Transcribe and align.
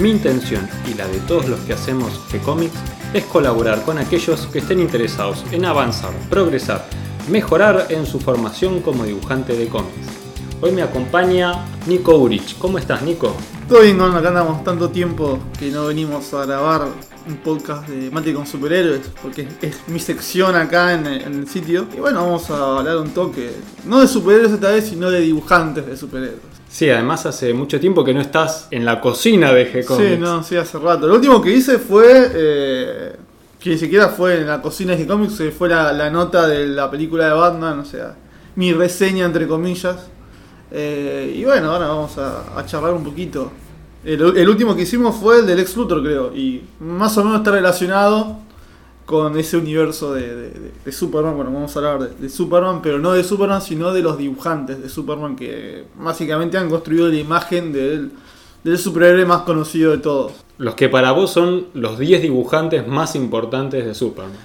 Mi 0.00 0.08
intención 0.08 0.66
y 0.90 0.94
la 0.94 1.06
de 1.06 1.18
todos 1.20 1.46
los 1.46 1.60
que 1.60 1.74
hacemos 1.74 2.10
G-Comics 2.32 2.72
es 3.12 3.22
colaborar 3.24 3.82
con 3.82 3.98
aquellos 3.98 4.46
que 4.46 4.60
estén 4.60 4.80
interesados 4.80 5.44
en 5.52 5.66
avanzar, 5.66 6.12
progresar, 6.30 6.86
mejorar 7.28 7.86
en 7.90 8.06
su 8.06 8.18
formación 8.18 8.80
como 8.80 9.04
dibujante 9.04 9.54
de 9.54 9.68
cómics. 9.68 10.08
Hoy 10.62 10.72
me 10.72 10.80
acompaña 10.80 11.66
Nico 11.86 12.16
Urich. 12.16 12.56
¿Cómo 12.56 12.78
estás, 12.78 13.02
Nico? 13.02 13.36
Todo 13.68 13.82
bien, 13.82 14.00
acá 14.00 14.28
andamos 14.28 14.64
tanto 14.64 14.88
tiempo 14.88 15.38
que 15.58 15.70
no 15.70 15.88
venimos 15.88 16.32
a 16.32 16.46
grabar 16.46 16.88
un 17.28 17.36
podcast 17.36 17.86
de 17.86 18.10
mate 18.10 18.32
con 18.32 18.46
superhéroes, 18.46 19.02
porque 19.20 19.48
es 19.60 19.86
mi 19.86 20.00
sección 20.00 20.56
acá 20.56 20.94
en, 20.94 21.06
el 21.06 21.46
sitio. 21.46 21.86
Y 21.94 22.00
bueno, 22.00 22.24
vamos 22.24 22.48
a 22.48 22.78
hablar 22.78 22.96
un 22.96 23.10
toque, 23.10 23.50
no 23.84 24.00
de 24.00 24.08
superhéroes 24.08 24.52
esta 24.52 24.70
vez, 24.70 24.88
sino 24.88 25.10
de 25.10 25.20
dibujantes 25.20 25.84
de 25.84 25.94
superhéroes. 25.94 26.49
Sí, 26.70 26.88
además 26.88 27.26
hace 27.26 27.52
mucho 27.52 27.80
tiempo 27.80 28.04
que 28.04 28.14
no 28.14 28.20
estás 28.20 28.68
en 28.70 28.84
la 28.84 29.00
cocina 29.00 29.52
de 29.52 29.72
G-Comics. 29.72 30.14
Sí, 30.14 30.16
no, 30.18 30.42
sí, 30.42 30.56
hace 30.56 30.78
rato. 30.78 31.06
Lo 31.06 31.14
último 31.16 31.42
que 31.42 31.50
hice 31.50 31.78
fue, 31.78 32.30
eh, 32.32 33.16
que 33.58 33.70
ni 33.70 33.78
siquiera 33.78 34.08
fue 34.08 34.40
en 34.40 34.46
la 34.46 34.62
cocina 34.62 34.94
de 34.94 35.04
G-Comics, 35.04 35.52
fue 35.52 35.68
la, 35.68 35.92
la 35.92 36.10
nota 36.10 36.46
de 36.46 36.68
la 36.68 36.90
película 36.90 37.26
de 37.26 37.32
Batman, 37.32 37.80
o 37.80 37.84
sea, 37.84 38.14
mi 38.54 38.72
reseña 38.72 39.26
entre 39.26 39.46
comillas 39.46 39.96
eh, 40.70 41.34
y 41.36 41.44
bueno, 41.44 41.72
ahora 41.72 41.88
vamos 41.88 42.16
a, 42.18 42.64
charlar 42.66 42.94
un 42.94 43.04
poquito. 43.04 43.50
El, 44.04 44.48
último 44.48 44.74
que 44.74 44.82
hicimos 44.82 45.16
fue 45.16 45.40
el 45.40 45.46
del 45.46 45.60
ex 45.60 45.76
Luthor, 45.76 46.02
creo, 46.02 46.34
y 46.34 46.62
más 46.78 47.16
o 47.18 47.24
menos 47.24 47.40
está 47.40 47.50
relacionado 47.50 48.38
con 49.10 49.36
ese 49.36 49.56
universo 49.56 50.14
de, 50.14 50.92
Superman. 50.92 51.34
Bueno, 51.34 51.50
vamos 51.52 51.74
a 51.74 51.80
hablar 51.80 52.10
de, 52.10 52.28
Superman, 52.28 52.80
pero 52.80 53.00
no 53.00 53.10
de 53.10 53.24
Superman, 53.24 53.60
sino 53.60 53.92
de 53.92 54.02
los 54.02 54.16
dibujantes 54.16 54.80
de 54.80 54.88
Superman 54.88 55.34
que 55.34 55.82
básicamente 55.98 56.56
han 56.56 56.70
construido 56.70 57.08
la 57.08 57.16
imagen 57.16 57.72
del, 57.72 58.12
del 58.62 58.78
superhéroe 58.78 59.24
más 59.24 59.40
conocido 59.40 59.90
de 59.90 59.98
todos. 59.98 60.34
Los 60.58 60.76
que 60.76 60.88
para 60.88 61.10
vos 61.10 61.32
son 61.32 61.66
los 61.74 61.98
10 61.98 62.22
dibujantes 62.22 62.86
más 62.86 63.16
importantes 63.16 63.84
de 63.84 63.94
Superman. 63.94 64.38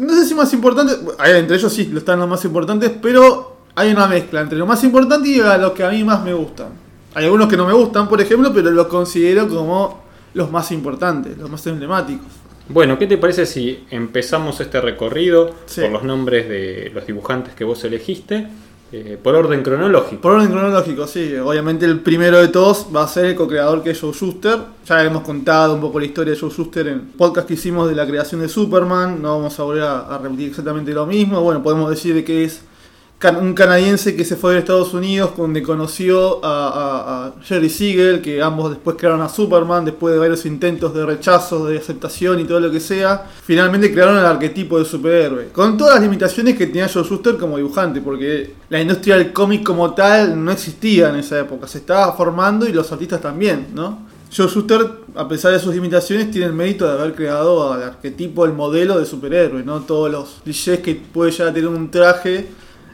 No 0.00 0.12
sé 0.12 0.24
si 0.24 0.34
más 0.34 0.52
importantes, 0.52 0.98
entre 1.24 1.56
ellos 1.56 1.72
sí 1.72 1.88
están 1.96 2.18
los 2.18 2.28
más 2.28 2.44
importantes, 2.44 2.90
pero 3.00 3.58
hay 3.76 3.92
una 3.92 4.08
mezcla 4.08 4.40
entre 4.40 4.58
lo 4.58 4.66
más 4.66 4.82
importante 4.82 5.28
y 5.28 5.40
lo 5.60 5.72
que 5.72 5.84
a 5.84 5.90
mí 5.90 6.02
más 6.02 6.24
me 6.24 6.34
gustan. 6.34 6.70
Hay 7.14 7.26
algunos 7.26 7.46
que 7.46 7.56
no 7.56 7.68
me 7.68 7.72
gustan, 7.72 8.08
por 8.08 8.20
ejemplo, 8.20 8.52
pero 8.52 8.68
los 8.72 8.88
considero 8.88 9.46
como 9.46 10.00
los 10.34 10.50
más 10.50 10.72
importantes, 10.72 11.38
los 11.38 11.48
más 11.48 11.64
emblemáticos. 11.68 12.47
Bueno, 12.70 12.98
¿qué 12.98 13.06
te 13.06 13.16
parece 13.16 13.46
si 13.46 13.86
empezamos 13.90 14.60
este 14.60 14.80
recorrido 14.82 15.54
por 15.74 15.90
los 15.90 16.02
nombres 16.02 16.48
de 16.48 16.90
los 16.94 17.06
dibujantes 17.06 17.54
que 17.54 17.64
vos 17.64 17.82
elegiste? 17.84 18.46
Eh, 18.92 19.18
por 19.22 19.34
orden 19.34 19.62
cronológico. 19.62 20.20
Por 20.20 20.32
orden 20.32 20.50
cronológico, 20.50 21.06
sí. 21.06 21.34
Obviamente 21.36 21.86
el 21.86 22.00
primero 22.00 22.38
de 22.38 22.48
todos 22.48 22.86
va 22.94 23.04
a 23.04 23.08
ser 23.08 23.26
el 23.26 23.36
co-creador 23.36 23.82
que 23.82 23.90
es 23.90 24.00
Joe 24.00 24.12
Schuster. 24.12 24.58
Ya 24.86 25.02
hemos 25.02 25.22
contado 25.22 25.74
un 25.74 25.80
poco 25.80 25.98
la 25.98 26.06
historia 26.06 26.34
de 26.34 26.40
Joe 26.40 26.50
Schuster 26.50 26.88
en 26.88 27.00
podcast 27.12 27.48
que 27.48 27.54
hicimos 27.54 27.88
de 27.88 27.94
la 27.94 28.06
creación 28.06 28.42
de 28.42 28.48
Superman. 28.48 29.20
No 29.20 29.36
vamos 29.36 29.58
a 29.58 29.62
volver 29.62 29.82
a, 29.82 30.00
a 30.00 30.18
repetir 30.18 30.48
exactamente 30.48 30.92
lo 30.92 31.06
mismo. 31.06 31.42
Bueno, 31.42 31.62
podemos 31.62 31.88
decir 31.88 32.14
de 32.14 32.24
que 32.24 32.44
es 32.44 32.62
un 33.40 33.52
canadiense 33.52 34.14
que 34.14 34.24
se 34.24 34.36
fue 34.36 34.52
de 34.52 34.60
Estados 34.60 34.94
Unidos, 34.94 35.32
donde 35.36 35.60
conoció 35.60 36.38
a, 36.44 37.32
Jerry 37.42 37.68
Siegel, 37.68 38.22
que 38.22 38.40
ambos 38.40 38.70
después 38.70 38.96
crearon 38.96 39.20
a 39.22 39.28
Superman, 39.28 39.84
después 39.84 40.14
de 40.14 40.20
varios 40.20 40.46
intentos 40.46 40.94
de 40.94 41.04
rechazo, 41.04 41.66
de 41.66 41.78
aceptación 41.78 42.38
y 42.38 42.44
todo 42.44 42.60
lo 42.60 42.70
que 42.70 42.78
sea, 42.78 43.26
finalmente 43.42 43.92
crearon 43.92 44.18
el 44.18 44.24
arquetipo 44.24 44.78
de 44.78 44.84
superhéroe. 44.84 45.48
Con 45.48 45.76
todas 45.76 45.94
las 45.94 46.04
limitaciones 46.04 46.56
que 46.56 46.68
tenía 46.68 46.88
Joe 46.88 47.02
Shuster 47.02 47.36
como 47.36 47.56
dibujante, 47.56 48.00
porque 48.00 48.54
la 48.68 48.80
industria 48.80 49.16
del 49.16 49.32
cómic 49.32 49.64
como 49.64 49.94
tal 49.94 50.42
no 50.42 50.52
existía 50.52 51.08
en 51.08 51.16
esa 51.16 51.40
época, 51.40 51.66
se 51.66 51.78
estaba 51.78 52.12
formando 52.12 52.68
y 52.68 52.72
los 52.72 52.92
artistas 52.92 53.20
también, 53.20 53.68
¿no? 53.74 54.06
Joe 54.34 54.46
Shuster, 54.46 54.90
a 55.16 55.26
pesar 55.26 55.52
de 55.52 55.58
sus 55.58 55.74
limitaciones, 55.74 56.30
tiene 56.30 56.46
el 56.46 56.52
mérito 56.52 56.86
de 56.86 56.92
haber 56.92 57.14
creado 57.14 57.72
al 57.72 57.82
arquetipo, 57.82 58.44
el 58.44 58.52
modelo 58.52 58.98
de 59.00 59.06
superhéroe, 59.06 59.64
¿no? 59.64 59.80
Todos 59.80 60.08
los 60.08 60.40
clichés 60.44 60.78
que 60.80 60.94
puede 60.94 61.32
ya 61.32 61.52
tener 61.52 61.68
un 61.68 61.90
traje 61.90 62.46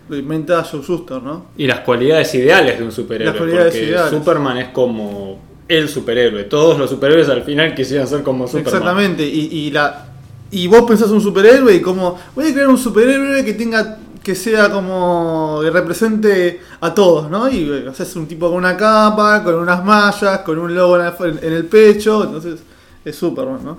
lo 0.08 0.16
inventa 0.16 0.62
Joe 0.64 0.82
Shuster, 0.82 1.22
¿no? 1.22 1.46
Y 1.56 1.66
las 1.66 1.80
cualidades 1.80 2.34
ideales 2.34 2.78
de 2.78 2.84
un 2.84 2.92
superhéroe. 2.92 3.38
porque 3.38 3.96
Superman 4.10 4.58
es 4.58 4.68
como 4.68 5.40
el 5.68 5.88
superhéroe. 5.88 6.44
Todos 6.44 6.78
los 6.78 6.90
superhéroes 6.90 7.28
al 7.28 7.42
final 7.42 7.74
quisieran 7.74 8.06
ser 8.06 8.22
como 8.22 8.46
Superman. 8.46 8.66
Exactamente. 8.66 9.26
Y, 9.26 9.48
y, 9.50 9.70
la, 9.70 10.06
y 10.50 10.66
vos 10.66 10.82
pensás 10.82 11.10
un 11.10 11.20
superhéroe 11.20 11.74
y 11.74 11.80
como, 11.80 12.18
voy 12.34 12.48
a 12.48 12.52
crear 12.52 12.68
un 12.68 12.78
superhéroe 12.78 13.44
que 13.44 13.54
tenga 13.54 13.98
que 14.22 14.34
sea 14.34 14.70
como 14.70 15.60
que 15.62 15.70
represente 15.70 16.60
a 16.80 16.94
todos, 16.94 17.30
¿no? 17.30 17.48
Y 17.48 17.70
eh, 17.70 17.84
haces 17.90 18.16
un 18.16 18.26
tipo 18.26 18.48
con 18.48 18.56
una 18.56 18.74
capa, 18.74 19.44
con 19.44 19.54
unas 19.56 19.84
mallas, 19.84 20.38
con 20.38 20.58
un 20.58 20.74
logo 20.74 20.98
en 20.98 21.52
el 21.52 21.66
pecho, 21.66 22.24
entonces 22.24 22.60
es 23.04 23.14
Superman, 23.14 23.60
¿no? 23.62 23.78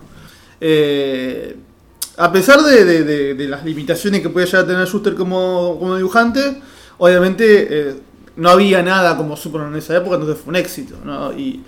Eh, 0.61 1.55
a 2.17 2.31
pesar 2.31 2.61
de, 2.61 3.47
las 3.49 3.65
limitaciones 3.65 4.21
que 4.21 4.29
podía 4.29 4.45
llegar 4.45 4.63
a 4.63 4.67
tener 4.67 4.87
Schuster 4.87 5.15
como, 5.15 5.95
dibujante, 5.97 6.61
obviamente 6.97 7.67
eh, 7.69 7.95
no 8.37 8.49
había 8.49 8.81
nada 8.81 9.17
como 9.17 9.35
Superman 9.35 9.73
en 9.73 9.79
esa 9.79 9.97
época, 9.97 10.15
entonces 10.15 10.41
fue 10.41 10.51
un 10.51 10.55
éxito. 10.55 10.95
¿no? 11.03 11.33
Y, 11.33 11.63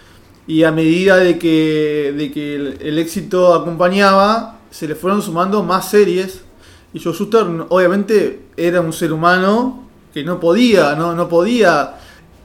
a 0.63 0.71
medida 0.71 1.17
de 1.17 1.37
que, 1.37 2.13
de 2.17 2.31
que 2.31 2.55
el, 2.55 2.99
éxito 2.99 3.53
acompañaba, 3.53 4.59
se 4.71 4.87
le 4.87 4.95
fueron 4.95 5.21
sumando 5.21 5.61
más 5.63 5.89
series. 5.89 6.41
Y 6.93 6.99
Joe 6.99 7.13
Schuster 7.13 7.45
obviamente 7.67 8.43
era 8.55 8.79
un 8.79 8.93
ser 8.93 9.11
humano 9.11 9.87
que 10.13 10.23
no 10.23 10.39
podía, 10.39 10.95
no, 10.95 11.13
no 11.13 11.27
podía 11.27 11.95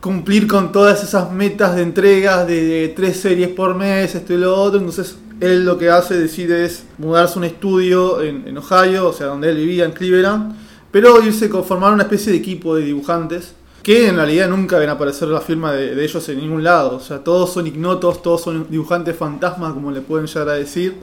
cumplir 0.01 0.49
con 0.49 0.73
todas 0.73 1.05
esas 1.05 1.31
metas 1.31 1.77
de 1.77 1.83
entregas 1.83 2.45
de, 2.49 2.93
tres 2.95 3.21
series 3.21 3.49
por 3.51 3.77
mes, 3.77 4.13
esto 4.17 4.35
y 4.35 4.39
lo 4.39 4.61
otro. 4.61 4.81
Entonces 4.81 5.17
él 5.43 5.65
lo 5.65 5.77
que 5.77 5.91
hace, 5.91 6.17
decide 6.17 6.65
es 6.65 6.85
mudarse 6.99 7.35
a 7.35 7.39
un 7.39 7.45
estudio 7.45 8.23
en, 8.23 8.57
Ohio, 8.57 9.09
o 9.09 9.13
sea, 9.13 9.27
donde 9.27 9.51
él 9.51 9.57
vivía, 9.57 9.85
en 9.85 9.93
Cleveland, 9.93 10.55
pero 10.91 11.23
irse 11.23 11.51
a 11.53 11.63
formar 11.63 11.93
una 11.93 12.05
especie 12.05 12.33
de 12.33 12.39
equipo 12.39 12.77
de 12.77 12.85
dibujantes 12.85 13.55
que 13.83 14.09
en 14.09 14.17
realidad 14.17 14.49
nunca 14.49 14.79
ven 14.79 14.89
aparecer 14.89 15.27
la 15.29 15.41
firma 15.41 15.73
de, 15.73 16.05
ellos 16.05 16.29
en 16.29 16.39
ningún 16.39 16.63
lado. 16.63 16.97
O 16.97 17.01
sea, 17.01 17.25
todos 17.25 17.53
son 17.53 17.67
ignotos, 17.67 18.23
todos 18.23 18.43
son 18.43 18.67
dibujantes 18.71 19.17
fantasmas, 19.17 19.73
como 19.73 19.91
le 19.91 20.01
pueden 20.01 20.27
llegar 20.27 20.49
a 20.51 20.55
decir. 20.55 20.97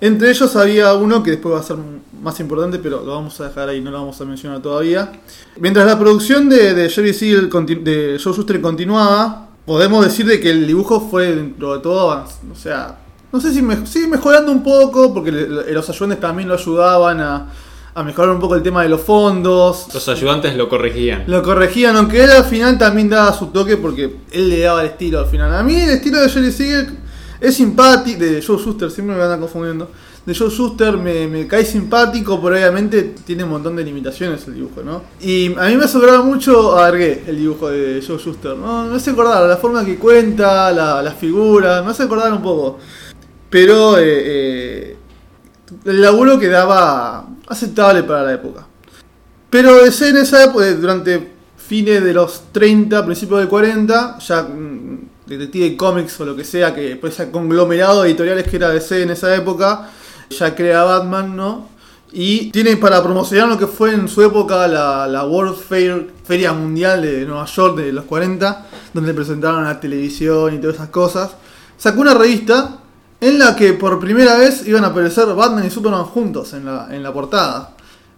Entre 0.00 0.28
ellos 0.30 0.56
había 0.56 0.92
uno 0.94 1.22
que 1.22 1.30
después 1.30 1.54
va 1.54 1.60
a 1.60 1.62
ser 1.62 1.76
más 2.20 2.38
importante, 2.40 2.80
pero 2.80 3.04
lo 3.04 3.12
vamos 3.12 3.40
a 3.40 3.48
dejar 3.48 3.68
ahí, 3.68 3.80
no 3.80 3.92
lo 3.92 3.98
vamos 3.98 4.20
a 4.20 4.24
mencionar 4.24 4.60
todavía. 4.60 5.12
Mientras 5.60 5.86
la 5.86 5.96
producción 5.96 6.48
de, 6.48 6.90
Jerry 6.90 7.14
Siegel, 7.14 7.48
de 7.84 8.18
Joe 8.22 8.32
Shuster 8.32 8.60
continuaba, 8.60 9.50
podemos 9.64 10.04
decir 10.04 10.26
de 10.26 10.40
que 10.40 10.50
el 10.50 10.66
dibujo 10.66 11.00
fue 11.00 11.36
dentro 11.36 11.74
de 11.74 11.80
todo, 11.80 12.08
o 12.08 12.56
sea, 12.56 12.98
no 13.34 13.40
sé 13.40 13.52
si 13.52 13.62
me, 13.62 13.84
sigue 13.84 14.06
mejorando 14.06 14.52
un 14.52 14.62
poco, 14.62 15.12
porque 15.12 15.32
los 15.32 15.90
ayudantes 15.90 16.20
también 16.20 16.48
lo 16.48 16.54
ayudaban 16.54 17.20
a, 17.20 17.48
mejorar 18.04 18.30
un 18.30 18.38
poco 18.38 18.54
el 18.54 18.62
tema 18.62 18.84
de 18.84 18.88
los 18.88 19.00
fondos. 19.00 19.88
Los 19.92 20.08
ayudantes 20.08 20.54
lo 20.54 20.68
corregían. 20.68 21.24
Lo 21.26 21.42
corregían, 21.42 21.96
aunque 21.96 22.22
él 22.22 22.30
al 22.30 22.44
final 22.44 22.78
también 22.78 23.08
daba 23.08 23.32
su 23.32 23.48
toque 23.48 23.76
porque 23.76 24.18
él 24.30 24.48
le 24.48 24.60
daba 24.60 24.82
el 24.82 24.90
estilo 24.90 25.18
al 25.18 25.26
final. 25.26 25.52
A 25.52 25.64
mí 25.64 25.74
el 25.74 25.90
estilo 25.90 26.20
de 26.20 26.28
Jerry 26.28 26.52
Siegel 26.52 26.96
es 27.40 27.56
simpático, 27.56 28.20
de 28.20 28.40
Joe 28.40 28.56
Schuster, 28.56 28.88
siempre 28.88 29.16
me 29.16 29.26
van 29.26 29.40
confundiendo. 29.40 29.90
De 30.24 30.32
Joe 30.32 30.48
Schuster 30.48 30.96
me, 30.96 31.48
cae 31.48 31.64
simpático, 31.64 32.40
pero 32.40 32.54
obviamente 32.54 33.16
tiene 33.26 33.42
un 33.42 33.50
montón 33.50 33.74
de 33.74 33.82
limitaciones 33.82 34.46
el 34.46 34.54
dibujo, 34.54 34.84
¿no? 34.84 35.02
Y 35.20 35.52
a 35.58 35.66
mí 35.66 35.76
me 35.76 35.86
asombraba 35.86 36.22
mucho 36.22 36.78
a 36.78 36.88
el 36.88 37.36
dibujo 37.36 37.68
de 37.68 38.00
Joe 38.06 38.16
Schuster, 38.16 38.56
¿no? 38.56 38.84
Me 38.84 38.94
hace 38.94 39.10
acordar 39.10 39.42
la 39.48 39.56
forma 39.56 39.84
que 39.84 39.96
cuenta, 39.96 40.70
la, 40.70 41.02
las 41.02 41.14
figuras, 41.14 41.84
me 41.84 41.90
hace 41.90 42.04
acordar 42.04 42.32
un 42.32 42.42
poco. 42.42 42.78
Pero 43.54 43.98
eh, 43.98 44.02
eh, 44.04 44.96
el 45.84 46.02
laburo 46.02 46.40
quedaba 46.40 47.24
aceptable 47.46 48.02
para 48.02 48.24
la 48.24 48.32
época. 48.32 48.66
Pero 49.48 49.84
DC 49.84 50.08
en 50.08 50.16
esa 50.16 50.42
época, 50.42 50.72
durante 50.72 51.34
fines 51.56 52.02
de 52.02 52.12
los 52.12 52.50
30, 52.50 53.04
principios 53.04 53.38
del 53.38 53.48
40, 53.48 54.18
ya 54.18 54.42
mm, 54.42 54.98
Detective 55.26 55.76
Comics 55.76 56.18
o 56.18 56.24
lo 56.24 56.34
que 56.34 56.42
sea, 56.42 56.74
que 56.74 56.96
pues 56.96 57.12
ese 57.12 57.30
conglomerado 57.30 58.04
editoriales 58.04 58.48
que 58.48 58.56
era 58.56 58.70
DC 58.70 59.02
en 59.02 59.10
esa 59.10 59.32
época, 59.36 59.88
ya 60.30 60.52
crea 60.52 60.82
Batman, 60.82 61.36
¿no? 61.36 61.68
Y 62.10 62.50
tiene 62.50 62.76
para 62.76 63.00
promocionar 63.04 63.48
lo 63.48 63.56
que 63.56 63.68
fue 63.68 63.94
en 63.94 64.08
su 64.08 64.20
época 64.22 64.66
la, 64.66 65.06
la 65.06 65.24
World 65.26 65.56
Fair, 65.56 66.10
Feria 66.24 66.52
Mundial 66.52 67.02
de 67.02 67.24
Nueva 67.24 67.44
York 67.44 67.76
de 67.76 67.92
los 67.92 68.04
40, 68.06 68.66
donde 68.92 69.14
presentaron 69.14 69.62
la 69.62 69.78
televisión 69.78 70.56
y 70.56 70.58
todas 70.58 70.74
esas 70.74 70.88
cosas. 70.88 71.36
Sacó 71.76 72.00
una 72.00 72.14
revista 72.14 72.80
en 73.26 73.38
la 73.38 73.54
que 73.56 73.72
por 73.72 73.98
primera 73.98 74.36
vez 74.36 74.66
iban 74.66 74.84
a 74.84 74.88
aparecer 74.88 75.26
Batman 75.34 75.66
y 75.66 75.70
Superman 75.70 76.04
juntos 76.04 76.52
en 76.52 76.64
la, 76.66 76.88
en 76.90 77.02
la 77.02 77.12
portada. 77.12 77.74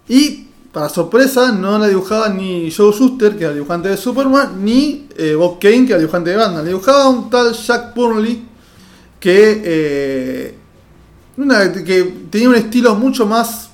Y 0.09 0.47
para 0.73 0.89
sorpresa, 0.89 1.53
no 1.53 1.79
la 1.79 1.89
dibujaba 1.89 2.29
ni 2.29 2.71
Joe 2.71 2.93
Shuster, 2.93 3.33
que 3.37 3.45
era 3.45 3.51
el 3.51 3.55
dibujante 3.57 3.89
de 3.89 3.97
Superman, 3.97 4.65
ni 4.65 5.07
eh, 5.17 5.35
Bob 5.35 5.59
Kane, 5.59 5.87
que 5.87 5.93
era 5.93 5.97
el 5.97 6.01
dibujante 6.03 6.31
de 6.31 6.37
Batman. 6.37 6.63
Le 6.65 6.69
dibujaba 6.71 7.09
un 7.09 7.31
tal 7.31 7.53
Jack 7.55 7.95
Burnley 7.95 8.43
que, 9.21 9.63
eh, 9.65 10.55
una- 11.39 11.73
que 11.73 12.27
tenía 12.31 12.49
un 12.49 12.55
estilo 12.57 12.95
mucho 12.95 13.27
más 13.27 13.71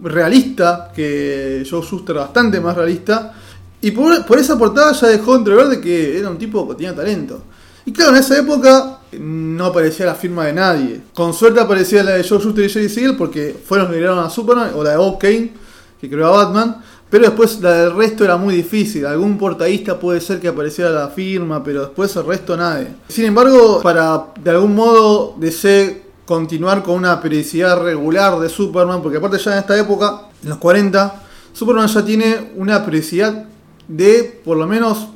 realista 0.00 0.90
que 0.94 1.66
Joe 1.68 1.82
Shuster, 1.82 2.16
bastante 2.16 2.60
más 2.60 2.76
realista. 2.76 3.34
Y 3.80 3.90
por, 3.90 4.24
por 4.24 4.38
esa 4.38 4.56
portada 4.58 4.92
ya 4.92 5.08
dejó 5.08 5.36
entrever 5.36 5.66
de 5.68 5.80
que 5.80 6.18
era 6.18 6.30
un 6.30 6.38
tipo 6.38 6.68
que 6.68 6.74
tenía 6.76 6.94
talento. 6.94 7.42
Y 7.88 7.92
claro, 7.92 8.10
en 8.10 8.18
esa 8.18 8.36
época 8.36 8.98
no 9.12 9.64
aparecía 9.64 10.04
la 10.04 10.14
firma 10.14 10.44
de 10.44 10.52
nadie. 10.52 11.00
Con 11.14 11.32
suerte 11.32 11.58
aparecía 11.58 12.02
la 12.02 12.10
de 12.10 12.22
Joe 12.22 12.38
Shuster 12.38 12.62
y 12.62 12.68
Jerry 12.68 12.86
Siegel 12.90 13.16
porque 13.16 13.58
fueron 13.64 13.86
los 13.86 13.94
que 13.94 14.00
crearon 14.00 14.18
a 14.18 14.28
Superman, 14.28 14.72
o 14.76 14.84
la 14.84 14.90
de 14.90 14.96
Bob 14.98 15.18
Kane, 15.18 15.54
que 15.98 16.10
creó 16.10 16.26
a 16.26 16.44
Batman. 16.44 16.82
Pero 17.08 17.24
después 17.24 17.58
la 17.62 17.72
del 17.72 17.94
resto 17.94 18.24
era 18.24 18.36
muy 18.36 18.54
difícil. 18.54 19.06
Algún 19.06 19.38
portadista 19.38 19.98
puede 19.98 20.20
ser 20.20 20.38
que 20.38 20.48
apareciera 20.48 20.90
la 20.90 21.08
firma, 21.08 21.64
pero 21.64 21.80
después 21.80 22.14
el 22.16 22.26
resto 22.26 22.58
nadie. 22.58 22.88
Sin 23.08 23.24
embargo, 23.24 23.80
para 23.82 24.22
de 24.38 24.50
algún 24.50 24.74
modo 24.74 25.34
DC 25.38 26.02
continuar 26.26 26.82
con 26.82 26.94
una 26.94 27.22
periodicidad 27.22 27.82
regular 27.82 28.38
de 28.38 28.50
Superman, 28.50 29.00
porque 29.00 29.16
aparte 29.16 29.38
ya 29.38 29.52
en 29.52 29.58
esta 29.60 29.78
época, 29.78 30.24
en 30.42 30.50
los 30.50 30.58
40, 30.58 31.22
Superman 31.54 31.88
ya 31.88 32.04
tiene 32.04 32.52
una 32.54 32.84
periodicidad 32.84 33.46
de 33.88 34.42
por 34.44 34.58
lo 34.58 34.66
menos 34.66 35.08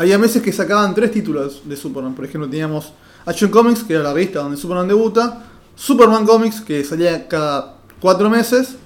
había 0.00 0.16
meses 0.16 0.40
que 0.40 0.50
sacaban 0.50 0.94
tres 0.94 1.12
títulos 1.12 1.60
de 1.62 1.76
Superman. 1.76 2.14
Por 2.14 2.24
ejemplo, 2.24 2.48
teníamos 2.48 2.94
Action 3.26 3.50
Comics, 3.50 3.82
que 3.82 3.92
era 3.92 4.02
la 4.02 4.14
revista 4.14 4.38
donde 4.40 4.56
Superman 4.56 4.88
debuta, 4.88 5.44
Superman 5.76 6.24
Comics, 6.24 6.62
que 6.62 6.82
salía 6.84 7.28
cada 7.28 7.74
cuatro 8.00 8.30
meses, 8.30 8.76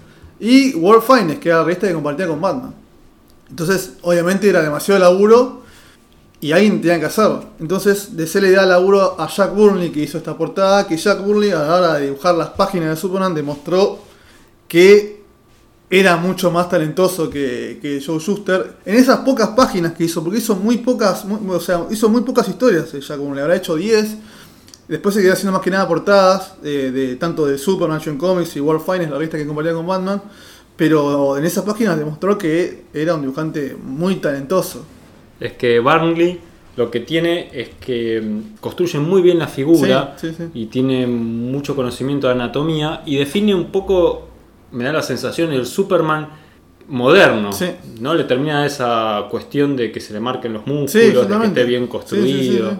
y 0.40 0.74
World 0.74 1.04
Finest, 1.04 1.40
que 1.40 1.50
era 1.50 1.58
la 1.58 1.64
revista 1.66 1.86
que 1.86 1.94
compartía 1.94 2.26
con 2.26 2.40
Batman. 2.40 2.74
Entonces, 3.48 3.92
obviamente 4.02 4.48
era 4.48 4.60
demasiado 4.60 4.98
laburo 4.98 5.62
y 6.40 6.50
alguien 6.50 6.80
tenía 6.80 6.98
que 6.98 7.06
hacerlo. 7.06 7.44
Entonces, 7.60 8.16
DC 8.16 8.40
le 8.40 8.50
da 8.50 8.66
laburo 8.66 9.14
a 9.16 9.28
Jack 9.28 9.54
Burnley, 9.54 9.92
que 9.92 10.00
hizo 10.00 10.18
esta 10.18 10.36
portada, 10.36 10.84
que 10.84 10.96
Jack 10.96 11.24
Burnley 11.24 11.52
a 11.52 11.60
la 11.60 11.76
hora 11.76 11.94
de 11.94 12.06
dibujar 12.06 12.34
las 12.34 12.48
páginas 12.48 12.88
de 12.88 12.96
Superman 12.96 13.32
demostró 13.32 14.00
que 14.66 15.22
era 15.98 16.16
mucho 16.16 16.50
más 16.50 16.68
talentoso 16.68 17.28
que, 17.30 17.78
que 17.80 18.02
Joe 18.04 18.18
Shuster. 18.18 18.76
En 18.84 18.96
esas 18.96 19.18
pocas 19.20 19.48
páginas 19.50 19.92
que 19.92 20.04
hizo, 20.04 20.22
porque 20.22 20.38
hizo 20.38 20.56
muy 20.56 20.78
pocas, 20.78 21.24
muy- 21.24 21.54
o 21.54 21.60
sea, 21.60 21.86
hizo 21.90 22.08
muy 22.08 22.22
pocas 22.22 22.48
historias, 22.48 22.92
ya 22.92 23.16
como 23.16 23.34
le 23.34 23.40
habrá 23.42 23.56
hecho 23.56 23.76
10. 23.76 24.16
Después 24.88 25.14
se 25.14 25.22
quedó 25.22 25.32
haciendo 25.32 25.52
más 25.52 25.62
que 25.62 25.70
nada 25.70 25.88
portadas, 25.88 26.54
eh, 26.62 26.90
de, 26.92 27.16
tanto 27.16 27.46
de 27.46 27.56
Superman 27.58 27.96
Action 27.98 28.18
Comics 28.18 28.56
y 28.56 28.60
World 28.60 28.82
Finest, 28.84 29.10
la 29.10 29.16
revista 29.16 29.38
que 29.38 29.46
compartía 29.46 29.72
con 29.72 29.86
Batman. 29.86 30.22
Pero 30.76 31.38
en 31.38 31.44
esas 31.44 31.64
páginas 31.64 31.96
demostró 31.98 32.36
que 32.36 32.84
era 32.92 33.14
un 33.14 33.20
dibujante 33.22 33.76
muy 33.82 34.16
talentoso. 34.16 34.84
Es 35.38 35.52
que 35.52 35.78
Barnley 35.80 36.40
lo 36.76 36.90
que 36.90 36.98
tiene 37.00 37.48
es 37.52 37.68
que 37.80 38.20
mm, 38.20 38.56
construye 38.60 38.98
muy 38.98 39.22
bien 39.22 39.38
la 39.38 39.46
figura 39.46 40.16
Sí, 40.20 40.30
sí, 40.30 40.34
sí. 40.36 40.44
y 40.54 40.66
tiene 40.66 41.06
mucho 41.06 41.76
conocimiento 41.76 42.26
de 42.26 42.32
anatomía 42.32 43.02
y 43.06 43.16
define 43.16 43.54
un 43.54 43.66
poco, 43.70 44.28
me 44.74 44.84
da 44.84 44.92
la 44.92 45.02
sensación, 45.02 45.52
el 45.52 45.64
Superman 45.66 46.28
moderno. 46.88 47.52
Sí. 47.52 47.66
¿no? 48.00 48.14
Le 48.14 48.24
termina 48.24 48.66
esa 48.66 49.24
cuestión 49.30 49.76
de 49.76 49.90
que 49.90 50.00
se 50.00 50.12
le 50.12 50.20
marquen 50.20 50.52
los 50.52 50.66
músculos, 50.66 50.90
Sí, 50.92 50.98
de 50.98 51.12
que 51.38 51.46
esté 51.46 51.64
bien 51.64 51.86
construido. 51.86 52.70
sí. 52.72 52.76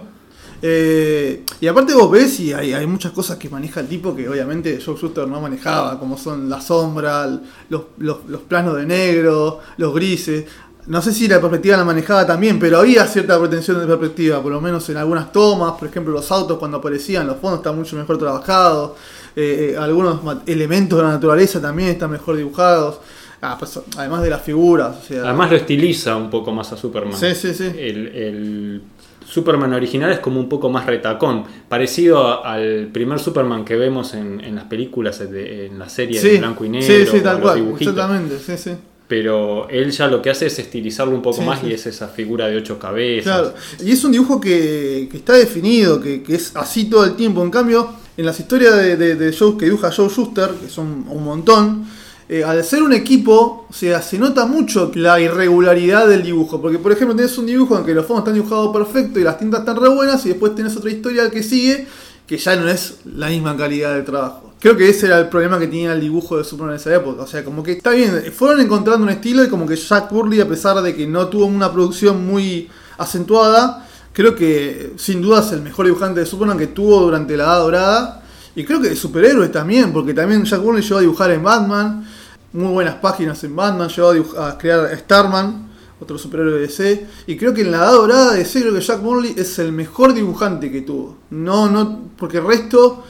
Eh, 0.61 1.43
y 1.59 1.67
aparte 1.67 1.93
vos 1.93 2.09
ves 2.09 2.39
y 2.39 2.53
hay, 2.53 2.73
hay 2.73 2.87
muchas 2.87 3.11
cosas 3.11 3.37
que 3.37 3.49
maneja 3.49 3.81
el 3.81 3.87
tipo 3.87 4.15
que 4.15 4.27
obviamente 4.27 4.79
Joe 4.83 4.95
Shuster 4.99 5.27
no 5.27 5.39
manejaba, 5.41 5.99
como 5.99 6.17
son 6.17 6.49
la 6.49 6.61
sombra, 6.61 7.27
los, 7.69 7.81
los- 7.97 8.25
los 8.27 8.41
planos 8.41 8.75
de 8.77 8.85
negro, 8.85 9.59
los 9.77 9.93
grises. 9.93 10.45
No 10.87 11.01
sé 11.01 11.11
si 11.13 11.27
la 11.27 11.39
perspectiva 11.41 11.77
la 11.77 11.83
manejaba 11.83 12.27
también, 12.27 12.59
pero 12.59 12.77
había 12.79 13.07
cierta 13.07 13.39
pretensión 13.39 13.79
de 13.79 13.87
perspectiva, 13.87 14.41
por 14.41 14.51
lo 14.51 14.61
menos 14.61 14.87
en 14.89 14.97
algunas 14.97 15.31
tomas, 15.31 15.73
por 15.79 15.87
ejemplo 15.87 16.13
los 16.13 16.31
autos 16.31 16.59
cuando 16.59 16.77
aparecían, 16.77 17.25
los 17.25 17.37
fondos 17.37 17.59
están 17.59 17.75
mucho 17.75 17.95
mejor 17.95 18.19
trabajados, 18.19 18.91
eh, 19.35 19.71
eh, 19.73 19.77
algunos 19.77 20.19
elementos 20.45 20.99
de 20.99 21.05
la 21.05 21.11
naturaleza 21.11 21.59
también 21.59 21.89
están 21.89 22.11
mejor 22.11 22.35
dibujados, 22.37 22.99
Ah, 23.41 23.57
pues, 23.59 23.79
además 23.97 24.23
de 24.23 24.29
las 24.29 24.41
figuras. 24.41 24.95
o 25.03 25.07
sea, 25.07 25.23
Además 25.23 25.51
lo 25.51 25.57
estiliza 25.57 26.15
un 26.15 26.29
poco 26.31 26.51
más 26.51 26.71
a 26.71 26.77
Superman. 26.77 27.13
Sí, 27.19 27.35
sí, 27.35 27.53
sí. 27.53 27.65
El, 27.77 28.07
el 28.07 28.81
Superman 29.27 29.73
original 29.73 30.11
es 30.11 30.19
como 30.19 30.39
un 30.39 30.49
poco 30.49 30.69
más 30.69 30.85
retacón, 30.87 31.43
parecido 31.69 32.25
a- 32.27 32.53
al 32.53 32.87
primer 32.91 33.19
Superman 33.19 33.63
que 33.65 33.75
vemos 33.75 34.13
en, 34.15 34.39
en 34.39 34.55
las 34.55 34.63
películas, 34.65 35.19
de- 35.29 35.67
en 35.67 35.77
la 35.77 35.89
serie 35.89 36.19
de 36.21 36.37
blanco 36.39 36.63
y 36.65 36.69
negro, 36.69 36.87
sí, 36.87 37.05
sí, 37.11 37.19
tal 37.21 37.39
cual, 37.41 37.55
dibujitos. 37.55 37.93
exactamente, 37.93 38.39
sí, 38.39 38.57
sí. 38.57 38.71
Pero 39.07 39.69
él 39.69 39.91
ya 39.91 40.07
lo 40.07 40.21
que 40.21 40.31
hace 40.31 40.47
es 40.47 40.57
estilizarlo 40.57 41.13
un 41.15 41.21
poco 41.21 41.37
Sí, 41.41 41.43
más 41.45 41.59
sí. 41.59 41.67
y 41.67 41.73
es 41.73 41.85
esa 41.85 42.07
figura 42.07 42.47
de 42.47 42.57
ocho 42.57 42.79
cabezas. 42.79 43.23
Claro, 43.23 43.53
y 43.83 43.91
es 43.91 44.03
un 44.03 44.11
dibujo 44.11 44.41
que, 44.41 45.07
que 45.11 45.17
está 45.17 45.33
definido, 45.33 46.01
que, 46.01 46.23
que 46.23 46.35
es 46.35 46.55
así 46.55 46.85
todo 46.85 47.05
el 47.05 47.15
tiempo. 47.15 47.43
En 47.43 47.51
cambio, 47.51 47.87
en 48.17 48.25
las 48.25 48.39
historias 48.39 48.75
de, 48.77 48.97
de, 48.97 49.15
de 49.15 49.31
Joe- 49.31 49.57
que 49.57 49.65
dibuja 49.65 49.91
Joe 49.91 50.09
Schuster, 50.09 50.49
que 50.59 50.69
son 50.69 51.05
un 51.07 51.23
montón, 51.23 51.85
eh, 52.27 52.43
al 52.43 52.63
ser 52.63 52.81
un 52.81 52.93
equipo, 52.93 53.67
o 53.69 53.73
sea, 53.73 54.01
se 54.01 54.17
nota 54.17 54.47
mucho 54.47 54.91
la 54.95 55.19
irregularidad 55.19 56.07
del 56.07 56.23
dibujo. 56.23 56.59
Porque, 56.59 56.79
por 56.79 56.91
ejemplo, 56.91 57.15
tenés 57.15 57.37
un 57.37 57.45
dibujo 57.45 57.77
en 57.77 57.85
que 57.85 57.93
los 57.93 58.07
fondos 58.07 58.23
están 58.23 58.33
dibujados 58.33 58.73
perfecto 58.75 59.19
y 59.19 59.23
las 59.23 59.37
tintas 59.37 59.59
están 59.59 59.79
re 59.79 59.89
buenas, 59.89 60.25
y 60.25 60.29
después 60.29 60.55
tenés 60.55 60.75
otra 60.75 60.89
historia 60.89 61.29
que 61.29 61.43
sigue, 61.43 61.85
que 62.27 62.37
ya 62.37 62.55
no 62.55 62.67
es 62.67 62.99
la 63.05 63.29
misma 63.29 63.55
calidad 63.55 63.93
de 63.95 64.01
trabajo. 64.01 64.53
Creo 64.59 64.75
que 64.75 64.89
ese 64.89 65.05
era 65.07 65.19
el 65.19 65.29
problema 65.29 65.59
que 65.59 65.67
tenía 65.67 65.93
el 65.93 66.01
dibujo 66.01 66.37
de 66.37 66.43
Superman 66.43 66.73
en 66.73 66.79
esa 66.79 66.95
época. 66.95 67.23
O 67.23 67.27
sea, 67.27 67.43
como 67.43 67.61
que 67.61 67.73
está 67.73 67.91
bien, 67.91 68.23
fueron 68.33 68.61
encontrando 68.61 69.03
un 69.03 69.11
estilo 69.11 69.43
y 69.43 69.49
como 69.49 69.67
que 69.67 69.75
Jack 69.75 70.11
Burley, 70.11 70.41
a 70.41 70.47
pesar 70.47 70.81
de 70.81 70.95
que 70.95 71.05
no 71.05 71.27
tuvo 71.27 71.45
una 71.45 71.71
producción 71.71 72.25
muy 72.25 72.69
acentuada, 72.97 73.87
creo 74.11 74.35
que 74.35 74.93
sin 74.97 75.21
duda 75.21 75.41
es 75.41 75.51
el 75.51 75.61
mejor 75.61 75.85
dibujante 75.85 76.21
de 76.21 76.25
Superman 76.25 76.57
que 76.57 76.67
tuvo 76.67 77.01
durante 77.01 77.37
la 77.37 77.43
Edad 77.43 77.59
Dorada. 77.59 78.23
Y 78.55 78.63
creo 78.63 78.81
que 78.81 78.89
de 78.89 78.95
superhéroes 78.95 79.51
también, 79.51 79.91
porque 79.91 80.13
también 80.13 80.45
Jack 80.45 80.61
Burley 80.61 80.81
llegó 80.81 80.97
a 80.97 81.01
dibujar 81.01 81.29
en 81.31 81.43
Batman, 81.43 82.07
muy 82.53 82.71
buenas 82.71 82.95
páginas 82.95 83.43
en 83.43 83.55
Batman, 83.55 83.89
llegó 83.89 84.13
a, 84.39 84.49
a 84.49 84.57
crear 84.57 84.97
Starman, 84.97 85.74
otro 85.99 86.17
superhéroe 86.17 86.53
de 86.53 86.59
DC. 86.61 87.07
Y 87.27 87.37
creo 87.37 87.53
que 87.53 87.61
en 87.61 87.71
la 87.71 87.77
Edad 87.77 87.93
Dorada 87.93 88.31
de 88.33 88.39
DC, 88.39 88.61
creo 88.61 88.73
que 88.73 88.81
Jack 88.81 89.01
Burley 89.01 89.33
es 89.37 89.59
el 89.59 89.71
mejor 89.71 90.13
dibujante 90.13 90.71
que 90.71 90.81
tuvo. 90.81 91.17
No, 91.29 91.69
no, 91.69 92.01
porque 92.17 92.37
el 92.37 92.45
resto, 92.45 93.03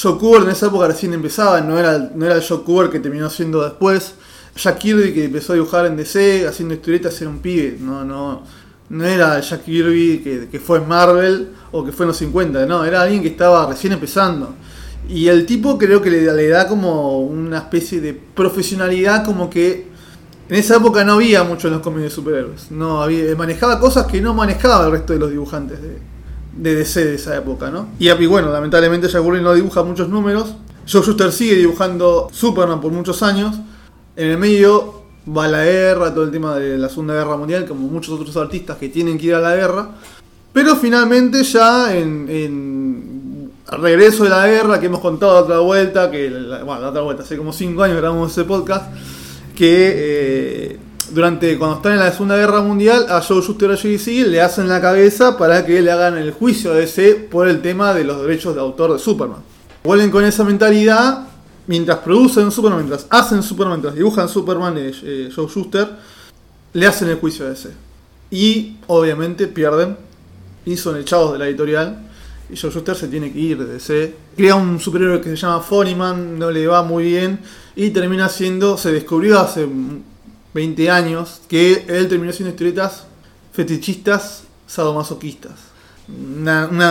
Joe 0.00 0.18
Kubert 0.18 0.44
en 0.44 0.50
esa 0.50 0.66
época 0.66 0.88
recién 0.88 1.14
empezaba, 1.14 1.60
no 1.60 1.78
era, 1.78 2.10
no 2.14 2.26
era 2.26 2.36
el 2.36 2.42
Joe 2.42 2.62
Kubert 2.62 2.92
que 2.92 3.00
terminó 3.00 3.30
siendo 3.30 3.62
después. 3.62 4.14
Jack 4.56 4.78
Kirby 4.78 5.12
que 5.12 5.24
empezó 5.26 5.52
a 5.52 5.56
dibujar 5.56 5.86
en 5.86 5.96
DC, 5.96 6.46
haciendo 6.46 6.74
historietas, 6.74 7.20
era 7.20 7.30
un 7.30 7.40
pibe. 7.40 7.76
No, 7.78 8.04
no, 8.04 8.42
no 8.88 9.04
era 9.04 9.38
Jack 9.40 9.64
Kirby 9.64 10.20
que, 10.22 10.48
que 10.48 10.60
fue 10.60 10.78
en 10.78 10.88
Marvel 10.88 11.50
o 11.72 11.84
que 11.84 11.92
fue 11.92 12.04
en 12.04 12.08
los 12.08 12.16
50, 12.16 12.66
no, 12.66 12.84
era 12.84 13.02
alguien 13.02 13.22
que 13.22 13.28
estaba 13.28 13.66
recién 13.66 13.92
empezando. 13.92 14.54
Y 15.08 15.28
el 15.28 15.46
tipo 15.46 15.78
creo 15.78 16.02
que 16.02 16.10
le, 16.10 16.32
le 16.32 16.48
da 16.48 16.66
como 16.66 17.20
una 17.20 17.58
especie 17.58 18.00
de 18.00 18.12
profesionalidad 18.14 19.24
como 19.24 19.48
que 19.48 19.88
en 20.48 20.56
esa 20.56 20.76
época 20.76 21.04
no 21.04 21.14
había 21.14 21.42
mucho 21.44 21.68
en 21.68 21.74
los 21.74 21.82
cómics 21.82 22.02
de 22.04 22.10
superhéroes. 22.10 22.70
No 22.70 23.02
había, 23.02 23.34
manejaba 23.36 23.80
cosas 23.80 24.06
que 24.06 24.20
no 24.20 24.34
manejaba 24.34 24.86
el 24.86 24.92
resto 24.92 25.12
de 25.12 25.18
los 25.18 25.30
dibujantes 25.30 25.78
de, 25.82 26.74
DC 26.74 27.04
de 27.04 27.14
esa 27.16 27.36
época, 27.36 27.70
¿no? 27.70 27.88
Y, 27.98 28.08
y 28.10 28.26
bueno, 28.26 28.50
lamentablemente 28.50 29.08
Jack 29.08 29.22
Kirby 29.22 29.40
no 29.42 29.54
dibuja 29.54 29.82
muchos 29.82 30.08
números. 30.08 30.54
Joe 30.90 31.02
Shuster 31.02 31.32
sigue 31.32 31.56
dibujando 31.56 32.28
Superman 32.32 32.80
por 32.80 32.92
muchos 32.92 33.22
años. 33.22 33.56
En 34.14 34.30
el 34.30 34.38
medio 34.38 35.02
va 35.36 35.48
la 35.48 35.64
guerra, 35.64 36.14
todo 36.14 36.24
el 36.24 36.30
tema 36.30 36.56
de 36.56 36.78
la 36.78 36.88
Segunda 36.88 37.14
Guerra 37.14 37.36
Mundial, 37.36 37.66
como 37.66 37.88
muchos 37.88 38.18
otros 38.18 38.36
artistas 38.36 38.76
que 38.76 38.88
tienen 38.88 39.18
que 39.18 39.26
ir 39.26 39.34
a 39.34 39.40
la 39.40 39.56
guerra. 39.56 39.88
Pero 40.52 40.76
finalmente 40.76 41.42
ya 41.42 41.94
en, 41.94 42.28
en 42.30 43.50
regreso 43.66 44.24
de 44.24 44.30
la 44.30 44.46
guerra, 44.46 44.80
que 44.80 44.86
hemos 44.86 45.00
contado 45.00 45.36
otra 45.38 45.58
vuelta, 45.58 46.10
que 46.10 46.30
la, 46.30 46.62
bueno, 46.62 46.80
la 46.80 46.88
otra 46.90 47.02
vuelta, 47.02 47.22
hace 47.22 47.36
como 47.36 47.52
5 47.52 47.82
años 47.82 47.96
grabamos 47.98 48.32
ese 48.32 48.44
podcast, 48.44 48.90
que 49.56 49.92
eh, 49.96 50.78
durante 51.10 51.58
cuando 51.58 51.76
están 51.76 51.92
en 51.92 51.98
la 51.98 52.12
Segunda 52.12 52.36
Guerra 52.36 52.60
Mundial 52.60 53.06
a 53.08 53.20
Joe 53.20 53.40
Shuster 53.42 53.76
y 53.82 54.22
a 54.22 54.26
le 54.26 54.40
hacen 54.40 54.68
la 54.68 54.80
cabeza 54.80 55.36
para 55.36 55.64
que 55.66 55.82
le 55.82 55.90
hagan 55.90 56.16
el 56.16 56.32
juicio 56.32 56.74
de 56.74 56.84
ese 56.84 57.14
por 57.14 57.48
el 57.48 57.62
tema 57.62 57.94
de 57.94 58.04
los 58.04 58.22
derechos 58.22 58.54
de 58.54 58.60
autor 58.60 58.92
de 58.92 58.98
Superman. 58.98 59.40
Vuelven 59.82 60.10
con 60.10 60.24
esa 60.24 60.44
mentalidad 60.44 61.26
mientras 61.66 61.98
producen 61.98 62.50
Superman, 62.50 62.80
mientras 62.80 63.06
hacen 63.10 63.42
Superman, 63.42 63.78
mientras 63.78 63.94
dibujan 63.94 64.28
Superman, 64.28 64.76
eh, 64.78 64.92
eh, 65.02 65.30
Joe 65.34 65.48
Shuster, 65.48 65.88
le 66.72 66.86
hacen 66.86 67.08
el 67.08 67.16
juicio 67.16 67.46
de 67.46 67.54
ese. 67.54 67.70
Y 68.30 68.76
obviamente 68.86 69.46
pierden 69.46 69.96
y 70.64 70.76
son 70.76 70.98
echados 70.98 71.32
de 71.32 71.38
la 71.38 71.46
editorial. 71.46 72.02
Y 72.50 72.56
Joe 72.56 72.70
Shuster 72.70 72.94
se 72.94 73.08
tiene 73.08 73.32
que 73.32 73.38
ir 73.38 73.58
de 73.58 73.72
DC. 73.74 74.14
Crea 74.36 74.54
un 74.54 74.78
superhéroe 74.78 75.20
que 75.20 75.30
se 75.30 75.36
llama 75.36 75.60
Funnyman, 75.60 76.38
no 76.38 76.50
le 76.50 76.66
va 76.66 76.82
muy 76.82 77.04
bien. 77.04 77.40
Y 77.76 77.90
termina 77.90 78.28
siendo, 78.28 78.76
se 78.76 78.90
descubrió 78.90 79.38
hace 79.38 79.68
20 80.54 80.90
años 80.90 81.42
que 81.48 81.84
él 81.86 82.08
terminó 82.08 82.32
siendo 82.32 82.50
historietas 82.50 83.04
fetichistas 83.52 84.44
sadomasoquistas. 84.66 85.52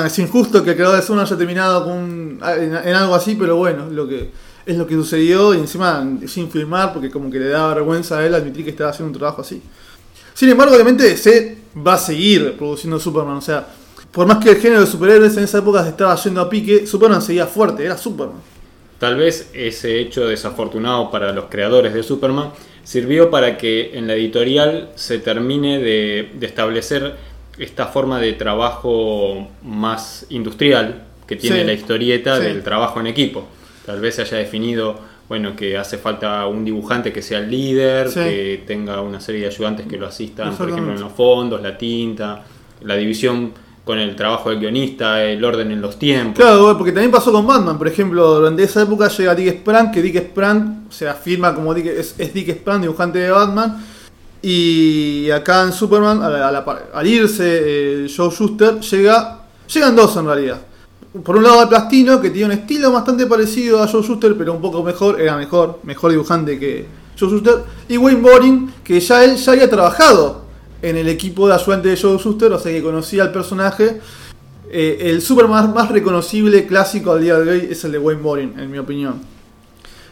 Es 0.06 0.20
injusto 0.20 0.64
que 0.64 0.72
el 0.72 0.76
creador 0.76 0.98
de 0.98 1.02
Zona 1.02 1.24
haya 1.24 1.38
terminado 1.38 1.86
con 1.86 2.40
en, 2.42 2.76
en 2.76 2.96
algo 2.96 3.16
así, 3.16 3.36
pero 3.36 3.56
bueno, 3.56 3.90
lo 3.90 4.08
que 4.08 4.30
es 4.66 4.78
lo 4.78 4.88
que 4.88 4.96
sucedió 4.96 5.54
y 5.54 5.60
encima 5.60 6.06
sin 6.28 6.50
filmar 6.50 6.92
porque 6.92 7.12
como 7.12 7.30
que 7.30 7.40
le 7.40 7.50
da 7.50 7.74
vergüenza 7.74 8.18
a 8.18 8.26
él 8.26 8.34
admitir 8.34 8.64
que 8.64 8.72
estaba 8.72 8.90
haciendo 8.90 9.12
un 9.14 9.18
trabajo 9.18 9.42
así. 9.42 9.62
Sin 10.34 10.50
embargo, 10.50 10.74
obviamente 10.74 11.04
DC 11.04 11.58
va 11.86 11.94
a 11.94 11.98
seguir 11.98 12.58
produciendo 12.58 13.00
Superman, 13.00 13.38
o 13.38 13.42
sea, 13.42 13.68
por 14.12 14.28
más 14.28 14.44
que 14.44 14.52
el 14.52 14.58
género 14.58 14.82
de 14.82 14.88
superhéroes 14.88 15.38
en 15.38 15.44
esa 15.44 15.60
época 15.60 15.84
se 15.84 15.90
estaba 15.90 16.16
yendo 16.16 16.42
a 16.42 16.50
pique, 16.50 16.88
Superman 16.88 17.22
seguía 17.22 17.48
fuerte, 17.48 17.86
era 17.86 17.98
Superman. 17.98 18.38
Tal 19.00 19.16
vez 19.18 19.50
ese 19.54 20.00
hecho 20.00 20.28
desafortunado 20.28 21.12
para 21.12 21.32
los 21.34 21.46
creadores 21.46 21.94
de 21.94 22.02
Superman 22.04 22.52
sirvió 22.84 23.30
para 23.30 23.58
que 23.58 23.98
en 23.98 24.08
la 24.08 24.14
editorial 24.14 24.90
se 24.96 25.20
termine 25.20 25.80
de, 25.80 26.30
de 26.34 26.46
establecer 26.46 27.16
esta 27.58 27.88
forma 27.88 28.20
de 28.20 28.34
trabajo 28.34 29.48
más 29.64 30.26
industrial 30.30 31.04
que 31.28 31.36
tiene 31.36 31.62
Sí. 31.62 31.66
la 31.66 31.74
historieta 31.74 32.38
Sí. 32.38 32.44
del 32.44 32.64
trabajo 32.64 33.00
en 33.00 33.08
equipo. 33.08 33.46
Tal 33.86 34.00
vez 34.00 34.16
se 34.16 34.22
haya 34.22 34.38
definido, 34.38 35.00
bueno, 35.28 35.56
que 35.56 35.78
hace 35.78 35.98
falta 35.98 36.46
un 36.48 36.64
dibujante 36.64 37.12
que 37.12 37.22
sea 37.22 37.40
el 37.40 37.50
líder, 37.50 38.10
Sí. 38.10 38.20
que 38.20 38.64
tenga 38.68 39.02
una 39.02 39.20
serie 39.20 39.42
de 39.42 39.48
ayudantes 39.48 39.88
que 39.88 39.98
lo 39.98 40.08
asistan, 40.08 40.56
por 40.56 40.70
ejemplo, 40.70 40.94
en 40.94 41.02
los 41.02 41.12
fondos, 41.14 41.62
la 41.62 41.78
tinta, 41.78 42.44
la 42.82 42.96
división 42.96 43.52
con 43.86 44.00
el 44.00 44.16
trabajo 44.16 44.50
del 44.50 44.60
guionista, 44.60 45.24
el 45.24 45.46
orden 45.46 45.72
en 45.72 45.80
los 45.80 46.00
tiempos. 46.00 46.44
Claro, 46.44 46.76
porque 46.76 46.92
también 46.92 47.12
pasó 47.12 47.32
con 47.32 47.46
Batman, 47.46 47.78
por 47.78 47.88
ejemplo, 47.88 48.36
durante 48.36 48.64
esa 48.64 48.82
época 48.82 49.08
llega 49.10 49.36
Dick 49.36 49.60
Sprang, 49.60 49.92
que 49.92 50.02
Dick 50.02 50.18
Sprang 50.30 50.88
se 50.90 51.08
afirma 51.08 51.54
como 51.54 51.72
Dick, 51.74 51.86
es, 51.86 52.18
Dick 52.34 52.50
Sprang, 52.50 52.82
dibujante 52.82 53.20
de 53.20 53.30
Batman, 53.30 53.86
y 54.42 55.30
acá 55.30 55.64
en 55.64 55.72
Superman, 55.72 56.22
a 56.24 56.28
a 56.28 56.90
al 56.94 57.08
irse 57.08 57.44
eh, 57.46 58.08
Joe 58.14 58.32
Schuster, 58.32 58.80
llega, 58.80 59.42
llegan 59.72 59.96
dos 59.96 60.18
en 60.18 60.26
realidad. 60.26 60.62
Por 61.24 61.38
un 61.38 61.44
lado 61.44 61.62
al 61.62 61.70
Plastino, 61.70 62.20
que 62.20 62.32
tiene 62.32 62.54
un 62.54 62.60
estilo 62.60 62.92
bastante 62.92 63.28
parecido 63.28 63.84
a 63.84 63.88
Joe 63.88 64.02
Schuster, 64.02 64.36
pero 64.36 64.54
un 64.54 64.62
poco 64.62 64.84
mejor, 64.84 65.22
era 65.22 65.38
mejor, 65.38 65.80
mejor 65.84 66.12
dibujante 66.12 66.58
que 66.58 66.88
Joe 67.20 67.30
Schuster, 67.30 67.64
y 67.88 67.98
Wayne 67.98 68.22
Boring, 68.22 68.74
que 68.84 69.00
ya 69.00 69.24
él 69.24 69.36
ya 69.36 69.52
había 69.52 69.70
trabajado 69.70 70.45
en 70.82 70.98
el 70.98 71.08
equipo 71.10 71.48
de 71.48 71.56
ayudante 71.56 71.90
de 71.90 71.98
Joe 71.98 72.18
Schuster, 72.18 72.52
o 72.52 72.60
sea 72.60 72.72
que 72.72 72.82
conocía 72.84 73.24
al 73.24 73.32
personaje. 73.32 74.00
Eh, 74.72 74.98
el 75.12 75.22
Superman 75.22 75.74
más 75.74 75.90
reconocible 75.90 76.66
clásico 76.66 77.12
al 77.12 77.22
día 77.22 77.38
de 77.40 77.50
hoy 77.52 77.68
es 77.72 77.84
el 77.86 77.92
de 77.94 78.00
Wayne 78.00 78.22
Boring, 78.22 78.60
en 78.60 78.72
mi 78.72 78.78
opinión. 78.78 79.22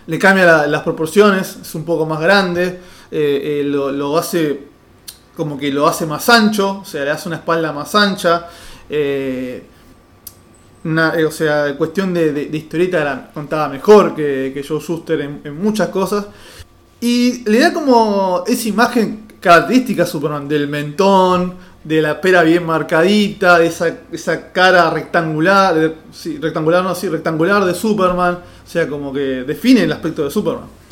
Le 0.08 0.20
cambia 0.20 0.46
la- 0.46 0.67
las 0.67 0.82
proporciones, 0.84 1.58
es 1.62 1.75
un 1.75 1.84
poco 1.86 2.05
más 2.05 2.20
grande, 2.22 2.79
eh, 3.12 3.62
eh, 3.62 3.63
lo, 3.65 3.91
hace 4.17 4.60
como 5.36 5.58
que 5.58 5.72
lo 5.72 5.88
hace 5.88 6.05
más 6.05 6.29
ancho, 6.29 6.79
o 6.82 6.86
sea, 6.86 7.03
le 7.03 7.12
hace 7.12 7.27
una 7.27 7.38
espalda 7.38 7.72
más 7.74 7.93
ancha. 7.96 8.48
o 10.86 11.32
sea, 11.32 11.75
cuestión 11.77 12.13
de, 12.13 12.34
de- 12.34 12.46
de 12.48 12.58
historieta 12.58 13.03
la 13.03 13.32
contaba 13.34 13.70
mejor 13.70 14.15
que, 14.15 14.63
Joe 14.67 14.79
Schuster 14.79 15.22
en 15.43 15.62
muchas 15.63 15.89
cosas. 15.89 16.25
Y 17.00 17.43
le 17.50 17.60
da 17.60 17.74
como 17.74 18.43
esa 18.48 18.67
imagen 18.70 19.25
característica 19.43 20.03
a 20.03 20.05
Superman, 20.05 20.47
del 20.47 20.69
mentón, 20.69 21.55
de 21.83 22.01
la 22.01 22.21
pera 22.21 22.43
bien 22.43 22.65
marcadita, 22.65 23.59
de 23.59 23.67
esa, 23.67 23.93
esa 24.09 24.53
cara 24.53 24.89
rectangular, 24.89 25.75
rectangular 26.39 26.81
no, 26.81 26.95
sí, 26.95 27.09
rectangular 27.09 27.65
de 27.65 27.75
Superman, 27.75 28.35
o 28.35 28.69
sea, 28.69 28.88
como 28.88 29.12
que 29.12 29.43
define 29.43 29.83
el 29.83 29.91
aspecto 29.91 30.23
de 30.23 30.31
Superman. 30.31 30.82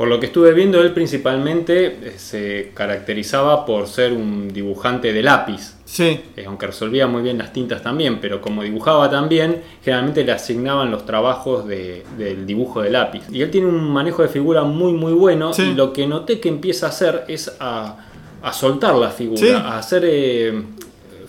Por 0.00 0.08
lo 0.08 0.18
que 0.18 0.24
estuve 0.24 0.54
viendo, 0.54 0.80
él 0.80 0.92
principalmente 0.94 1.84
eh, 1.88 2.14
se 2.16 2.70
caracterizaba 2.72 3.66
por 3.66 3.86
ser 3.86 4.14
un 4.14 4.48
dibujante 4.50 5.12
de 5.12 5.22
lápiz. 5.22 5.74
Sí, 5.84 6.18
Eh, 6.38 6.44
aunque 6.46 6.66
resolvía 6.68 7.06
muy 7.06 7.20
bien 7.20 7.36
las 7.36 7.52
tintas 7.52 7.82
también, 7.82 8.18
pero 8.18 8.40
como 8.40 8.62
dibujaba 8.62 9.10
también, 9.10 9.60
generalmente 9.84 10.24
le 10.24 10.32
asignaban 10.32 10.90
los 10.90 11.04
trabajos 11.04 11.68
de- 11.68 12.02
del 12.16 12.46
dibujo 12.46 12.80
de 12.80 12.88
lápiz. 12.88 13.24
Y 13.30 13.42
él 13.42 13.50
tiene 13.50 13.66
un 13.66 13.90
manejo 13.92 14.22
de 14.22 14.28
figura 14.28 14.62
muy 14.62 14.94
muy 14.94 15.12
bueno 15.12 15.52
Sí. 15.52 15.64
y 15.64 15.74
lo 15.74 15.92
que 15.92 16.06
noté 16.06 16.40
que 16.40 16.48
empieza 16.48 16.86
a 16.86 16.88
hacer 16.88 17.24
es 17.28 17.54
a, 17.60 17.98
a 18.42 18.52
soltar 18.54 18.94
la 18.94 19.10
figura, 19.10 19.38
Sí. 19.42 19.50
a 19.50 19.76
hacer 19.76 20.04
eh, 20.06 20.62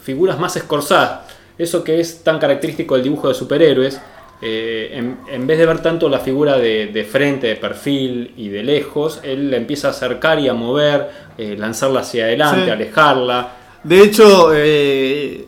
figuras 0.01 0.39
más 0.39 0.55
escorzadas. 0.55 1.29
Eso 1.57 1.83
que 1.83 1.99
es 1.99 2.23
tan 2.23 2.39
característico 2.39 2.95
del 2.95 3.03
dibujo 3.03 3.27
de 3.27 3.33
superhéroes, 3.33 3.99
eh, 4.41 4.89
en, 4.93 5.19
en 5.31 5.45
vez 5.47 5.57
de 5.59 5.65
ver 5.67 5.79
tanto 5.81 6.09
la 6.09 6.19
figura 6.19 6.57
de, 6.57 6.87
de 6.87 7.03
frente, 7.03 7.47
de 7.47 7.55
perfil 7.57 8.33
y 8.37 8.49
de 8.49 8.63
lejos, 8.63 9.19
él 9.23 9.51
la 9.51 9.57
empieza 9.57 9.89
a 9.89 9.91
acercar 9.91 10.39
y 10.39 10.47
a 10.47 10.53
mover, 10.53 11.09
eh, 11.37 11.55
lanzarla 11.57 11.99
hacia 12.01 12.25
adelante, 12.25 12.65
Sí. 12.65 12.69
alejarla. 12.71 13.51
De 13.83 14.01
hecho, 14.01 14.51
eh, 14.53 15.45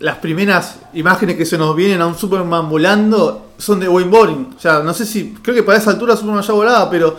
las 0.00 0.16
primeras 0.18 0.78
imágenes 0.94 1.36
que 1.36 1.44
se 1.44 1.58
nos 1.58 1.74
vienen 1.74 2.00
a 2.00 2.06
un 2.06 2.16
Superman 2.16 2.68
volando 2.68 3.46
son 3.58 3.80
de 3.80 3.88
Wayne 3.88 4.10
Boring. 4.10 4.54
O 4.56 4.60
sea, 4.60 4.80
no 4.80 4.94
sé 4.94 5.04
si, 5.04 5.34
creo 5.42 5.54
que 5.56 5.62
para 5.64 5.78
esa 5.78 5.90
altura 5.90 6.16
Superman 6.16 6.42
ya 6.42 6.52
volaba, 6.52 6.88
pero 6.90 7.16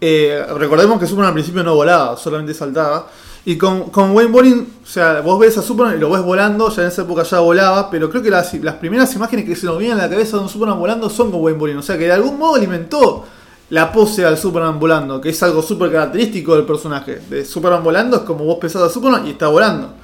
recordemos 0.00 0.98
que 0.98 1.06
Superman 1.06 1.28
al 1.28 1.34
principio 1.34 1.62
no 1.62 1.74
volaba, 1.74 2.16
solamente 2.16 2.54
saltaba. 2.54 3.08
Y 3.44 3.56
con, 3.56 3.90
con 3.90 4.12
Wayne 4.12 4.30
Boring, 4.30 4.68
o 4.84 4.86
sea, 4.86 5.20
vos 5.20 5.38
ves 5.40 5.58
a 5.58 5.62
Superman 5.62 5.96
y 5.96 6.00
lo 6.00 6.10
ves 6.10 6.22
volando, 6.22 6.70
ya 6.70 6.82
en 6.82 6.88
esa 6.88 7.02
época 7.02 7.24
ya 7.24 7.40
volaba, 7.40 7.90
pero 7.90 8.08
creo 8.08 8.22
que 8.22 8.30
las, 8.30 8.54
las 8.54 8.76
primeras 8.76 9.12
imágenes 9.16 9.44
que 9.44 9.56
se 9.56 9.66
nos 9.66 9.78
vienen 9.78 9.98
a 9.98 10.02
la 10.02 10.10
cabeza 10.10 10.36
de 10.36 10.44
un 10.44 10.48
Superman 10.48 10.78
volando 10.78 11.10
son 11.10 11.32
con 11.32 11.40
Wayne 11.40 11.58
Boring. 11.58 11.76
O 11.78 11.82
sea, 11.82 11.98
que 11.98 12.04
de 12.04 12.12
algún 12.12 12.38
modo 12.38 12.54
alimentó 12.54 13.24
la 13.70 13.90
pose 13.90 14.24
al 14.24 14.38
Superman 14.38 14.78
volando, 14.78 15.20
que 15.20 15.30
es 15.30 15.42
algo 15.42 15.62
súper 15.62 15.90
característico 15.90 16.54
del 16.54 16.64
personaje. 16.64 17.20
De 17.28 17.44
Superman 17.44 17.82
volando 17.82 18.18
es 18.18 18.22
como 18.22 18.44
vos 18.44 18.58
pensás 18.60 18.82
a 18.82 18.88
Superman 18.88 19.26
y 19.26 19.30
está 19.30 19.48
volando. 19.48 19.94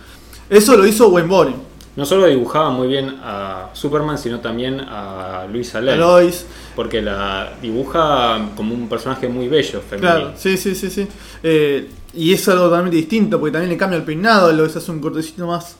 Eso 0.51 0.77
lo 0.77 0.87
hizo 0.87 1.09
Wayne 1.09 1.29
Boring. 1.29 1.57
No 1.97 2.05
solo 2.07 2.27
dibujaba 2.27 2.71
muy 2.71 2.87
bien 2.89 3.17
a 3.23 3.71
Superman, 3.73 4.19
sino 4.19 4.39
también 4.41 4.81
a 4.81 5.47
Luisa 5.51 5.81
Lane. 5.81 5.99
Lois. 5.99 6.47
Porque 6.77 7.03
la 7.03 7.55
dibuja 7.61 8.51
como 8.57 8.73
un 8.75 8.89
personaje 8.89 9.29
muy 9.29 9.49
bello, 9.49 9.81
femenino. 9.81 10.13
Claro, 10.15 10.33
sí, 10.37 10.57
sí, 10.57 10.75
sí, 10.77 10.91
sí. 10.91 11.09
Eh, 11.43 11.89
y 12.15 12.33
es 12.33 12.49
algo 12.49 12.65
totalmente 12.67 12.97
distinto, 12.97 13.39
porque 13.41 13.53
también 13.53 13.71
le 13.71 13.77
cambia 13.77 13.97
el 13.99 14.05
peinado, 14.05 14.53
Lois 14.53 14.77
hace 14.77 14.91
un 14.93 15.01
cortecito 15.01 15.47
más, 15.47 15.77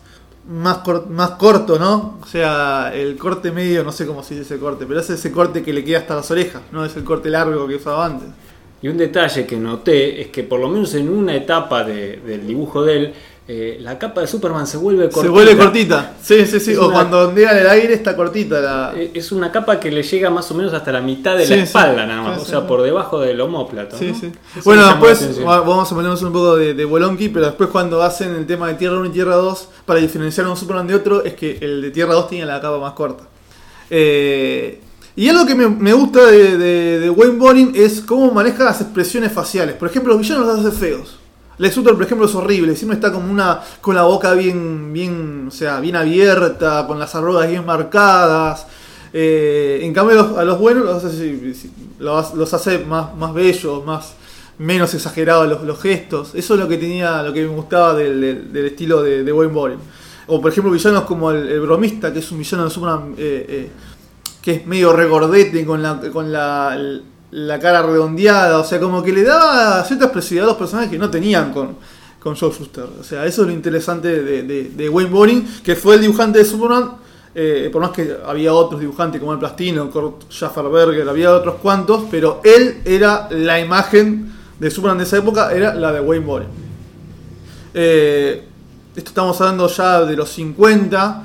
más, 0.49 0.79
cor- 0.79 1.09
más 1.09 1.31
corto, 1.33 1.79
¿no? 1.79 2.19
O 2.21 2.27
sea, 2.27 2.91
el 2.95 3.17
corte 3.17 3.53
medio, 3.53 3.85
no 3.85 3.93
sé 3.93 4.05
cómo 4.07 4.23
se 4.25 4.35
dice 4.35 4.55
ese 4.55 4.59
corte, 4.61 4.87
pero 4.87 4.99
es 5.01 5.09
ese 5.11 5.31
corte 5.31 5.63
que 5.63 5.73
le 5.73 5.85
queda 5.85 5.99
hasta 5.99 6.17
las 6.17 6.29
orejas, 6.33 6.63
no 6.73 6.85
es 6.85 6.97
el 6.97 7.05
corte 7.05 7.31
largo 7.31 7.67
que 7.69 7.77
usaba 7.77 8.07
antes. 8.07 8.29
Y 8.83 8.89
un 8.89 8.97
detalle 8.97 9.47
que 9.47 9.57
noté 9.57 10.21
es 10.21 10.29
que 10.29 10.43
por 10.45 10.59
lo 10.61 10.69
menos 10.69 10.95
en 10.95 11.09
una 11.09 11.35
etapa 11.37 11.85
de- 11.85 12.17
del 12.19 12.47
dibujo 12.47 12.83
de 12.85 12.97
él, 12.97 13.15
eh, 13.51 13.79
la 13.81 13.99
capa 13.99 14.21
de 14.21 14.27
Superman 14.27 14.67
se 14.67 14.77
vuelve 14.77 15.05
cortita. 15.09 15.23
Se 15.23 15.29
vuelve 15.31 15.57
cortita. 15.57 16.13
Sí, 16.23 16.45
sí, 16.45 16.61
sí. 16.61 16.73
Es 16.73 16.79
o 16.79 16.85
una- 16.89 16.95
cuando 16.95 17.29
ondea 17.29 17.53
en 17.53 17.59
el 17.59 17.71
aire 17.71 17.95
está 17.95 18.15
cortita 18.15 18.61
la. 18.61 18.93
Eh, 18.95 19.13
Es 19.15 19.33
una 19.33 19.51
capa 19.51 19.81
que 19.81 19.91
le 19.91 20.03
llega 20.03 20.29
más 20.29 20.51
o 20.51 20.55
menos 20.55 20.75
hasta 20.75 20.93
la 20.93 21.01
mitad 21.01 21.35
de 21.37 21.45
Sí, 21.47 21.51
la 21.53 21.57
sí. 21.57 21.63
espalda 21.63 22.05
nada 22.07 22.21
más, 22.23 22.37
Sí, 22.41 22.43
o 22.43 22.51
sea, 22.51 22.67
por 22.67 22.83
debajo 22.83 23.21
del 23.21 23.41
homóplato. 23.41 23.97
Sí, 23.97 24.09
¿no? 24.13 24.21
sí. 24.21 24.27
Eso 24.55 24.63
Bueno, 24.65 24.87
después 24.87 25.43
vamos 25.45 25.91
a 25.91 25.95
ponernos 25.95 26.21
un 26.23 26.33
poco 26.33 26.57
de, 26.57 26.75
de 26.75 26.85
Bolonqui, 26.85 27.31
pero 27.31 27.47
después 27.47 27.71
cuando 27.71 28.03
hacen 28.03 28.35
el 28.35 28.47
tema 28.47 28.69
de 28.69 28.75
Tierra 28.75 28.97
1 28.99 29.07
y 29.07 29.11
Tierra 29.13 29.37
2, 29.37 29.69
para 29.87 29.99
diferenciar 29.99 30.47
un 30.47 30.55
Superman 30.57 30.87
de 30.87 30.95
otro, 30.97 31.25
es 31.25 31.33
que 31.33 31.57
el 31.63 31.81
de 31.81 31.91
Tierra 31.91 32.13
2 32.15 32.29
tiene 32.29 32.45
la 32.45 32.61
capa 32.61 32.79
más 32.79 32.93
corta. 32.93 33.25
Eh, 33.91 34.81
y 35.17 35.29
algo 35.29 35.47
que 35.47 35.55
me, 35.55 35.69
me 35.69 35.93
gusta 35.93 36.27
de, 36.27 36.57
de- 36.59 37.01
de 37.01 37.11
Wayne 37.11 37.39
Boring 37.39 37.73
es 37.75 38.01
cómo 38.03 38.31
maneja 38.31 38.63
las 38.65 38.81
expresiones 38.81 39.33
faciales. 39.33 39.75
Por 39.75 39.89
ejemplo, 39.89 40.13
los 40.13 40.21
villanos 40.23 40.47
los 40.47 40.65
hace 40.67 40.77
feos. 40.79 41.17
Lex 41.59 41.77
Luthor, 41.77 41.95
por 41.95 42.05
ejemplo, 42.05 42.27
es 42.27 42.35
horrible. 42.35 42.77
Siempre 42.77 42.97
está 42.97 43.13
como 43.13 43.31
una 43.31 43.61
con 43.81 43.95
la 43.95 44.05
boca 44.05 44.33
bien, 44.35 44.93
bien, 44.93 45.47
o 45.49 45.51
sea, 45.51 45.81
bien 45.81 45.97
abierta, 45.97 46.87
con 46.87 46.99
las 46.99 47.15
arrugas 47.15 47.49
bien 47.49 47.67
marcadas. 47.67 48.67
Eh, 49.13 49.81
en 49.83 49.93
cambio, 49.93 50.39
a 50.39 50.45
los 50.45 50.59
buenos 50.59 50.85
los 50.85 51.05
hace, 51.05 51.55
los, 51.99 52.55
hace 52.55 52.79
más, 52.81 53.15
más 53.17 53.35
bellos, 53.35 53.85
más 53.85 54.15
menos 54.59 54.95
exagerados 54.95 55.49
los, 55.49 55.63
los 55.63 55.81
gestos. 55.81 56.35
Eso 56.35 56.55
es 56.55 56.61
lo 56.61 56.69
que 56.69 56.77
tenía, 56.77 57.23
lo 57.23 57.33
que 57.33 57.43
me 57.43 57.49
gustaba 57.49 57.95
del, 57.95 58.55
estilo 58.55 59.03
de, 59.03 59.25
de 59.25 59.33
Wayne 59.33 59.53
Boring. 59.53 59.79
O 60.29 60.41
por 60.41 60.53
ejemplo, 60.53 60.71
villanos 60.71 61.05
como 61.05 61.31
el, 61.31 61.61
bromista, 61.61 62.13
que 62.13 62.19
es 62.19 62.31
un 62.31 62.39
villano 62.39 62.69
de 62.69 62.75
eh, 62.77 63.47
eh, 63.49 63.71
que 64.43 64.53
es 64.53 64.67
medio 64.67 64.93
regordete 64.93 65.65
con 65.65 65.83
la, 65.83 66.01
con 66.13 66.31
la, 66.31 66.79
la 67.31 67.59
cara 67.59 67.83
redondeada. 67.83 68.59
O 68.59 68.65
sea, 68.65 68.81
como 68.81 69.03
que 69.03 69.13
le 69.13 69.23
daba 69.23 69.83
cierta 69.85 70.07
expresividad 70.07 70.45
a 70.47 70.49
los 70.49 70.57
personajes 70.57 70.91
que 70.91 70.99
no 70.99 71.11
tenían 71.11 71.53
con, 71.53 71.77
con 72.21 72.35
Joe 72.35 72.51
Shuster. 72.51 72.87
O 73.01 73.05
sea, 73.05 73.27
eso 73.27 73.43
es 73.43 73.49
lo 73.49 73.55
interesante 73.55 74.23
de, 74.23 74.43
de, 74.71 74.89
Wayne 74.89 75.11
Boring, 75.11 75.63
que 75.63 75.77
fue 75.77 75.97
el 75.97 76.03
dibujante 76.03 76.39
de 76.39 76.45
Superman. 76.45 76.93
eh, 77.35 77.69
por 77.73 77.83
más 77.83 77.91
que 77.91 78.17
había 78.27 78.53
otros 78.53 78.81
dibujantes 78.81 79.21
como 79.21 79.33
el 79.33 79.39
Plastino, 79.39 79.91
Kurt 79.91 80.31
Schafferberger, 80.31 81.09
había 81.09 81.33
otros 81.33 81.57
cuantos, 81.57 82.05
pero 82.11 82.41
él 82.43 82.81
era 82.85 83.29
la 83.31 83.61
imagen 83.61 84.33
de 84.59 84.71
Superman 84.71 84.99
de 84.99 85.05
esa 85.05 85.19
época, 85.19 85.53
era 85.53 85.75
la 85.75 85.93
de 85.93 86.01
Wayne 86.01 86.25
Boring. 86.25 86.49
Eh, 87.75 88.45
esto 88.97 89.11
estamos 89.11 89.41
hablando 89.41 89.69
ya 89.69 90.05
de 90.05 90.17
los 90.17 90.31
50. 90.31 91.25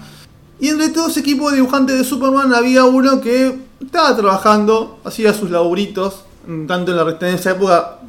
Y 0.60 0.70
entre 0.70 0.90
todo 0.90 1.08
ese 1.08 1.22
equipo 1.22 1.50
de 1.50 1.56
dibujantes 1.56 1.98
de 1.98 2.04
Superman 2.04 2.54
había 2.54 2.84
uno 2.84 3.20
que 3.20 3.58
estaba 3.86 4.16
trabajando, 4.16 5.00
hacía 5.04 5.34
sus 5.34 5.50
laburitos, 5.50 6.24
mm, 6.48 6.66
tanto 6.66 6.92
en 6.92 6.98
la 6.98 7.18
en 7.28 7.36
esa 7.36 7.52
época. 7.52 8.00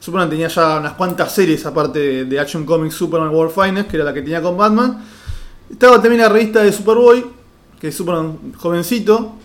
Superman 0.00 0.30
tenía 0.30 0.48
ya 0.48 0.78
unas 0.78 0.94
cuantas 0.94 1.32
series 1.32 1.64
aparte 1.64 2.24
de, 2.24 2.40
Action 2.40 2.66
Comics 2.66 2.94
Superman 2.94 3.30
World 3.30 3.52
Finest, 3.54 3.88
que 3.88 3.96
era 3.96 4.04
la 4.04 4.12
que 4.12 4.22
tenía 4.22 4.42
con 4.42 4.56
Batman. 4.56 5.04
Estaba 5.70 6.02
también 6.02 6.22
la 6.22 6.28
revista 6.28 6.62
de 6.62 6.72
Superboy, 6.72 7.24
que 7.80 7.88
es 7.88 7.94
Superman 7.94 8.52
jovencito. 8.56 9.36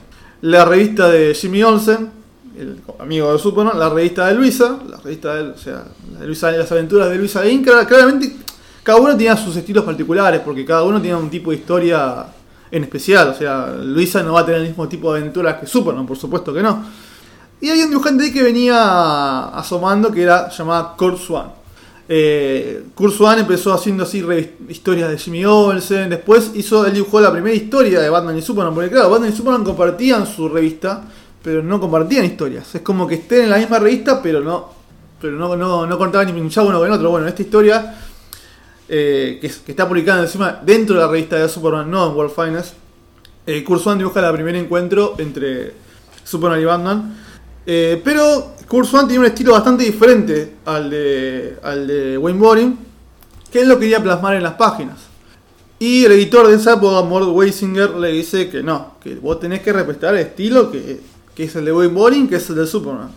La 0.42 0.66
revista 0.66 1.10
de 1.10 1.34
Jimmy 1.36 1.64
Olsen, 1.64 2.12
el 2.58 2.82
amigo 3.00 3.32
de 3.34 3.40
Superman, 3.40 3.78
la 3.78 3.90
revista 3.90 4.28
de 4.28 4.34
Luisa, 4.36 4.80
la 4.88 4.98
revista 4.98 5.36
de, 5.36 5.50
o 5.50 5.58
sea, 5.58 5.84
la 6.18 6.26
Luisa, 6.26 6.52
las 6.52 6.72
aventuras 6.72 7.10
de 7.10 7.16
Luisa 7.18 7.44
Lane, 7.44 7.64
claramente 7.64 8.36
cada 8.88 9.02
uno 9.02 9.18
tenía 9.18 9.36
sus 9.36 9.54
estilos 9.58 9.84
particulares, 9.84 10.40
porque 10.46 10.64
cada 10.64 10.84
uno 10.84 11.02
tenía 11.02 11.18
un 11.18 11.30
tipo 11.30 11.52
de 11.52 11.58
historia 11.58 12.26
en 12.72 12.84
especial, 12.84 13.30
o 13.30 13.34
sea, 13.34 13.76
Luisa 13.84 14.24
no 14.24 14.34
va 14.34 14.42
a 14.42 14.46
tener 14.46 14.62
el 14.62 14.68
mismo 14.68 14.88
tipo 14.88 15.14
de 15.14 15.22
aventuras 15.22 15.58
que 15.60 15.68
Superman, 15.68 16.06
por 16.06 16.18
supuesto 16.18 16.54
que 16.54 16.62
no. 16.62 16.84
Y 17.60 17.70
hay 17.70 17.82
un 17.82 17.90
dibujante 17.90 18.26
ahí 18.26 18.32
que 18.32 18.44
venía 18.44 19.48
asomando 19.48 20.12
que 20.12 20.24
era 20.24 20.50
llamada 20.50 20.96
Kurt 20.96 21.18
Swan. 21.18 21.58
Eh, 22.10 22.84
Kurt 22.94 23.14
Swan 23.14 23.40
empezó 23.40 23.74
haciendo 23.74 24.04
así 24.04 24.24
historias 24.70 25.10
de 25.10 25.18
Jimmy 25.18 25.44
Olsen. 25.44 26.10
Después 26.10 26.52
hizo, 26.54 26.86
él 26.86 26.94
dibujó 26.94 27.20
la 27.20 27.32
primera 27.32 27.56
historia 27.56 28.00
de 28.00 28.10
Batman 28.10 28.38
y 28.38 28.42
Superman. 28.42 28.76
Porque 28.76 28.92
claro, 28.92 29.10
Batman 29.10 29.32
y 29.34 29.36
Superman 29.36 29.64
compartían 29.64 30.28
su 30.28 30.48
revista, 30.48 31.04
pero 31.42 31.64
no 31.64 31.80
compartían 31.80 32.26
historias. 32.26 32.76
Es 32.76 32.82
como 32.82 33.08
que 33.08 33.16
estén 33.16 33.46
en 33.46 33.50
la 33.50 33.58
misma 33.58 33.80
revista, 33.80 34.22
pero 34.22 34.42
no, 34.42 34.70
pero 35.20 35.36
no, 35.36 35.56
no, 35.56 35.88
no 35.88 35.98
contaban 35.98 36.28
ni 36.28 36.34
pinchaba 36.34 36.68
uno 36.68 36.78
con 36.78 36.88
el 36.88 36.94
otro. 36.94 37.10
Bueno, 37.10 37.28
esta 37.28 37.42
historia, 37.42 37.96
eh, 38.90 39.38
que, 39.42 39.48
está 39.48 39.88
publicada 39.88 40.22
encima 40.22 40.62
dentro 40.64 40.96
de 40.96 41.02
la 41.02 41.08
revista 41.08 41.38
de 41.38 41.50
Superman, 41.50 41.90
no 41.90 42.10
en 42.10 42.16
World 42.16 42.34
Finest, 42.34 42.74
eh, 43.46 43.64
Kurt 43.64 43.82
Swan 43.82 43.98
dibuja 43.98 44.28
el 44.28 44.36
primer 44.36 44.56
encuentro 44.56 45.16
entre 45.18 45.74
Superman 46.24 46.62
y 46.62 46.66
Batman. 46.66 47.16
Eh, 47.66 48.02
pero 48.04 48.56
Kurt 48.68 48.88
Swan 48.88 49.08
tiene 49.08 49.22
un 49.22 49.26
estilo 49.26 49.54
bastante 49.54 49.86
diferente 49.86 50.56
al 50.66 50.90
de, 50.90 51.58
al 51.64 51.88
de 51.88 52.18
Wayne 52.18 52.40
Boring, 52.40 52.78
que 53.52 53.62
él 53.62 53.70
lo 53.70 53.80
quería 53.80 54.04
plasmar 54.04 54.36
en 54.36 54.44
las 54.44 54.54
páginas. 54.54 54.98
Y 55.80 56.04
el 56.04 56.12
editor 56.14 56.48
de 56.48 56.56
esa 56.56 56.74
época, 56.74 57.02
Mort 57.04 57.28
Weisinger, 57.30 57.92
le 57.92 58.12
dice 58.12 58.50
que 58.50 58.64
no, 58.64 58.96
que 59.02 59.16
vos 59.16 59.40
tenés 59.40 59.62
que 59.62 59.72
respetar 59.72 60.14
el 60.16 60.22
estilo 60.22 60.72
que, 60.72 61.00
es 61.38 61.56
el 61.56 61.66
de 61.66 61.72
Wayne 61.72 61.94
Boring, 61.94 62.28
que 62.28 62.38
es 62.38 62.50
el 62.50 62.56
de 62.56 62.68
Superman. 62.68 63.12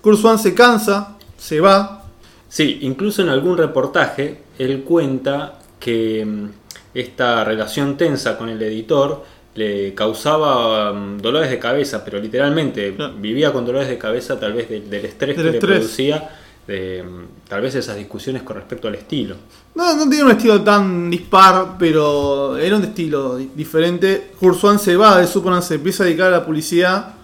Kurt 0.00 0.18
Swan 0.18 0.38
se 0.38 0.54
cansa, 0.54 1.16
se 1.38 1.60
va. 1.60 2.04
Sí, 2.48 2.78
incluso 2.82 3.22
en 3.22 3.28
algún 3.28 3.56
reportaje 3.56 4.42
él 4.60 4.82
cuenta 4.82 5.58
que 5.78 6.24
mm, 6.24 6.48
esta 6.94 7.44
relación 7.44 7.96
tensa 7.96 8.36
con 8.36 8.48
el 8.50 8.60
editor 8.62 9.24
le 9.54 9.94
causaba 9.94 10.92
mm, 10.92 11.18
dolores 11.18 11.50
de 11.50 11.58
cabeza, 11.58 12.04
pero 12.04 12.20
literalmente 12.20 12.94
vivía 13.18 13.52
con 13.52 13.64
dolores 13.64 13.88
de 13.88 13.96
cabeza 13.96 14.38
tal 14.38 14.52
vez 14.52 14.68
del 14.68 15.04
estrés 15.04 15.36
que 15.36 15.42
le 15.42 15.58
producía, 15.58 16.30
de, 16.66 17.02
mm, 17.02 17.48
tal 17.48 17.62
vez 17.62 17.74
esas 17.74 17.96
discusiones 17.96 18.42
con 18.42 18.56
respecto 18.56 18.86
al 18.86 18.96
estilo. 18.96 19.36
No, 19.74 19.96
no 19.96 20.08
tenía 20.08 20.26
un 20.26 20.32
estilo 20.32 20.60
tan 20.62 21.10
dispar, 21.10 21.76
pero 21.78 22.58
era 22.58 22.76
un 22.76 22.84
estilo 22.84 23.38
diferente. 23.38 24.32
Kurzwan 24.38 24.78
se 24.78 24.94
va 24.94 25.18
de 25.18 25.26
Superman, 25.26 25.62
se 25.62 25.76
empieza 25.76 26.02
a 26.02 26.06
dedicar 26.06 26.28
a 26.28 26.38
la 26.38 26.44
publicidad, 26.44 27.14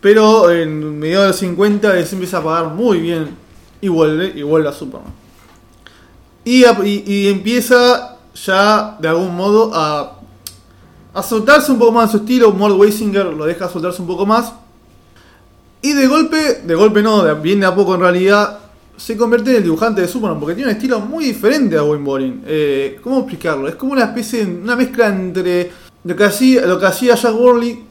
pero 0.00 0.50
en 0.50 0.98
mediados 0.98 1.26
de 1.26 1.28
los 1.28 1.36
50 1.36 2.06
se 2.06 2.14
empieza 2.14 2.38
a 2.38 2.42
pagar 2.44 2.72
muy 2.72 3.00
bien 3.00 3.28
y 3.82 3.88
vuelve, 3.88 4.32
y 4.34 4.42
vuelve 4.42 4.70
a 4.70 4.72
Superman. 4.72 5.19
Y, 6.44 7.28
empieza 7.28 8.16
ya 8.34 8.96
de 9.00 9.08
algún 9.08 9.36
modo 9.36 9.72
a 9.74 10.20
a 11.12 11.22
soltarse 11.22 11.72
un 11.72 11.78
poco 11.78 11.92
más 11.92 12.10
de 12.10 12.18
su 12.18 12.24
estilo. 12.24 12.52
Mort 12.52 12.76
Weisinger 12.76 13.26
lo 13.26 13.44
deja 13.44 13.68
soltarse 13.68 14.00
un 14.00 14.08
poco 14.08 14.26
más. 14.26 14.52
Y 15.82 15.92
de 15.92 16.06
golpe, 16.06 16.62
de 16.64 16.74
golpe 16.74 17.02
no, 17.02 17.22
de, 17.22 17.34
bien 17.34 17.60
de 17.60 17.66
a 17.66 17.74
poco 17.74 17.94
en 17.94 18.00
realidad, 18.00 18.58
se 18.96 19.16
convierte 19.16 19.50
en 19.50 19.56
el 19.56 19.62
dibujante 19.62 20.02
de 20.02 20.08
Superman 20.08 20.38
porque 20.38 20.54
tiene 20.54 20.70
un 20.70 20.76
estilo 20.76 21.00
muy 21.00 21.24
diferente 21.24 21.76
a 21.76 21.82
Wayne 21.82 22.04
Boring. 22.04 22.42
Eh, 22.46 23.00
¿Cómo 23.02 23.20
explicarlo? 23.20 23.66
Es 23.66 23.76
como 23.76 23.92
una 23.92 24.04
especie, 24.04 24.44
una 24.44 24.76
mezcla 24.76 25.08
entre 25.08 25.72
lo 26.04 26.14
que 26.14 26.24
hacía, 26.24 26.66
lo 26.66 26.78
que 26.78 26.86
hacía 26.86 27.14
Jack 27.14 27.34
Worley 27.34 27.82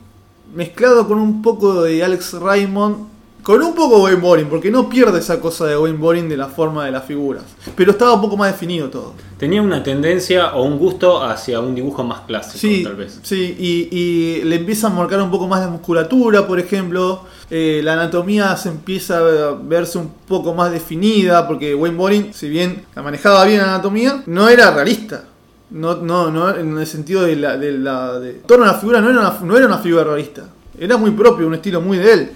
mezclado 0.54 1.08
con 1.08 1.20
un 1.20 1.42
poco 1.42 1.84
de 1.84 2.04
Alex 2.04 2.34
Raymond 2.34 3.08
con 3.50 3.64
un 3.64 3.74
poco 3.74 4.04
Wayne 4.04 4.22
Boring, 4.22 4.48
porque 4.48 4.70
no 4.70 4.88
pierde 4.88 5.18
esa 5.18 5.40
cosa 5.40 5.66
de 5.66 5.76
Wayne 5.76 5.98
Boring 5.98 6.30
de 6.30 6.38
la 6.38 6.50
forma 6.50 6.86
de 6.86 6.92
las 6.92 7.04
figuras. 7.06 7.42
Pero 7.76 7.94
estaba 7.94 8.14
un 8.14 8.22
poco 8.22 8.38
más 8.38 8.52
definido 8.52 8.92
todo. 8.92 9.16
Tenía 9.40 9.60
una 9.60 9.82
tendencia 9.82 10.54
o 10.54 10.62
un 10.62 10.78
gusto 10.78 11.24
hacia 11.24 11.60
un 11.60 11.74
dibujo 11.74 12.04
más 12.04 12.20
clásico, 12.28 12.88
tal 12.88 12.96
vez. 12.96 13.20
Sí, 13.24 13.56
y, 13.58 14.44
le 14.44 14.58
empieza 14.58 14.86
a 14.86 14.90
marcar 14.92 15.20
un 15.20 15.32
poco 15.32 15.48
más 15.48 15.62
de 15.62 15.68
musculatura, 15.72 16.46
por 16.46 16.60
ejemplo. 16.60 17.24
Eh, 17.50 17.82
la 17.84 17.94
anatomía 17.94 18.56
se 18.56 18.70
empieza 18.70 19.18
a 19.18 19.56
verse 19.60 19.98
un 19.98 20.12
poco 20.28 20.54
más 20.54 20.72
definida, 20.72 21.48
porque 21.48 21.74
Wayne 21.74 21.98
Boring, 21.98 22.34
si 22.36 22.50
bien 22.50 22.86
la 22.94 23.02
manejaba 23.02 23.46
bien 23.46 23.62
la 23.62 23.74
anatomía, 23.74 24.22
no 24.28 24.48
era 24.48 24.70
realista. 24.70 25.24
No, 25.72 25.96
no, 25.96 26.30
no 26.30 26.56
en 26.56 26.78
el 26.78 26.86
sentido 26.86 27.24
de 27.24 27.36
la. 27.36 27.58
De 27.58 27.72
la 27.72 28.20
de, 28.20 28.34
torno 28.46 28.66
a 28.66 28.68
la 28.68 28.74
figura 28.76 29.02
no 29.02 29.10
era, 29.10 29.20
una, 29.22 29.40
no 29.42 29.58
era 29.58 29.66
una 29.66 29.80
figura 29.80 30.04
realista. 30.04 30.44
Era 30.80 30.98
muy 30.98 31.10
propio, 31.10 31.48
un 31.48 31.56
estilo 31.56 31.82
muy 31.82 31.98
de 31.98 32.14
él. 32.14 32.32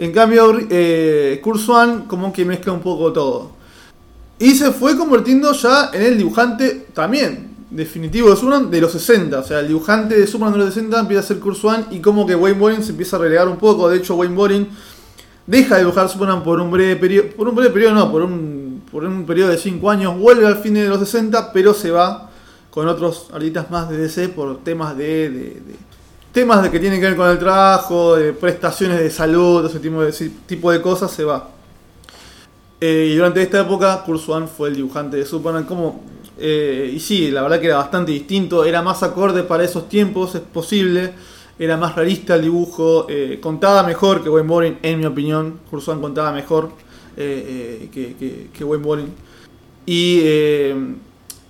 En 0.00 0.12
cambio, 0.12 0.58
eh, 0.70 1.42
como 2.06 2.32
que 2.32 2.42
mezcla 2.46 2.72
un 2.72 2.80
poco 2.80 3.12
todo. 3.12 3.50
Y 4.38 4.52
se 4.54 4.72
fue 4.72 4.96
convirtiendo 4.96 5.52
ya 5.52 5.90
en 5.92 6.00
el 6.00 6.16
dibujante 6.16 6.86
también 6.94 7.50
definitivo 7.70 8.30
de 8.30 8.36
Superman 8.36 8.70
de 8.70 8.80
los 8.80 8.92
60. 8.92 9.38
O 9.38 9.42
sea, 9.44 9.60
el 9.60 9.68
dibujante 9.68 10.18
de 10.18 10.26
Superman 10.26 10.54
de 10.54 10.64
los 10.64 10.72
60 10.72 11.00
empieza 11.00 11.20
a 11.20 11.26
ser 11.26 11.38
Kurzwan 11.38 11.88
y 11.90 11.98
como 12.00 12.26
que 12.26 12.34
Wayne 12.34 12.58
Boring 12.58 12.82
se 12.82 12.92
empieza 12.92 13.16
a 13.16 13.20
relegar 13.20 13.46
un 13.46 13.58
poco. 13.58 13.90
De 13.90 13.98
hecho, 13.98 14.14
Wayne 14.14 14.34
Boring 14.34 14.68
deja 15.46 15.74
de 15.74 15.82
dibujar 15.82 16.08
Superman 16.08 16.42
por 16.42 16.60
un 16.60 16.70
breve 16.70 16.96
periodo. 16.96 17.28
Por 17.36 17.46
un 17.46 17.54
breve 17.54 17.70
periodo, 17.70 17.94
no, 17.96 18.10
por 18.10 18.22
un, 18.22 18.82
por 18.90 19.04
un 19.04 19.26
periodo 19.26 19.50
de 19.50 19.58
5 19.58 19.90
años. 19.90 20.18
Vuelve 20.18 20.46
al 20.46 20.56
fin 20.56 20.72
de 20.72 20.88
los 20.88 20.98
60, 21.00 21.52
pero 21.52 21.74
se 21.74 21.90
va 21.90 22.30
con 22.70 22.88
otros 22.88 23.28
artistas 23.34 23.70
más 23.70 23.90
de 23.90 23.98
DC 23.98 24.30
por 24.30 24.64
temas 24.64 24.96
de 24.96 25.60
que 26.32 26.78
tienen 26.78 27.00
que 27.00 27.06
ver 27.06 27.16
con 27.16 27.28
el 27.28 27.38
trabajo, 27.38 28.16
de 28.16 28.32
prestaciones 28.32 29.00
de 29.00 29.10
salud, 29.10 29.66
ese 29.66 29.80
tipo 29.80 30.02
de, 30.02 30.12
tipo 30.46 30.70
de 30.70 30.80
cosas, 30.80 31.10
se 31.10 31.24
va. 31.24 31.50
Eh, 32.80 33.10
y 33.12 33.16
durante 33.16 33.42
esta 33.42 33.60
época, 33.60 34.02
Kurzwan 34.04 34.48
fue 34.48 34.68
el 34.68 34.76
dibujante 34.76 35.16
de 35.16 35.26
Superman. 35.26 35.64
Como, 35.64 36.02
eh, 36.38 36.92
y 36.94 37.00
sí, 37.00 37.30
la 37.30 37.42
verdad 37.42 37.60
que 37.60 37.66
era 37.66 37.78
bastante 37.78 38.12
distinto, 38.12 38.64
era 38.64 38.80
más 38.80 39.02
acorde 39.02 39.42
para 39.42 39.64
esos 39.64 39.88
tiempos, 39.88 40.34
es 40.34 40.40
posible. 40.40 41.12
Era 41.58 41.76
más 41.76 41.94
realista 41.94 42.36
el 42.36 42.42
dibujo, 42.42 43.06
eh, 43.10 43.38
contaba 43.42 43.82
mejor 43.82 44.22
que 44.22 44.30
Wayne 44.30 44.48
Boring, 44.48 44.78
en 44.82 45.00
mi 45.00 45.06
opinión. 45.06 45.60
Kurzwan 45.68 46.00
contaba 46.00 46.32
mejor 46.32 46.70
que, 47.16 47.90
que, 47.92 48.48
que, 48.50 48.64
Wayne 48.64 48.84
Boring. 48.84 49.14
Y 49.84 50.22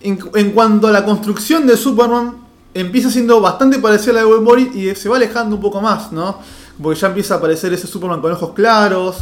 en 0.01 0.51
cuanto 0.53 0.89
a 0.89 0.91
la 0.91 1.05
construcción 1.05 1.65
de 1.65 1.77
Superman, 1.77 2.50
empieza 2.75 3.11
siendo 3.11 3.41
bastante 3.41 3.79
parecida 3.79 4.13
a 4.13 4.15
la 4.15 4.21
de 4.21 4.27
Wayne 4.27 4.71
y 4.75 4.95
se 4.95 5.09
va 5.09 5.17
alejando 5.17 5.57
un 5.57 5.63
poco 5.63 5.81
más, 5.81 6.13
¿no? 6.13 6.39
Porque 6.81 6.99
ya 6.99 7.09
empieza 7.09 7.35
a 7.35 7.37
aparecer 7.39 7.73
ese 7.73 7.87
Superman 7.87 8.21
con 8.21 8.33
ojos 8.33 8.53
claros, 8.55 9.19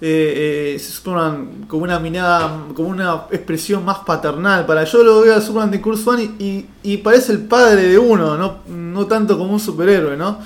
eh, 0.00 0.34
eh, 0.36 0.74
ese 0.76 0.92
Superman 0.92 1.64
con 1.66 1.82
una 1.82 1.98
mirada, 1.98 2.66
con 2.74 2.86
una 2.86 3.24
expresión 3.30 3.84
más 3.84 3.98
paternal. 4.00 4.66
Para 4.66 4.84
yo 4.84 5.02
lo 5.02 5.20
veo 5.20 5.34
al 5.34 5.42
Superman 5.42 5.70
de 5.70 5.80
Kurt 5.80 6.00
y, 6.38 6.96
parece 6.98 7.32
el 7.32 7.40
padre 7.40 7.88
de 7.88 7.98
uno, 7.98 8.36
no, 8.36 8.58
no 8.68 9.06
tanto 9.06 9.38
como 9.38 9.52
un 9.52 9.60
superhéroe, 9.60 10.16
¿no? 10.16 10.38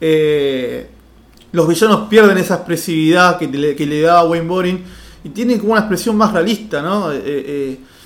Eh, 0.00 0.88
los 1.52 1.68
villanos 1.68 2.08
pierden 2.08 2.38
esa 2.38 2.54
expresividad 2.54 3.38
que 3.38 3.46
le, 3.46 3.76
que 3.76 3.86
le 3.86 4.00
daba 4.00 4.24
Wayne 4.24 4.48
Boring 4.48 4.84
y 5.24 5.28
tienen 5.28 5.58
como 5.58 5.72
una 5.72 5.82
expresión 5.82 6.16
más 6.16 6.32
realista, 6.32 6.82
¿no? 6.82 7.10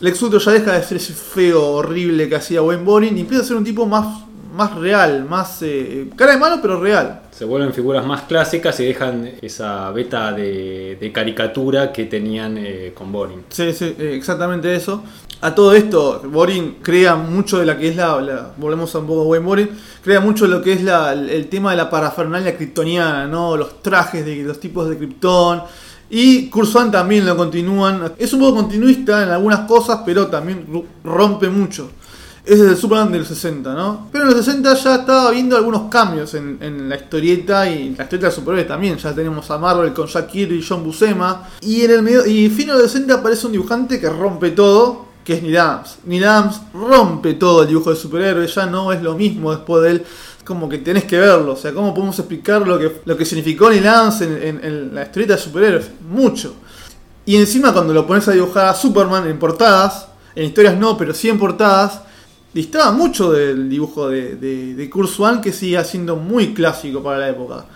Lex 0.01 0.21
Luthor 0.21 0.43
ya 0.43 0.53
deja 0.53 0.73
de 0.73 0.83
ser 0.83 0.99
ese 0.99 1.15
feo 1.15 1.63
horrible 1.63 2.29
que 2.29 2.37
hacía 2.37 2.61
Wayne 2.61 2.85
Boring 2.85 3.17
y 3.17 3.21
empieza 3.21 3.43
a 3.43 3.47
ser 3.47 3.57
un 3.57 3.65
tipo 3.65 3.87
más, 3.87 4.25
más 4.55 4.75
real, 4.75 5.25
más 5.25 5.63
eh, 5.63 6.11
cara 6.17 6.33
de 6.33 6.39
malo 6.39 6.59
pero 6.61 6.79
real. 6.79 7.23
Se 7.31 7.47
vuelven 7.47 7.73
figuras 7.73 8.05
más 8.05 8.23
clásicas 8.23 8.79
y 8.81 8.87
dejan 8.87 9.33
esa 9.41 9.91
beta 9.93 10.33
de, 10.33 11.11
caricatura 11.15 11.93
que 11.93 12.05
tenían 12.05 12.59
eh, 12.59 12.93
con 12.95 13.11
Boring. 13.11 13.45
Sí, 13.49 13.73
sí, 13.73 13.97
eh, 13.99 14.15
exactamente 14.17 14.75
eso. 14.75 15.03
A 15.41 15.55
todo 15.55 15.75
esto, 15.75 16.23
Boring 16.25 16.77
crea 16.83 17.15
mucho 17.15 17.59
de 17.59 17.67
la 17.67 17.79
que 17.79 17.89
es 17.89 17.97
la, 17.97 18.53
volvemos 18.57 18.95
a 18.95 18.99
un 18.99 19.07
poco 19.07 19.23
a 19.23 19.27
Wayne 19.27 19.47
Boring, 19.47 19.69
crea 20.03 20.21
mucho 20.21 20.45
de 20.47 20.51
lo 20.51 20.63
que 20.63 20.75
es 20.75 20.83
la, 20.83 21.13
el 21.13 21.49
tema 21.49 21.71
de 21.71 21.79
la 21.79 21.89
parafernalia 21.89 22.57
kryptoniana, 22.57 23.27
¿no? 23.27 23.57
Los 23.57 23.83
trajes 23.83 24.25
de 24.25 24.37
los 24.43 24.61
tipos 24.61 24.89
de 24.89 24.97
Krypton 24.97 25.63
y 26.09 26.49
Kurzwan 26.49 26.91
también 26.91 27.27
lo 27.27 27.37
continúan. 27.37 28.13
Es 28.19 28.33
un 28.33 28.41
poco 28.41 28.57
continuista 28.57 29.23
en 29.23 29.31
algunas 29.31 29.61
cosas, 29.61 30.01
pero 30.05 30.29
también 30.29 30.67
rompe 31.03 31.49
mucho. 31.49 31.91
Es 32.45 32.61
el 32.61 32.77
Superman 32.77 33.11
del 33.11 33.27
60, 33.27 33.75
¿no? 33.75 34.09
Pero 34.13 34.23
en 34.23 34.31
los 34.31 34.45
60 34.45 34.75
ya 34.75 34.95
estaba 34.97 35.33
viendo 35.33 35.57
algunos 35.57 35.91
cambios 35.91 36.33
en, 36.35 36.89
la 36.89 36.95
historieta 36.95 37.69
y 37.69 37.97
la 37.97 38.05
historieta 38.05 38.29
de 38.29 38.33
superhéroes 38.33 38.69
también. 38.69 38.97
Ya 38.99 39.13
tenemos 39.13 39.51
a 39.51 39.59
Marvel 39.59 39.93
con 39.93 40.07
Jack 40.07 40.29
Kirby 40.29 40.59
y 40.59 40.65
John 40.67 40.85
Buscema. 40.85 41.49
Y 41.61 41.83
en 41.83 41.91
el 41.91 42.03
medio, 42.03 42.25
y 42.25 42.49
fin 42.49 42.69
de 42.69 42.75
los 42.75 42.83
60 42.83 43.15
aparece 43.15 43.47
un 43.47 43.53
dibujante 43.53 43.99
que 43.99 44.09
rompe 44.09 44.53
todo, 44.53 45.07
que 45.25 45.35
es 45.35 45.43
Neil 45.43 45.57
Adams. 45.57 45.99
Neil 46.05 46.25
Adams 46.25 46.61
rompe 46.73 47.35
todo 47.35 47.63
el 47.63 47.69
dibujo 47.69 47.91
de 47.91 47.97
superhéroes, 47.97 48.55
ya 48.55 48.67
no 48.67 48.93
es 48.93 49.03
lo 49.03 49.17
mismo 49.17 49.51
después 49.51 49.83
de 49.83 49.91
él 49.91 50.07
como 50.47 50.69
que 50.69 50.79
tenés 50.79 51.05
que 51.05 51.19
verlo. 51.19 51.53
O 51.53 51.57
sea, 51.57 51.75
¿cómo 51.75 51.93
podemos 51.93 52.19
explicar 52.19 52.67
lo 52.67 52.79
que, 52.79 53.03
lo 53.05 53.17
que 53.17 53.25
significó 53.27 53.69
Neil 53.69 53.87
Adams 53.87 54.23
en, 54.23 54.95
la 54.95 55.03
historieta 55.03 55.35
de 55.35 55.41
superhéroes? 55.41 55.91
Mucho. 56.09 56.55
Y 57.27 57.37
encima 57.37 57.73
cuando 57.73 57.93
lo 57.93 58.07
pones 58.07 58.27
a 58.29 58.33
dibujar 58.33 58.67
a 58.69 58.75
Superman 58.75 59.29
en 59.29 59.39
portadas, 59.39 60.09
en 60.35 60.45
historias 60.45 60.79
no, 60.79 60.97
pero 60.97 61.13
sí 61.13 61.29
en 61.29 61.39
portadas, 61.39 62.01
distaba 62.55 62.93
mucho 62.93 63.33
del 63.33 63.69
dibujo 63.69 64.09
de, 64.09 64.37
de, 64.37 64.75
de 64.75 64.91
Kurt 64.91 65.11
Swan 65.11 65.41
que 65.43 65.53
sigue 65.53 65.85
siendo 65.85 66.17
muy 66.17 66.55
clásico 66.55 67.03
para 67.03 67.19
la 67.19 67.29
época. 67.29 67.67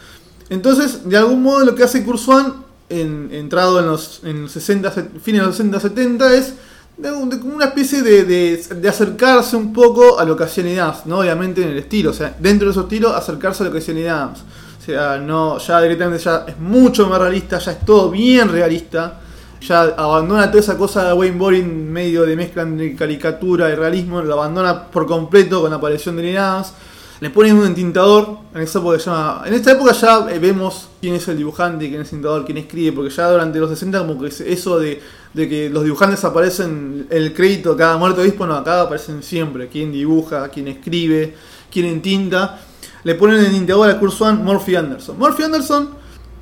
Entonces, 0.51 1.09
de 1.09 1.17
algún 1.17 1.43
modo 1.43 1.65
lo 1.65 1.75
que 1.75 1.85
hace 1.85 2.05
Kurzwan, 2.05 2.65
en, 2.89 3.31
entrado 3.33 3.79
en 3.79 3.87
los, 3.87 4.21
en 4.25 4.49
60, 4.49 4.91
fines 5.23 5.41
de 5.41 5.47
los 5.47 5.57
60, 5.57 5.81
70, 5.81 6.35
es 6.35 6.55
de, 7.01 7.13
una 7.13 7.67
especie 7.67 8.03
de, 8.03 8.25
de, 8.25 8.89
acercarse 8.89 9.57
un 9.57 9.73
poco 9.73 10.19
a 10.19 10.25
lo 10.25 10.37
que 10.37 10.45
hacía 10.45 10.85
Adams, 10.85 11.07
¿no? 11.07 11.21
Obviamente 11.21 11.63
en 11.63 11.71
el 11.71 11.79
estilo, 11.79 12.11
o 12.11 12.15
sea, 12.15 12.35
dentro 12.39 12.69
de 12.69 12.75
su 12.75 12.81
estilo, 12.81 13.15
acercarse 13.15 13.63
a 13.63 13.67
lo 13.67 13.73
que 13.73 13.79
hacía 13.79 14.15
Adams. 14.15 14.41
O 14.79 14.83
sea, 14.83 15.19
no, 15.19 15.59
ya 15.59 15.81
directamente 15.81 16.23
ya 16.23 16.45
es 16.47 16.59
mucho 16.59 17.09
más 17.09 17.19
realista, 17.19 17.59
ya 17.59 17.73
es 17.73 17.81
todo 17.85 18.11
bien 18.11 18.49
realista. 18.49 19.21
Ya 19.61 19.83
abandona 19.83 20.51
toda 20.51 20.61
esa 20.61 20.79
cosa 20.79 21.05
de 21.05 21.13
Wayne 21.13 21.37
Boring 21.37 21.93
medio 21.93 22.25
de 22.25 22.35
mezcla 22.35 22.63
entre 22.63 22.97
caricatura 22.97 23.69
y 23.69 23.75
realismo, 23.75 24.23
lo 24.23 24.33
abandona 24.33 24.85
por 24.85 25.07
completo 25.07 25.61
con 25.61 25.71
la 25.71 25.77
aparición 25.77 26.17
de 26.17 26.39
Adams 26.39 26.73
le 27.21 27.29
ponen 27.29 27.57
un 27.57 27.67
entintador, 27.67 28.39
en 28.55 28.63
esa 28.63 28.79
época 28.79 28.97
llama, 28.97 29.43
en 29.45 29.53
esta 29.53 29.73
época 29.73 29.93
ya 29.93 30.27
eh, 30.31 30.39
vemos 30.39 30.89
quién 31.03 31.15
es 31.15 31.29
el 31.29 31.37
dibujante, 31.37 31.89
quién 31.89 32.01
es 32.01 32.09
el 32.09 32.15
entintador, 32.15 32.47
quién 32.47 32.57
escribe, 32.57 32.93
porque 32.93 33.15
ya 33.15 33.31
durante 33.31 33.59
los 33.59 33.69
60 33.69 33.99
como 34.07 34.19
que 34.19 34.29
eso 34.29 34.79
de, 34.79 35.03
que 35.35 35.69
los 35.71 35.85
dibujantes 35.85 36.25
aparecen 36.25 37.07
el 37.11 37.35
crédito 37.35 37.77
cada 37.77 37.99
muerto 37.99 38.23
obispo, 38.23 38.47
no, 38.47 38.55
acá 38.55 38.81
aparecen 38.81 39.23
siempre, 39.23 39.69
quién 39.69 39.93
dibuja, 39.93 40.49
quién 40.49 40.69
escribe, 40.69 41.35
quién 41.71 41.87
entinta. 41.87 42.59
Le 43.05 43.15
ponen 43.15 43.39
el 43.39 43.47
entintador 43.47 43.91
a 43.91 43.99
Kurzwan 43.99 44.43
Murphy 44.43 44.77
Anderson. 44.77 45.19
Murphy 45.19 45.43
Anderson 45.43 45.91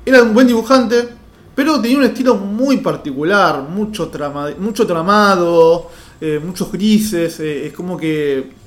era 0.05 0.23
un 0.23 0.33
buen 0.33 0.47
dibujante, 0.47 1.09
pero 1.55 1.81
tenía 1.81 1.97
un 1.97 2.05
estilo 2.05 2.35
muy 2.35 2.77
particular, 2.77 3.63
mucho, 3.63 4.09
mucho 4.59 4.87
tramado, 4.87 5.89
eh, 6.21 6.39
muchos 6.43 6.71
grises, 6.71 7.37
eh, 7.41 7.67
es 7.67 7.73
como 7.73 7.97
que 7.97 8.59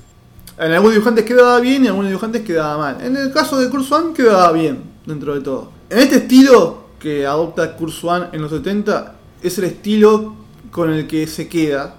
en 0.57 0.71
algunos 0.71 0.93
dibujantes 0.93 1.25
quedaba 1.25 1.59
bien 1.59 1.83
y 1.83 1.85
en 1.85 1.87
algunos 1.87 2.09
dibujantes 2.09 2.41
quedaba 2.43 2.77
mal. 2.77 2.97
En 3.01 3.15
el 3.17 3.31
caso 3.31 3.59
de 3.59 3.69
Kurzwan 3.69 4.13
quedaba 4.13 4.51
bien, 4.51 4.83
dentro 5.05 5.33
de 5.33 5.41
todo. 5.41 5.71
En 5.89 5.99
este 5.99 6.17
estilo 6.17 6.83
que 6.99 7.25
adopta 7.25 7.75
Kurzwan 7.75 8.29
en 8.31 8.41
los 8.41 8.51
70, 8.51 9.15
es 9.41 9.57
el 9.57 9.65
estilo 9.65 10.35
con 10.71 10.91
el 10.91 11.07
que 11.07 11.27
se 11.27 11.47
queda. 11.47 11.95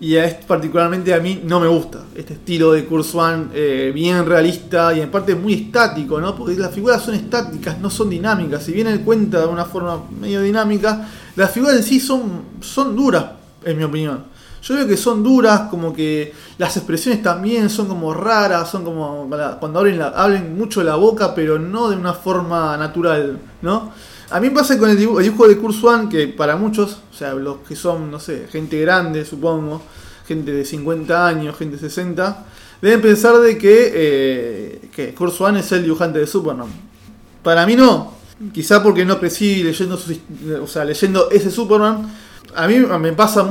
Y 0.00 0.16
es, 0.16 0.34
particularmente 0.34 1.14
a 1.14 1.20
mí 1.20 1.40
no 1.44 1.60
me 1.60 1.68
gusta 1.68 2.00
este 2.14 2.34
estilo 2.34 2.72
de 2.72 2.84
Kurzwan 2.84 3.50
eh, 3.54 3.90
bien 3.94 4.26
realista 4.26 4.92
y 4.92 5.00
en 5.00 5.10
parte 5.10 5.34
muy 5.34 5.54
estático, 5.54 6.20
¿no? 6.20 6.36
Porque 6.36 6.56
las 6.56 6.74
figuras 6.74 7.02
son 7.02 7.14
estáticas, 7.14 7.78
no 7.80 7.88
son 7.90 8.10
dinámicas. 8.10 8.64
Si 8.64 8.72
bien 8.72 8.88
él 8.88 9.00
cuenta 9.00 9.40
de 9.40 9.46
una 9.46 9.64
forma 9.64 10.02
medio 10.20 10.42
dinámica, 10.42 11.08
las 11.36 11.50
figuras 11.52 11.76
en 11.76 11.82
sí 11.82 12.00
son, 12.00 12.42
son 12.60 12.94
duras, 12.94 13.24
en 13.64 13.78
mi 13.78 13.84
opinión. 13.84 14.33
Yo 14.64 14.74
veo 14.76 14.86
que 14.88 14.96
son 14.96 15.22
duras, 15.22 15.68
como 15.68 15.92
que 15.92 16.32
las 16.56 16.74
expresiones 16.78 17.22
también 17.22 17.68
son 17.68 17.86
como 17.86 18.14
raras, 18.14 18.70
son 18.70 18.82
como 18.82 19.28
cuando 19.60 19.78
abren, 19.78 19.98
la, 19.98 20.08
abren 20.08 20.56
mucho 20.56 20.82
la 20.82 20.94
boca, 20.94 21.34
pero 21.34 21.58
no 21.58 21.90
de 21.90 21.96
una 21.96 22.14
forma 22.14 22.74
natural, 22.78 23.38
¿no? 23.60 23.92
A 24.30 24.40
mí 24.40 24.48
me 24.48 24.54
pasa 24.54 24.78
con 24.78 24.88
el 24.88 24.96
dibujo, 24.96 25.20
el 25.20 25.26
dibujo 25.26 25.48
de 25.48 25.58
Kurzwan 25.58 26.08
que 26.08 26.28
para 26.28 26.56
muchos, 26.56 26.98
o 27.12 27.14
sea, 27.14 27.34
los 27.34 27.58
que 27.58 27.76
son, 27.76 28.10
no 28.10 28.18
sé, 28.18 28.46
gente 28.50 28.80
grande, 28.80 29.26
supongo, 29.26 29.82
gente 30.26 30.50
de 30.50 30.64
50 30.64 31.26
años, 31.26 31.58
gente 31.58 31.76
de 31.76 31.80
60, 31.80 32.46
deben 32.80 33.02
pensar 33.02 33.38
de 33.40 33.58
que, 33.58 33.92
eh, 33.94 34.88
que 34.90 35.14
es 35.58 35.72
el 35.72 35.82
dibujante 35.82 36.20
de 36.20 36.26
Superman. 36.26 36.68
Para 37.42 37.66
mí 37.66 37.76
no, 37.76 38.14
quizá 38.54 38.82
porque 38.82 39.04
no 39.04 39.20
crecí 39.20 39.62
leyendo, 39.62 40.00
o 40.62 40.66
sea, 40.66 40.86
leyendo 40.86 41.30
ese 41.30 41.50
Superman. 41.50 42.23
A 42.54 42.66
mí 42.68 42.78
me 42.78 43.12
pasa 43.12 43.48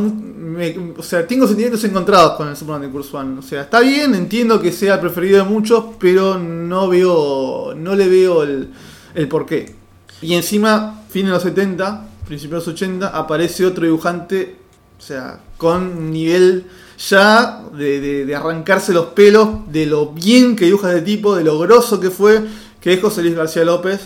o 0.98 1.04
sea, 1.04 1.26
tengo 1.26 1.48
sentimientos 1.48 1.84
encontrados 1.84 2.34
con 2.34 2.48
el 2.48 2.56
Superman 2.56 2.84
de 2.84 2.90
Kurzwan. 2.90 3.38
O 3.38 3.42
sea, 3.42 3.62
está 3.62 3.80
bien, 3.80 4.14
entiendo 4.16 4.62
que 4.62 4.72
sea 4.72 4.96
el 4.96 5.00
preferido 5.00 5.38
de 5.38 5.50
muchos, 5.50 5.86
pero 6.00 6.38
no 6.38 6.88
veo, 6.88 7.74
no 7.76 7.96
le 7.96 8.08
veo 8.08 8.44
el, 8.44 8.70
el 9.16 9.28
porqué. 9.28 9.76
Y 10.22 10.34
encima, 10.34 11.04
fin 11.10 11.26
de 11.26 11.32
los 11.32 11.44
70, 11.44 12.08
principios 12.26 12.66
de 12.66 12.72
los 12.72 12.82
80, 12.82 13.08
aparece 13.08 13.66
otro 13.66 13.86
dibujante, 13.86 14.56
o 14.98 15.02
sea, 15.02 15.40
con 15.58 16.12
nivel 16.12 16.66
ya 17.10 17.64
de, 17.74 18.34
arrancarse 18.36 18.94
los 18.94 19.08
pelos 19.08 19.72
de 19.72 19.86
lo 19.86 20.08
bien 20.08 20.56
que 20.56 20.66
dibuja 20.66 20.90
este 20.90 21.02
tipo, 21.02 21.36
de 21.36 21.44
lo 21.44 21.60
grosso 21.60 22.00
que 22.00 22.10
fue, 22.10 22.42
que 22.80 22.94
es 22.94 23.02
José 23.02 23.22
Luis 23.22 23.36
García 23.36 23.66
López, 23.66 24.02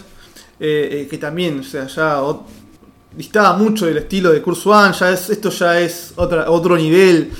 eh, 0.60 0.89
eh, 0.91 1.07
que 1.10 1.17
también, 1.17 1.60
o 1.60 1.63
sea, 1.63 1.88
ya 1.88 2.19
distaba 3.17 3.58
mucho 3.58 3.88
del 3.88 3.97
estilo 3.97 4.32
de 4.32 4.41
Kurzwan, 4.41 4.93
ya 4.93 5.12
es, 5.12 5.30
esto 5.32 5.49
ya 5.49 5.80
es 5.80 6.13
otra, 6.15 6.49
otro 6.51 6.77
nivel. 6.77 7.32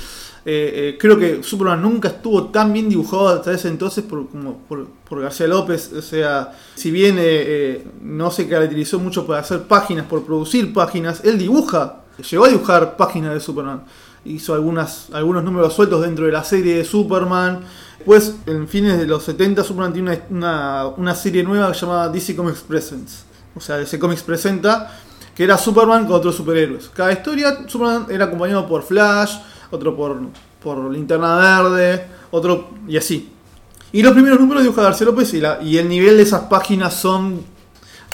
Eh, 0.44 0.94
eh, 0.94 0.98
creo 0.98 1.18
que 1.18 1.42
Superman 1.42 1.82
nunca 1.82 2.08
estuvo 2.08 2.46
tan 2.46 2.72
bien 2.72 2.88
dibujado 2.88 3.28
hasta 3.28 3.52
ese 3.52 3.68
entonces 3.68 4.02
por, 4.02 4.28
como 4.28 4.58
por, 4.58 5.20
García 5.20 5.46
López. 5.46 5.92
O 5.92 6.02
sea, 6.02 6.52
si 6.74 6.90
bien 6.90 7.16
eh, 7.18 7.86
no 8.02 8.30
se 8.30 8.48
caracterizó 8.48 8.98
mucho 8.98 9.24
por 9.24 9.36
hacer 9.36 9.62
páginas, 9.64 10.06
por 10.06 10.24
producir 10.24 10.72
páginas, 10.72 11.22
él 11.24 11.38
dibuja, 11.38 12.00
llegó 12.28 12.46
a 12.46 12.48
dibujar 12.48 12.96
páginas 12.96 13.34
de 13.34 13.40
Superman. 13.40 13.84
Hizo 14.24 14.52
algunas, 14.52 15.08
algunos 15.12 15.44
números 15.44 15.74
sueltos 15.74 16.02
dentro 16.02 16.26
de 16.26 16.32
la 16.32 16.42
serie 16.42 16.78
de 16.78 16.84
Superman. 16.84 17.60
Pues 18.04 18.36
en 18.46 18.66
fines 18.68 18.98
de 18.98 19.06
los 19.06 19.24
70 19.24 19.62
Superman 19.62 19.92
tiene 19.92 20.22
una, 20.30 20.86
una 20.96 21.14
serie 21.14 21.42
nueva 21.42 21.72
llamada 21.72 22.08
DC 22.08 22.34
Comics 22.34 22.60
Presents. 22.60 23.24
O 23.54 23.60
sea, 23.60 23.76
DC 23.76 23.98
Comics 23.98 24.22
presenta 24.22 24.98
que 25.38 25.44
era 25.44 25.56
Superman 25.56 26.04
con 26.04 26.16
otros 26.16 26.34
superhéroes. 26.34 26.90
Cada 26.92 27.12
historia, 27.12 27.60
Superman 27.68 28.06
era 28.10 28.24
acompañado 28.24 28.66
por 28.66 28.82
Flash, 28.82 29.36
otro 29.70 29.96
por, 29.96 30.18
por 30.60 30.90
Linterna 30.90 31.36
Verde, 31.36 32.08
otro 32.32 32.70
y 32.88 32.96
así. 32.96 33.30
Y 33.92 34.02
los 34.02 34.14
primeros 34.14 34.40
números 34.40 34.64
dibuja 34.64 34.82
García 34.82 35.06
López 35.06 35.32
y, 35.32 35.78
el 35.78 35.88
nivel 35.88 36.16
de 36.16 36.24
esas 36.24 36.40
páginas 36.46 36.94
son 36.94 37.40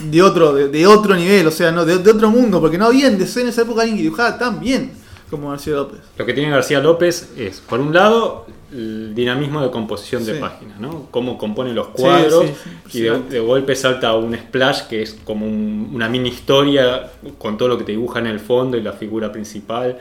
de 0.03 0.21
otro, 0.21 0.53
de, 0.53 0.87
otro 0.87 1.17
nivel, 1.17 1.47
o 1.47 1.51
sea, 1.51 1.73
no 1.73 1.87
de, 1.87 1.95
otro 1.95 2.29
mundo, 2.29 2.61
porque 2.61 2.77
no 2.77 2.85
había 2.85 3.07
en 3.07 3.17
DC 3.17 3.41
en 3.41 3.49
esa 3.49 3.63
época 3.63 3.81
alguien 3.81 3.97
que 3.97 4.03
dibujaba 4.03 4.37
tan 4.37 4.61
bien 4.61 4.93
como 5.31 5.49
García 5.49 5.77
López. 5.77 6.01
Lo 6.19 6.27
que 6.27 6.35
tiene 6.35 6.51
García 6.51 6.81
López 6.81 7.31
es, 7.39 7.59
por 7.61 7.81
un 7.81 7.95
lado, 7.95 8.45
el 8.75 9.15
dinamismo 9.15 9.63
de 9.63 9.71
composición 9.71 10.27
de 10.27 10.35
páginas, 10.35 10.81
¿no? 10.81 11.07
Cómo 11.13 11.39
compone 11.39 11.73
los 11.73 11.89
cuadros 11.89 12.47
y 12.93 13.03
de, 13.03 13.39
golpe 13.39 13.77
salta 13.77 14.17
un 14.17 14.37
splash 14.37 14.89
que 14.89 15.03
es 15.03 15.17
como 15.25 15.47
una 15.47 16.09
mini 16.09 16.31
historia 16.31 17.13
con 17.39 17.57
todo 17.57 17.69
lo 17.69 17.79
que 17.79 17.85
te 17.85 17.93
dibuja 17.93 18.19
en 18.19 18.27
el 18.27 18.41
fondo 18.41 18.77
y 18.77 18.83
la 18.83 18.93
figura 18.93 19.31
principal. 19.31 20.01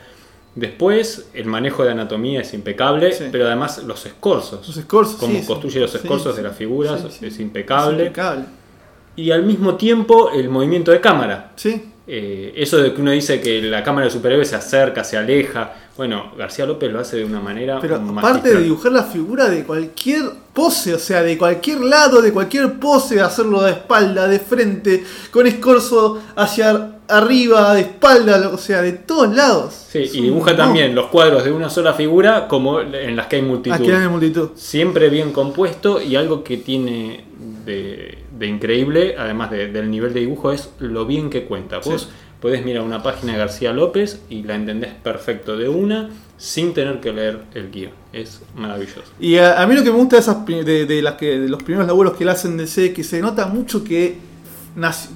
Después, 0.56 1.30
el 1.34 1.46
manejo 1.46 1.84
de 1.84 1.92
anatomía 1.92 2.42
es 2.42 2.54
impecable, 2.54 3.16
pero 3.32 3.46
además 3.46 3.84
los 3.84 4.06
escorzos. 4.06 4.68
Los 4.68 4.78
escorzos. 4.78 5.16
Cómo 5.16 5.44
construye 5.46 5.80
los 5.80 5.94
escorzos 5.94 6.36
de 6.36 6.42
las 6.42 6.56
figuras 6.56 7.22
es 7.22 7.40
impecable. 7.40 8.12
Y 9.16 9.30
al 9.30 9.44
mismo 9.44 9.76
tiempo, 9.76 10.32
el 10.32 10.50
movimiento 10.50 10.92
de 10.92 11.00
cámara. 11.00 11.52
Sí. 11.56 11.90
Eh, 12.06 12.54
eso 12.58 12.78
de 12.78 12.94
que 12.94 13.02
uno 13.02 13.12
dice 13.12 13.40
que 13.40 13.62
la 13.62 13.84
cámara 13.84 14.06
de 14.06 14.12
superhéroe 14.12 14.46
se 14.46 14.56
acerca, 14.56 15.04
se 15.04 15.16
aleja. 15.16 15.74
Bueno, 15.96 16.32
García 16.38 16.66
López 16.66 16.92
lo 16.92 17.00
hace 17.00 17.18
de 17.18 17.26
una 17.26 17.40
manera. 17.40 17.80
Pero 17.80 17.96
aparte 17.96 18.56
de 18.56 18.64
dibujar 18.64 18.92
la 18.92 19.04
figura 19.04 19.50
de 19.50 19.64
cualquier 19.64 20.24
pose, 20.54 20.94
o 20.96 21.00
sea, 21.00 21.22
de 21.22 21.38
cualquier 21.38 21.82
lado, 21.82 22.22
de 22.22 22.34
cualquier 22.34 22.80
pose, 22.80 23.22
hacerlo 23.22 23.62
de 23.62 23.72
espalda, 23.72 24.28
de 24.28 24.40
frente, 24.40 25.04
con 25.30 25.46
escorzo 25.46 26.20
hacia 26.36 26.98
arriba, 27.08 27.76
de 27.76 27.82
espalda, 27.82 28.50
o 28.50 28.58
sea, 28.58 28.82
de 28.82 28.94
todos 28.94 29.36
lados. 29.36 29.86
Sí, 29.90 30.10
y 30.14 30.22
dibuja 30.22 30.56
también 30.56 30.96
los 30.96 31.08
cuadros 31.08 31.44
de 31.44 31.52
una 31.52 31.70
sola 31.70 31.94
figura 31.94 32.48
como 32.48 32.82
en 32.82 33.16
las 33.16 33.28
que 33.28 33.36
hay 33.36 33.42
multitud. 33.44 33.76
Aquí 33.76 33.92
hay 33.92 34.08
multitud. 34.08 34.50
Siempre 34.56 35.10
bien 35.10 35.32
compuesto 35.32 36.02
y 36.02 36.16
algo 36.16 36.44
que 36.44 36.58
tiene 36.58 37.26
de 37.66 38.24
de 38.38 38.48
increíble, 38.48 39.16
además 39.18 39.52
del 39.52 39.90
nivel 39.90 40.14
de 40.14 40.22
dibujo, 40.22 40.52
es 40.52 40.70
lo 40.80 41.06
bien 41.06 41.30
que 41.30 41.46
cuenta. 41.46 41.80
Vos 41.80 42.10
podés 42.44 42.66
mirar 42.66 42.84
una 42.84 43.02
página 43.02 43.32
de 43.32 43.40
García 43.40 43.72
López 43.72 44.20
y 44.30 44.44
la 44.44 44.56
entendés 44.56 44.92
perfecto 45.02 45.56
de 45.56 45.70
una 45.70 46.10
sin 46.38 46.74
tener 46.74 47.00
que 47.00 47.14
leer 47.14 47.46
el 47.54 47.72
guion. 47.72 47.94
Es 48.12 48.42
maravilloso. 48.54 49.02
Y 49.18 49.38
a, 49.38 49.66
mí 49.66 49.76
lo 49.76 49.82
que 49.82 49.92
me 49.92 49.96
gusta 49.96 50.18
de, 50.18 50.22
esas, 50.22 50.46
de, 50.46 51.02
las 51.02 51.14
que, 51.14 51.40
de 51.40 51.48
los 51.48 51.64
primeros 51.64 51.88
laburos 51.88 52.18
que 52.18 52.26
él 52.26 52.30
hacen 52.30 52.58
de 52.58 52.68
C, 52.68 52.92
que 52.92 53.02
se 53.06 53.22
nota 53.22 53.46
mucho 53.46 53.82
que, 53.82 54.18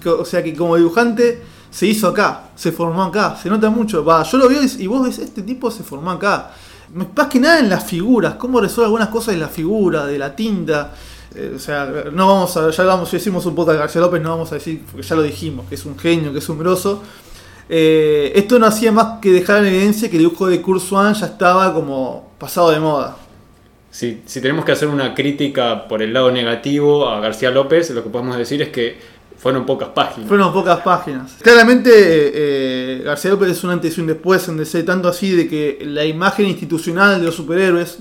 o 0.05 0.23
sea, 0.23 0.41
que 0.41 0.55
como 0.55 0.77
dibujante 0.77 1.41
se 1.69 1.85
hizo 1.87 2.07
acá, 2.07 2.51
se 2.55 2.71
formó 2.71 3.03
acá, 3.03 3.35
se 3.35 3.49
nota 3.49 3.69
mucho. 3.69 4.05
Va, 4.05 4.23
yo 4.23 4.37
lo 4.37 4.47
veo 4.47 4.61
y, 4.63 4.87
vos 4.87 5.05
ves, 5.05 5.19
este 5.19 5.41
tipo 5.41 5.69
se 5.69 5.83
formó 5.83 6.11
acá. 6.11 6.53
Más 6.93 7.27
que 7.27 7.41
nada 7.41 7.59
en 7.59 7.69
las 7.69 7.83
figuras, 7.83 8.35
cómo 8.35 8.61
resuelve 8.61 8.85
algunas 8.85 9.09
cosas 9.09 9.33
de 9.33 9.41
la 9.41 9.49
figura, 9.49 10.05
de 10.05 10.17
la 10.17 10.33
tinta. 10.33 10.93
Eh, 11.37 11.53
o 11.55 11.59
sea, 11.59 12.05
no 12.11 12.27
vamos 12.27 12.57
a, 12.57 12.71
ya 12.71 12.83
vamos, 12.83 13.11
ya 13.11 13.17
hicimos 13.17 13.45
un 13.45 13.53
podcast 13.53 13.75
de 13.75 13.79
García 13.79 14.01
López, 14.01 14.21
no 14.21 14.29
vamos 14.31 14.51
a 14.51 14.55
decir, 14.55 14.81
porque 14.91 15.05
ya 15.05 15.15
lo 15.15 15.21
dijimos, 15.21 15.67
que 15.69 15.75
es 15.75 15.85
un 15.85 15.97
genio, 15.97 16.33
que 16.33 16.39
es 16.39 16.49
un 16.49 16.57
grosso. 16.57 17.03
Eh, 17.69 18.31
esto 18.33 18.57
no 18.57 18.65
hacía 18.65 18.91
más 18.91 19.19
que 19.21 19.31
dejar 19.31 19.59
en 19.59 19.67
evidencia 19.67 20.09
que 20.09 20.15
el 20.15 20.23
dibujo 20.23 20.47
de 20.47 20.61
Kurzwan 20.61 21.13
ya 21.13 21.27
estaba 21.27 21.73
como 21.73 22.31
pasado 22.39 22.71
de 22.71 22.79
moda. 22.79 23.17
Si, 23.91 24.21
si 24.25 24.41
tenemos 24.41 24.65
que 24.65 24.71
hacer 24.71 24.87
una 24.87 25.13
crítica 25.13 25.87
por 25.87 26.01
el 26.01 26.11
lado 26.13 26.31
negativo 26.31 27.07
a 27.07 27.19
García 27.19 27.51
López, 27.51 27.91
lo 27.91 28.03
que 28.03 28.09
podemos 28.09 28.37
decir 28.37 28.61
es 28.61 28.69
que 28.69 28.97
fueron 29.37 29.65
pocas 29.65 29.89
páginas. 29.89 30.27
Fueron 30.27 30.51
pocas 30.51 30.79
páginas. 30.79 31.35
Claramente 31.41 31.91
eh, 31.93 33.01
García 33.03 33.31
López 33.31 33.51
es 33.51 33.63
un 33.63 33.69
antes 33.69 33.95
y 33.97 34.01
un 34.01 34.07
después 34.07 34.47
en 34.47 34.57
DC, 34.57 34.83
tanto 34.83 35.07
así 35.07 35.31
de 35.31 35.47
que 35.47 35.79
la 35.85 36.03
imagen 36.05 36.47
institucional 36.47 37.19
de 37.19 37.25
los 37.25 37.35
superhéroes, 37.35 37.99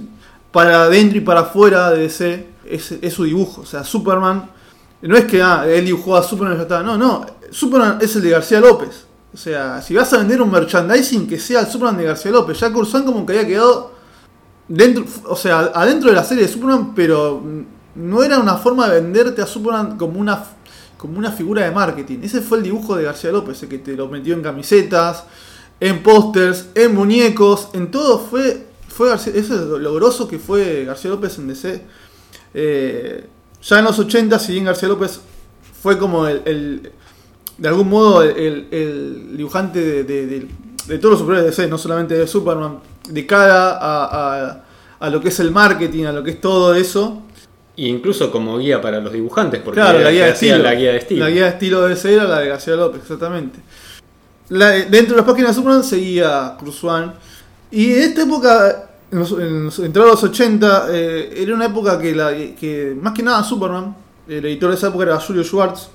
para 0.56 0.84
adentro 0.84 1.18
y 1.18 1.20
para 1.20 1.40
afuera 1.40 1.90
de 1.90 1.98
DC, 1.98 2.46
es, 2.64 3.12
su 3.12 3.24
dibujo. 3.24 3.60
O 3.60 3.66
sea, 3.66 3.84
Superman 3.84 4.48
No 5.02 5.14
es 5.14 5.26
que 5.26 5.42
ah, 5.42 5.66
él 5.68 5.84
dibujó 5.84 6.16
a 6.16 6.22
Superman 6.22 6.54
y 6.54 6.56
ya 6.56 6.62
está. 6.62 6.82
No, 6.82 6.96
no. 6.96 7.26
Superman 7.50 7.98
es 8.00 8.16
el 8.16 8.22
de 8.22 8.30
García 8.30 8.58
López. 8.58 9.04
O 9.34 9.36
sea, 9.36 9.82
si 9.82 9.94
vas 9.94 10.10
a 10.14 10.16
vender 10.16 10.40
un 10.40 10.50
merchandising 10.50 11.28
que 11.28 11.38
sea 11.38 11.60
el 11.60 11.66
Superman 11.66 11.98
de 11.98 12.04
García 12.04 12.30
López, 12.30 12.58
ya 12.58 12.72
Cursan 12.72 13.04
como 13.04 13.26
que 13.26 13.34
había 13.34 13.46
quedado 13.46 13.92
dentro, 14.66 15.04
o 15.28 15.36
sea, 15.36 15.72
adentro 15.74 16.08
de 16.08 16.16
la 16.16 16.24
serie 16.24 16.44
de 16.44 16.50
Superman, 16.50 16.94
pero 16.94 17.42
no 17.94 18.22
era 18.22 18.38
una 18.38 18.56
forma 18.56 18.88
de 18.88 19.02
venderte 19.02 19.42
a 19.42 19.46
Superman 19.46 19.98
como 19.98 20.18
una 20.18 20.42
como 20.96 21.18
una 21.18 21.32
figura 21.32 21.64
de 21.66 21.70
marketing. 21.70 22.20
Ese 22.22 22.40
fue 22.40 22.56
el 22.56 22.64
dibujo 22.64 22.96
de 22.96 23.02
García 23.02 23.30
López, 23.30 23.62
el 23.62 23.68
que 23.68 23.76
te 23.76 23.94
lo 23.94 24.08
metió 24.08 24.32
en 24.32 24.40
camisetas, 24.40 25.24
en 25.80 26.02
pósters, 26.02 26.68
en 26.74 26.94
muñecos, 26.94 27.68
en 27.74 27.90
todo 27.90 28.18
fue 28.18 28.65
fue 28.96 29.10
García, 29.10 29.34
eso 29.36 29.54
es 29.54 29.60
lo 29.82 29.94
grosso 29.94 30.26
que 30.26 30.38
fue 30.38 30.86
García 30.86 31.10
López 31.10 31.36
en 31.36 31.48
DC. 31.48 31.82
Eh, 32.54 33.26
ya 33.62 33.78
en 33.78 33.84
los 33.84 33.98
80, 33.98 34.38
si 34.38 34.52
bien 34.52 34.64
García 34.64 34.88
López 34.88 35.20
fue 35.82 35.98
como 35.98 36.26
el, 36.26 36.90
de 37.58 37.68
algún 37.68 37.90
modo 37.90 38.22
el, 38.22 39.36
dibujante 39.36 40.04
de, 40.04 40.48
todos 40.98 41.10
los 41.10 41.18
superhéroes 41.20 41.44
de 41.44 41.62
DC, 41.62 41.70
no 41.70 41.76
solamente 41.76 42.16
de 42.16 42.26
Superman, 42.26 42.78
de 43.06 43.26
cara 43.26 43.76
a, 43.78 44.64
a, 44.98 45.10
lo 45.10 45.20
que 45.20 45.28
es 45.28 45.40
el 45.40 45.50
marketing, 45.50 46.04
a 46.04 46.12
lo 46.12 46.22
que 46.22 46.30
es 46.30 46.40
todo 46.40 46.74
eso. 46.74 47.22
E 47.76 47.88
incluso 47.88 48.30
como 48.30 48.56
guía 48.56 48.80
para 48.80 48.98
los 49.00 49.12
dibujantes, 49.12 49.60
porque 49.60 49.78
claro, 49.78 49.98
la, 49.98 50.10
guía 50.10 50.24
de 50.24 50.30
estilo, 50.30 50.58
la 50.58 50.74
guía 50.74 50.92
de 50.92 50.96
estilo. 50.96 51.24
La 51.26 51.30
guía 51.30 51.42
de 51.42 51.50
estilo 51.50 51.82
de 51.82 51.88
DC 51.90 52.14
era 52.14 52.24
la 52.24 52.38
de 52.38 52.48
García 52.48 52.76
López, 52.76 53.02
exactamente. 53.02 53.58
dentro 54.48 55.14
de 55.14 55.16
las 55.16 55.26
páginas 55.26 55.50
de 55.50 55.54
Superman 55.54 55.84
seguía 55.84 56.56
Cruz 56.58 56.82
One. 56.82 57.12
Y 57.70 57.92
en 57.92 58.02
esta 58.02 58.22
época 58.22 58.86
en 59.10 59.18
los, 59.18 59.78
los 59.78 60.24
80, 60.24 60.86
eh, 60.90 61.34
era 61.36 61.54
una 61.54 61.66
época 61.66 61.98
que, 61.98 62.14
la, 62.14 62.30
que, 62.34 62.96
más 63.00 63.12
que 63.12 63.22
nada 63.22 63.42
Superman, 63.44 63.94
el 64.26 64.44
editor 64.44 64.70
de 64.70 64.76
esa 64.76 64.88
época 64.88 65.04
era 65.04 65.20
Julio 65.20 65.44
Schwartz, 65.44 65.88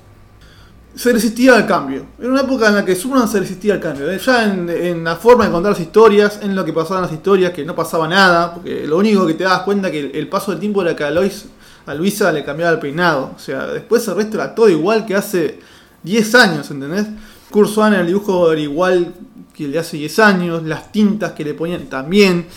se 0.96 1.12
resistía 1.12 1.56
al 1.56 1.66
cambio. 1.66 2.06
Era 2.20 2.30
una 2.30 2.42
época 2.42 2.68
en 2.68 2.76
la 2.76 2.86
que 2.86 2.96
Superman 2.96 3.28
se 3.28 3.40
resistía 3.40 3.76
al 3.76 3.80
cambio. 3.80 4.10
Eh, 4.10 4.18
ya 4.18 4.46
en, 4.46 5.04
la 5.04 5.16
forma 5.16 5.46
de 5.46 5.52
contar 5.52 5.72
las 5.72 5.82
historias, 5.82 6.40
en 6.42 6.56
lo 6.56 6.64
que 6.66 6.74
pasaban 6.74 7.04
las 7.04 7.12
historias, 7.12 7.52
que 7.52 7.66
no 7.66 7.76
pasaba 7.76 8.08
nada, 8.08 8.56
porque 8.56 8.86
lo 8.88 8.98
único 8.98 9.26
que 9.26 9.34
te 9.34 9.44
das 9.44 9.62
cuenta 9.62 9.92
que 9.92 10.12
el, 10.14 10.28
paso 10.28 10.52
del 10.52 10.60
tiempo 10.60 10.82
era 10.82 10.96
que 10.96 11.04
a, 11.04 11.12
Lois, 11.12 11.46
a 11.86 11.94
Luisa 11.94 12.32
le 12.32 12.44
cambiaba 12.44 12.74
el 12.74 12.80
peinado. 12.80 13.32
O 13.36 13.40
sea, 13.40 13.68
después 13.68 14.06
el 14.08 14.16
resto 14.16 14.38
era 14.38 14.56
todo 14.56 14.70
igual 14.70 15.06
que 15.06 15.16
hace 15.16 15.60
10 16.04 16.36
años, 16.36 16.72
¿entendés? 16.72 17.08
Kurt 17.50 17.78
en 17.78 17.94
el 17.94 18.08
dibujo 18.08 18.52
era 18.52 18.62
igual 18.62 19.14
que 19.62 19.66
el 19.66 19.72
de 19.72 19.80
hace 19.80 19.98
10 19.98 20.20
años, 20.20 20.64
las 20.64 20.92
tintas 20.92 21.34
que 21.34 21.44
le 21.44 21.54
ponían 21.54 21.86
también. 21.86 22.48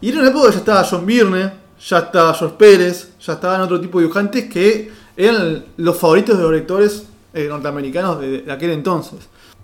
Y 0.00 0.10
era 0.10 0.20
una 0.20 0.28
época 0.28 0.46
que 0.46 0.52
ya 0.52 0.58
estaba 0.58 0.84
John 0.88 1.04
Byrne, 1.04 1.52
ya 1.88 1.98
estaba 1.98 2.34
George 2.34 2.56
Pérez, 2.56 3.08
ya 3.20 3.32
estaban 3.32 3.60
otro 3.60 3.80
tipo 3.80 3.98
de 3.98 4.04
dibujantes 4.04 4.44
que 4.48 4.92
eran 5.16 5.64
los 5.76 5.96
favoritos 5.96 6.36
de 6.36 6.42
los 6.42 6.52
lectores 6.52 7.04
eh, 7.34 7.46
norteamericanos 7.48 8.20
de, 8.20 8.44
aquel 8.48 8.70
entonces. 8.70 9.18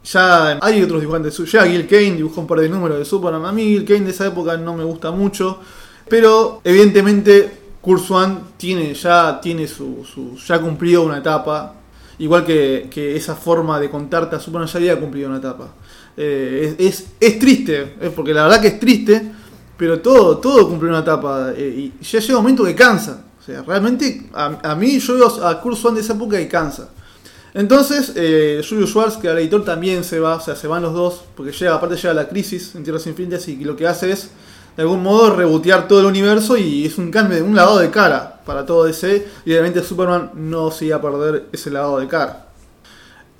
Ya 0.04 0.58
hay 0.60 0.82
otros 0.82 1.00
dibujantes, 1.00 1.36
ya 1.52 1.64
Gil 1.66 1.86
Kane 1.86 2.16
dibujó 2.16 2.40
un 2.40 2.46
par 2.46 2.60
de 2.60 2.68
números 2.68 2.98
de 2.98 3.04
Superman. 3.04 3.44
A 3.44 3.52
mí 3.52 3.62
Gil 3.62 3.84
Kane 3.84 4.00
de 4.00 4.10
esa 4.10 4.26
época 4.26 4.56
no 4.56 4.74
me 4.74 4.84
gusta 4.84 5.10
mucho, 5.12 5.60
pero 6.08 6.60
evidentemente 6.64 7.50
Kurt 7.80 8.10
tiene, 8.56 8.94
ya 8.94 9.40
tiene 9.40 9.68
su, 9.68 10.04
ya 10.46 10.60
cumplió 10.60 11.04
una 11.04 11.18
etapa, 11.18 11.74
igual 12.18 12.44
que, 12.44 13.16
esa 13.16 13.36
forma 13.36 13.78
de 13.78 13.88
contarte 13.88 14.36
a 14.36 14.40
Superman 14.40 14.68
ya 14.68 14.78
había 14.78 14.98
cumplido 14.98 15.28
una 15.28 15.38
etapa. 15.38 15.68
Eh, 16.20 16.74
es, 16.80 17.04
es, 17.20 17.38
triste, 17.38 17.94
porque 18.16 18.34
la 18.34 18.42
verdad 18.42 18.60
que 18.60 18.66
es 18.66 18.80
triste, 18.80 19.30
pero 19.76 20.00
todo, 20.00 20.38
todo 20.38 20.68
cumple 20.68 20.88
una 20.88 20.98
etapa. 20.98 21.52
Eh, 21.56 21.92
y 22.00 22.04
ya 22.04 22.18
llega 22.18 22.38
un 22.38 22.42
momento 22.42 22.64
que 22.64 22.74
cansa. 22.74 23.24
O 23.40 23.42
sea, 23.44 23.62
realmente, 23.62 24.28
a, 24.34 24.74
mí 24.74 24.98
yo 24.98 25.14
veo 25.14 25.46
a 25.46 25.60
Kurt 25.60 25.80
de 25.94 26.00
esa 26.00 26.14
época 26.14 26.40
y 26.40 26.48
cansa. 26.48 26.88
Entonces, 27.54 28.12
eh, 28.16 28.62
Julio 28.68 28.86
Schwartz, 28.88 29.16
que 29.16 29.28
al 29.28 29.38
editor 29.38 29.64
también 29.64 30.02
se 30.02 30.18
va, 30.18 30.34
o 30.34 30.40
sea, 30.40 30.56
se 30.56 30.66
van 30.66 30.82
los 30.82 30.92
dos, 30.92 31.22
porque 31.36 31.52
llega, 31.52 31.74
aparte 31.74 31.94
llega 31.94 32.12
la 32.12 32.28
crisis 32.28 32.74
en 32.74 32.82
Tierras 32.82 33.06
Infinitas 33.06 33.46
y 33.46 33.56
lo 33.64 33.76
que 33.76 33.86
hace 33.86 34.10
es, 34.10 34.30
de 34.76 34.82
algún 34.82 35.02
modo, 35.02 35.34
rebotear 35.34 35.86
todo 35.86 36.00
el 36.00 36.06
universo 36.06 36.56
y 36.56 36.84
es 36.84 36.98
un 36.98 37.12
cambio 37.12 37.36
de 37.36 37.42
un 37.42 37.54
lado 37.54 37.78
de 37.78 37.90
cara 37.90 38.40
para 38.44 38.66
todo 38.66 38.84
DC. 38.84 39.26
Y 39.44 39.52
obviamente 39.52 39.84
Superman 39.84 40.32
no 40.34 40.72
se 40.72 40.86
iba 40.86 40.96
a 40.96 41.00
perder 41.00 41.46
ese 41.52 41.70
lado 41.70 42.00
de 42.00 42.08
cara. 42.08 42.47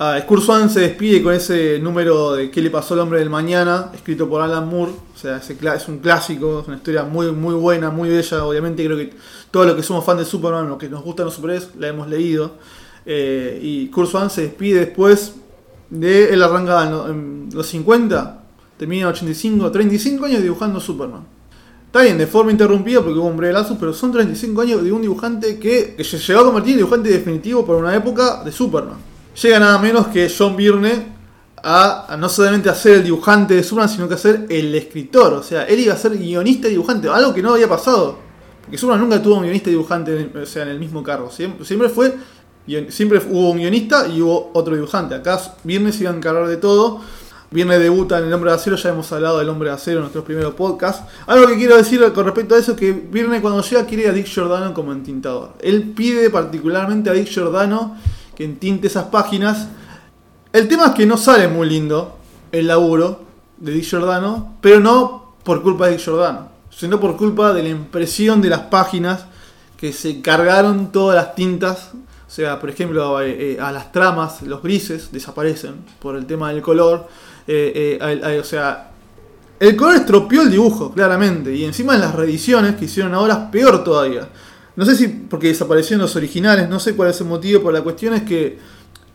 Ah, 0.00 0.24
Swan 0.40 0.70
se 0.70 0.78
despide 0.78 1.20
con 1.24 1.34
ese 1.34 1.80
número 1.80 2.34
de 2.34 2.52
¿Qué 2.52 2.62
le 2.62 2.70
pasó 2.70 2.94
al 2.94 3.00
hombre 3.00 3.18
del 3.18 3.30
mañana? 3.30 3.90
escrito 3.92 4.28
por 4.28 4.40
Alan 4.40 4.68
Moore. 4.68 4.92
O 4.92 5.18
sea, 5.18 5.38
es 5.38 5.88
un 5.88 5.98
clásico, 5.98 6.61
es 6.61 6.68
una 6.68 6.76
historia 6.76 7.02
muy, 7.02 7.32
muy 7.32 7.54
buena, 7.56 7.90
muy 7.90 8.08
bella. 8.08 8.44
Obviamente 8.44 8.84
creo 8.84 8.96
que 8.96 9.12
todos 9.50 9.66
los 9.66 9.74
que 9.74 9.82
somos 9.82 10.04
fans 10.04 10.20
de 10.20 10.24
Superman, 10.24 10.68
los 10.68 10.78
que 10.78 10.88
nos 10.88 11.02
gustan 11.02 11.24
los 11.26 11.34
superhéroes, 11.34 11.70
la 11.80 11.88
hemos 11.88 12.06
leído. 12.06 12.52
Eh, 13.04 13.58
y 13.61 13.90
Swan 14.06 14.30
se 14.30 14.42
despide 14.42 14.87
después 14.87 15.34
de 15.90 16.32
él 16.32 16.44
arranca 16.44 16.84
en 17.08 17.48
los 17.52 17.66
50, 17.66 18.40
termina 18.76 19.02
en 19.02 19.08
85, 19.08 19.72
35 19.72 20.26
años 20.26 20.42
dibujando 20.42 20.78
Superman. 20.78 21.26
Está 21.87 22.02
bien, 22.02 22.18
de 22.18 22.28
forma 22.28 22.52
interrumpida 22.52 23.00
porque 23.00 23.18
hubo 23.18 23.26
un 23.26 23.37
breve 23.37 23.52
lazo, 23.52 23.76
pero 23.80 23.92
son 23.92 24.12
35 24.12 24.61
años 24.61 24.84
de 24.84 24.92
un 24.92 25.02
dibujante 25.02 25.58
que, 25.58 25.96
que 25.96 26.04
llegó 26.04 26.40
a 26.40 26.44
convertir 26.44 26.74
en 26.74 26.78
dibujante 26.78 27.08
definitivo 27.08 27.66
por 27.66 27.74
una 27.74 27.96
época 27.96 28.44
de 28.44 28.52
Superman 28.52 29.17
llega 29.42 29.59
nada 29.59 29.79
menos 29.79 30.09
que 30.09 30.33
John 30.37 30.57
Byrne 30.57 31.18
a, 31.62 32.16
no 32.18 32.29
solamente 32.29 32.68
a 32.68 32.74
ser 32.74 32.96
el 32.96 33.05
dibujante 33.05 33.55
de 33.55 33.62
Superman, 33.62 33.88
sino 33.88 34.09
que 34.09 34.14
a 34.14 34.18
ser 34.18 34.46
el 34.48 34.74
escritor. 34.74 35.35
O 35.35 35.42
sea, 35.42 35.64
él 35.64 35.81
iba 35.81 35.94
a 35.94 35.96
ser 35.96 36.16
guionista 36.16 36.68
y 36.68 36.72
dibujante, 36.72 37.09
algo 37.09 37.35
que 37.35 37.42
no 37.42 37.55
había 37.55 37.68
pasado. 37.68 38.18
Porque 38.62 38.79
Superman 38.79 39.09
nunca 39.09 39.22
tuvo 39.22 39.37
un 39.37 39.42
guionista 39.42 39.70
y 39.70 39.72
dibujante 39.72 40.31
o 40.40 40.46
sea, 40.46 40.64
en 40.64 40.70
el 40.70 40.79
mismo 40.79 41.03
cargo. 41.03 41.31
Siempre, 41.31 41.88
fue. 41.88 42.14
Siempre 42.90 43.18
hubo 43.31 43.51
un 43.51 43.59
guionista 43.59 44.07
y 44.07 44.20
hubo 44.20 44.51
otro 44.55 44.74
dibujante. 44.74 45.14
Acá 45.14 45.40
Byrne 45.64 45.90
se 45.92 46.03
iba 46.03 46.12
a 46.12 46.16
encargar 46.16 46.46
de 46.46 46.59
todo. 46.59 47.01
Viernes 47.51 47.81
debuta 47.81 48.18
en 48.18 48.27
El 48.27 48.33
Hombre 48.35 48.51
de 48.51 48.57
Acero, 48.57 48.77
ya 48.77 48.90
hemos 48.90 49.11
hablado 49.11 49.38
del 49.38 49.48
Hombre 49.48 49.70
de 49.70 49.74
Acero 49.74 49.98
en 49.98 50.03
nuestros 50.03 50.22
primeros 50.22 50.53
podcasts. 50.53 51.03
Algo 51.27 51.46
que 51.46 51.57
quiero 51.57 51.79
decir 51.79 52.01
con 52.12 52.27
respecto 52.27 52.55
a 52.55 52.59
eso 52.59 52.72
es 52.72 52.79
que 52.79 52.92
Viernes 52.92 53.40
cuando 53.40 53.62
llega 53.62 53.87
quiere 53.87 54.07
a 54.07 54.12
Dick 54.12 54.27
Giordano 54.27 54.74
como 54.74 54.92
entintador. 54.92 55.55
Él 55.61 55.94
pide 55.96 56.29
particularmente 56.29 57.09
a 57.09 57.14
Dick 57.14 57.27
Giordano 57.27 57.96
que 58.38 58.44
entinte 58.44 58.87
esas 58.87 59.07
páginas. 59.07 59.66
El 60.53 60.68
tema 60.68 60.87
es 60.87 60.92
que 60.92 61.05
no 61.07 61.16
sale 61.16 61.48
muy 61.48 61.68
lindo 61.68 62.18
el 62.53 62.68
laburo 62.68 63.22
de 63.57 63.72
Dick 63.72 63.83
Giordano, 63.83 64.55
pero 64.61 64.79
no 64.79 65.35
por 65.42 65.61
culpa 65.61 65.87
de 65.87 65.94
Dick 65.94 66.03
Giordano, 66.03 66.48
sino 66.70 67.01
por 67.01 67.16
culpa 67.16 67.53
de 67.53 67.64
la 67.64 67.70
impresión 67.70 68.40
de 68.40 68.51
las 68.51 68.61
páginas 68.61 69.27
que 69.77 69.92
se 69.92 70.20
cargaron 70.22 70.92
todas 70.92 71.16
las 71.16 71.35
tintas. 71.35 71.90
O 71.94 72.31
sea, 72.31 72.61
por 72.61 72.70
ejemplo, 72.70 73.20
eh, 73.20 73.55
eh, 73.55 73.59
a 73.61 73.72
las 73.72 73.90
tramas, 73.90 74.42
los 74.42 74.62
grises 74.62 75.11
desaparecen 75.11 75.74
por 75.98 76.14
el 76.14 76.24
tema 76.24 76.53
del 76.53 76.62
color. 76.62 77.09
Eh, 77.44 77.98
o 78.40 78.44
sea, 78.44 78.92
el 79.59 79.74
color 79.74 79.96
estropeó 79.96 80.42
el 80.42 80.51
dibujo, 80.53 80.92
claramente. 80.92 81.53
Y 81.53 81.64
encima 81.64 81.96
en 81.96 82.03
las 82.03 82.14
reediciones 82.14 82.77
que 82.77 82.85
hicieron 82.85 83.14
ahora, 83.14 83.51
peor 83.51 83.83
todavía. 83.83 84.29
No 84.78 84.84
sé 84.84 84.94
si 84.94 85.08
porque 85.08 85.48
desaparecieron 85.48 86.02
los 86.02 86.14
originales, 86.14 86.68
no 86.68 86.78
sé 86.78 86.94
cuál 86.94 87.10
es 87.10 87.20
el 87.20 87.26
motivo, 87.26 87.58
pero 87.62 87.72
la 87.72 87.82
cuestión 87.82 88.14
es 88.14 88.22
que 88.22 88.58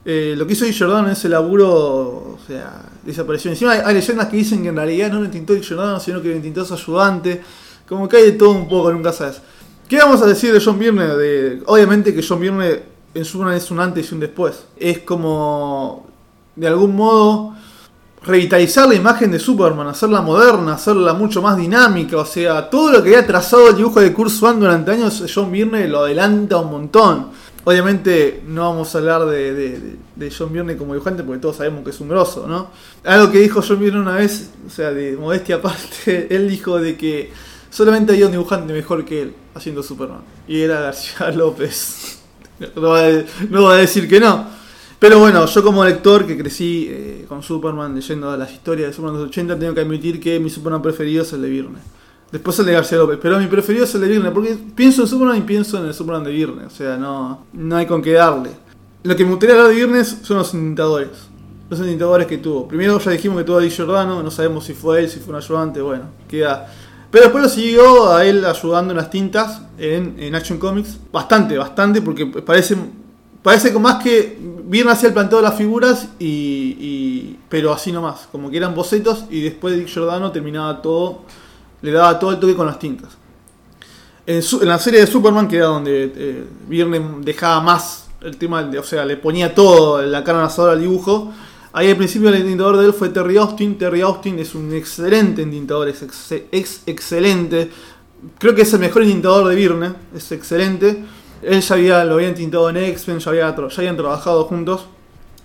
eh, 0.04 0.34
lo 0.38 0.45
que 0.45 0.52
hizo 0.52 0.65
Dick 0.65 0.78
Jordan 0.78 1.06
en 1.06 1.12
ese 1.12 1.30
laburo, 1.30 1.69
o 1.71 2.38
sea, 2.45 2.82
desapareció. 3.02 3.49
Encima 3.49 3.71
hay, 3.71 3.93
leyendas 3.93 4.28
que 4.28 4.36
dicen 4.36 4.62
que 4.62 4.67
en 4.67 4.76
realidad 4.76 5.10
no 5.10 5.19
lo 5.19 5.26
intentó 5.26 5.54
Dick 5.54 5.65
Jordan, 5.65 6.02
sino 6.02 6.21
que 6.21 6.28
lo 6.28 6.36
intentó 6.36 6.65
su 6.65 6.73
ayudante. 6.73 7.41
Como 7.88 8.10
que 8.10 8.17
hay 8.17 8.23
de 8.23 8.32
todo 8.34 8.52
un 8.52 8.67
poco, 8.67 8.91
nunca 8.91 9.13
sabes. 9.13 9.39
¿Qué 9.88 9.99
vamos 9.99 10.21
a 10.21 10.26
decir 10.26 10.52
de 10.52 10.60
John 10.60 10.78
Byrne? 10.78 11.62
Obviamente 11.65 12.13
que 12.13 12.21
John 12.21 12.41
Byrne 12.41 12.82
en 13.13 13.23
su 13.23 13.49
es 13.49 13.71
un 13.71 13.80
antes 13.80 14.12
y 14.12 14.15
un 14.15 14.19
después. 14.19 14.65
Es 14.76 14.99
como, 14.99 16.08
de 16.58 16.67
algún 16.67 16.93
modo, 16.93 17.56
revitalizar 18.26 18.88
la 18.88 18.96
imagen 18.96 19.32
de 19.32 19.40
Superman, 19.40 19.88
hacerla 19.88 20.22
moderna, 20.22 20.74
hacerla 20.74 21.14
mucho 21.14 21.42
más 21.42 21.58
dinámica. 21.58 22.18
O 22.18 22.26
sea, 22.26 22.70
todo 22.70 22.92
lo 22.92 23.04
que 23.04 23.10
había 23.10 23.28
trazado 23.28 23.70
el 23.70 23.76
dibujo 23.76 24.00
de 24.00 24.14
Kurt 24.14 24.32
Swan 24.32 24.60
durante 24.60 24.92
años, 24.92 25.24
John 25.34 25.52
Byrne 25.52 25.88
lo 25.88 26.00
adelanta 26.00 26.58
un 26.58 26.72
montón. 26.72 27.28
Obviamente 27.66 28.44
no 28.46 28.70
vamos 28.70 28.94
a 28.94 28.98
hablar 28.98 29.26
de, 29.26 29.98
John 30.38 30.52
Byrne 30.52 30.76
como 30.78 30.94
dibujante 30.94 31.24
porque 31.24 31.42
todos 31.42 31.58
sabemos 31.58 31.84
que 31.84 31.92
es 31.92 32.00
un 32.00 32.10
grosso, 32.10 32.46
¿no? 32.48 32.70
Algo 33.06 33.32
que 33.32 33.40
dijo 33.40 33.62
John 33.66 33.80
Byrne 33.80 34.00
una 34.00 34.16
vez, 34.16 34.52
o 34.66 34.70
sea, 34.70 34.92
de 34.92 35.16
modestia 35.18 35.56
aparte, 35.56 36.28
él 36.36 36.50
dijo 36.50 36.80
de 36.80 36.98
que 36.98 37.32
solamente 37.70 38.14
había 38.14 38.26
un 38.26 38.32
dibujante 38.32 38.74
mejor 38.74 39.06
que 39.06 39.22
él 39.24 39.36
haciendo 39.54 39.84
Superman. 39.84 40.22
Y 40.48 40.62
era 40.62 40.80
García 40.82 41.32
López. 41.36 42.20
no 42.76 43.64
va 43.64 43.74
a 43.74 43.78
decir 43.78 44.08
que 44.08 44.20
no. 44.20 44.62
Pero 45.04 45.20
bueno, 45.20 45.46
yo 45.46 45.63
como 45.66 45.84
lector 45.84 46.26
que 46.26 46.38
crecí 46.38 46.88
eh, 46.89 47.26
con 47.28 47.44
Superman, 47.44 47.94
leyendo 47.94 48.38
las 48.38 48.54
historias 48.54 48.88
de 48.88 48.94
Superman 48.94 49.16
de 49.18 49.24
los 49.24 49.32
80, 49.32 49.60
tengo 49.60 49.74
que 49.74 49.82
admitir 49.82 50.18
que 50.18 50.39
mi 50.39 50.50
Superman 50.50 50.82
preferido 50.82 51.24
es 51.24 51.34
el 51.34 51.42
de 51.42 51.50
Virne. 51.50 51.80
Después 52.32 52.58
el 52.60 52.68
de 52.68 52.72
García 52.72 53.00
López, 53.00 53.20
pero 53.22 53.38
mi 53.38 53.48
preferido 53.48 53.84
es 53.84 53.94
el 53.96 54.00
de 54.00 54.08
Virne, 54.08 54.32
porque 54.32 54.58
pienso 54.74 55.02
en 55.02 55.10
Superman 55.10 55.39
y 55.39 55.42
pienso 55.42 55.78
en 55.78 55.88
el 55.88 55.94
Superman 55.94 56.24
de 56.24 56.32
Virne, 56.32 56.68
o 56.68 56.70
sea, 56.70 56.96
no, 56.96 57.48
no 57.52 57.76
hay 57.76 57.86
con 57.86 58.02
qué 58.02 58.13
darle. 58.13 58.52
Lo 59.04 59.13
que 59.18 59.26
me 59.26 59.32
gustaría 59.32 59.56
hablar 59.56 59.72
de 59.72 59.76
Virnes 59.76 60.20
son 60.22 60.38
los 60.38 60.54
intentadores. 60.54 61.28
Los 61.70 61.80
intentadores 61.82 62.26
que 62.26 62.38
tuvo. 62.38 62.66
Primero 62.66 62.98
ya 62.98 63.12
dijimos 63.12 63.39
que 63.39 63.44
tuvo 63.44 63.58
a 63.58 63.60
Di 63.62 63.70
Giordano, 63.72 64.24
no 64.24 64.32
sabemos 64.32 64.63
si 64.63 64.74
fue 64.74 65.02
él, 65.02 65.10
si 65.10 65.20
fue 65.20 65.32
un 65.32 65.42
ayudante, 65.42 65.82
bueno, 65.82 66.06
queda. 66.30 66.74
Pero 67.12 67.26
después 67.26 67.44
lo 67.44 67.50
siguió 67.50 68.13
a 68.13 68.24
él 68.24 68.46
ayudando 68.46 68.92
en 68.92 68.98
las 68.98 69.10
tintas 69.10 69.63
en, 69.78 70.34
Action 70.34 70.58
Comics. 70.60 70.98
Bastante, 71.12 71.58
bastante, 71.58 72.02
porque 72.02 72.26
parece 72.26 72.78
Parece 73.44 73.74
como 73.74 73.89
más 73.89 74.02
que 74.02 74.39
Byrne 74.65 74.91
hacía 74.91 75.10
el 75.10 75.13
planteo 75.13 75.39
de 75.39 75.43
las 75.43 75.56
figuras, 75.56 76.08
y, 76.19 77.36
pero 77.49 77.73
así 77.73 77.91
nomás, 77.91 78.28
como 78.32 78.49
que 78.49 78.58
eran 78.58 78.73
bocetos 78.73 79.26
y 79.30 79.41
después 79.41 79.76
Dick 79.76 79.88
Giordano 79.88 80.32
terminaba 80.32 80.82
todo, 80.82 81.23
le 81.82 81.91
daba 81.91 82.17
todo 82.19 82.32
el 82.32 82.39
toque 82.39 82.56
con 82.56 82.65
las 82.67 82.80
tintas. 82.80 83.10
En, 84.26 84.41
la 84.67 84.80
serie 84.80 85.02
de 85.02 85.08
Superman, 85.08 85.47
que 85.47 85.58
era 85.58 85.65
donde 85.65 86.12
eh, 86.15 86.45
Byrne 86.67 87.02
dejaba 87.21 87.62
más 87.62 88.08
el 88.21 88.38
tema, 88.38 88.63
de- 88.63 88.80
o 88.80 88.84
sea, 88.84 89.04
le 89.04 89.17
ponía 89.17 89.54
todo 89.54 90.02
la 90.02 90.23
carne 90.23 90.43
asada 90.43 90.71
al 90.71 90.80
dibujo. 90.82 91.34
Ahí 91.73 91.89
al 91.89 91.97
principio 91.97 92.30
el 92.30 92.36
entintador 92.36 92.78
de 92.78 92.86
él 92.86 92.93
fue 92.93 93.10
Terry 93.10 93.36
Austin. 93.36 93.78
Terry 93.78 93.99
Austin 94.02 94.39
es 94.39 94.56
un 94.56 94.71
excelente 94.73 95.41
entintador, 95.41 95.89
es 95.89 96.04
ex- 96.52 96.82
excelente. 96.86 97.69
Creo 98.39 98.56
que 98.56 98.62
es 98.62 98.71
el 98.73 98.80
mejor 98.80 99.02
entintador 99.02 99.49
de 99.49 99.56
Byrne, 99.56 99.93
es 100.15 100.32
excelente. 100.32 101.04
Él 101.46 101.62
ya 101.62 101.76
había, 101.76 102.06
lo 102.06 102.16
había 102.16 102.30
entintado 102.30 102.70
en 102.70 102.78
X-Men, 102.78 103.20
ya, 103.20 103.30
había 103.32 103.56
ya 103.56 103.66
habían 103.78 103.98
trabajado 103.98 104.44
juntos. 104.46 104.86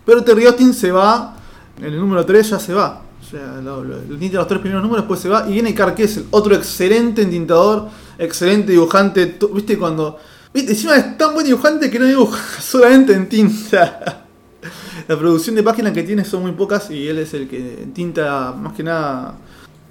Pero 0.04 0.22
Terry 0.24 0.46
Austin 0.46 0.72
se 0.72 0.90
va, 0.90 1.36
en 1.78 1.84
el 1.84 1.98
número 1.98 2.24
3 2.24 2.50
ya 2.50 2.58
se 2.58 2.72
va. 2.74 3.02
O 3.20 3.30
sea, 3.30 3.60
lo, 3.62 3.84
lo- 3.84 3.96
lo 4.08 4.16
los 4.32 4.48
tres 4.48 4.60
primeros 4.60 4.82
números, 4.82 5.04
después 5.04 5.20
se 5.20 5.28
va. 5.28 5.44
Y 5.48 5.52
viene 5.52 5.74
Carl 5.74 5.94
Kessel, 5.94 6.26
otro 6.30 6.54
excelente 6.54 7.22
entintador, 7.22 7.88
excelente 8.18 8.72
dibujante. 8.72 9.38
¿Viste 9.52 9.76
cuando.? 9.76 10.18
¿Viste? 10.54 10.72
Encima 10.72 10.96
es 10.96 11.18
tan 11.18 11.34
buen 11.34 11.44
dibujante 11.44 11.90
que 11.90 11.98
no 11.98 12.06
dibuja 12.06 12.38
solamente 12.62 13.12
en 13.12 13.28
tinta. 13.28 14.24
La 15.08 15.18
producción 15.18 15.54
de 15.56 15.62
páginas 15.62 15.92
que 15.92 16.02
tiene 16.02 16.24
son 16.24 16.42
muy 16.42 16.52
pocas 16.52 16.90
y 16.90 17.06
él 17.08 17.18
es 17.18 17.32
el 17.34 17.48
que 17.48 17.88
tinta 17.94 18.52
más 18.52 18.72
que 18.74 18.82
nada. 18.82 19.34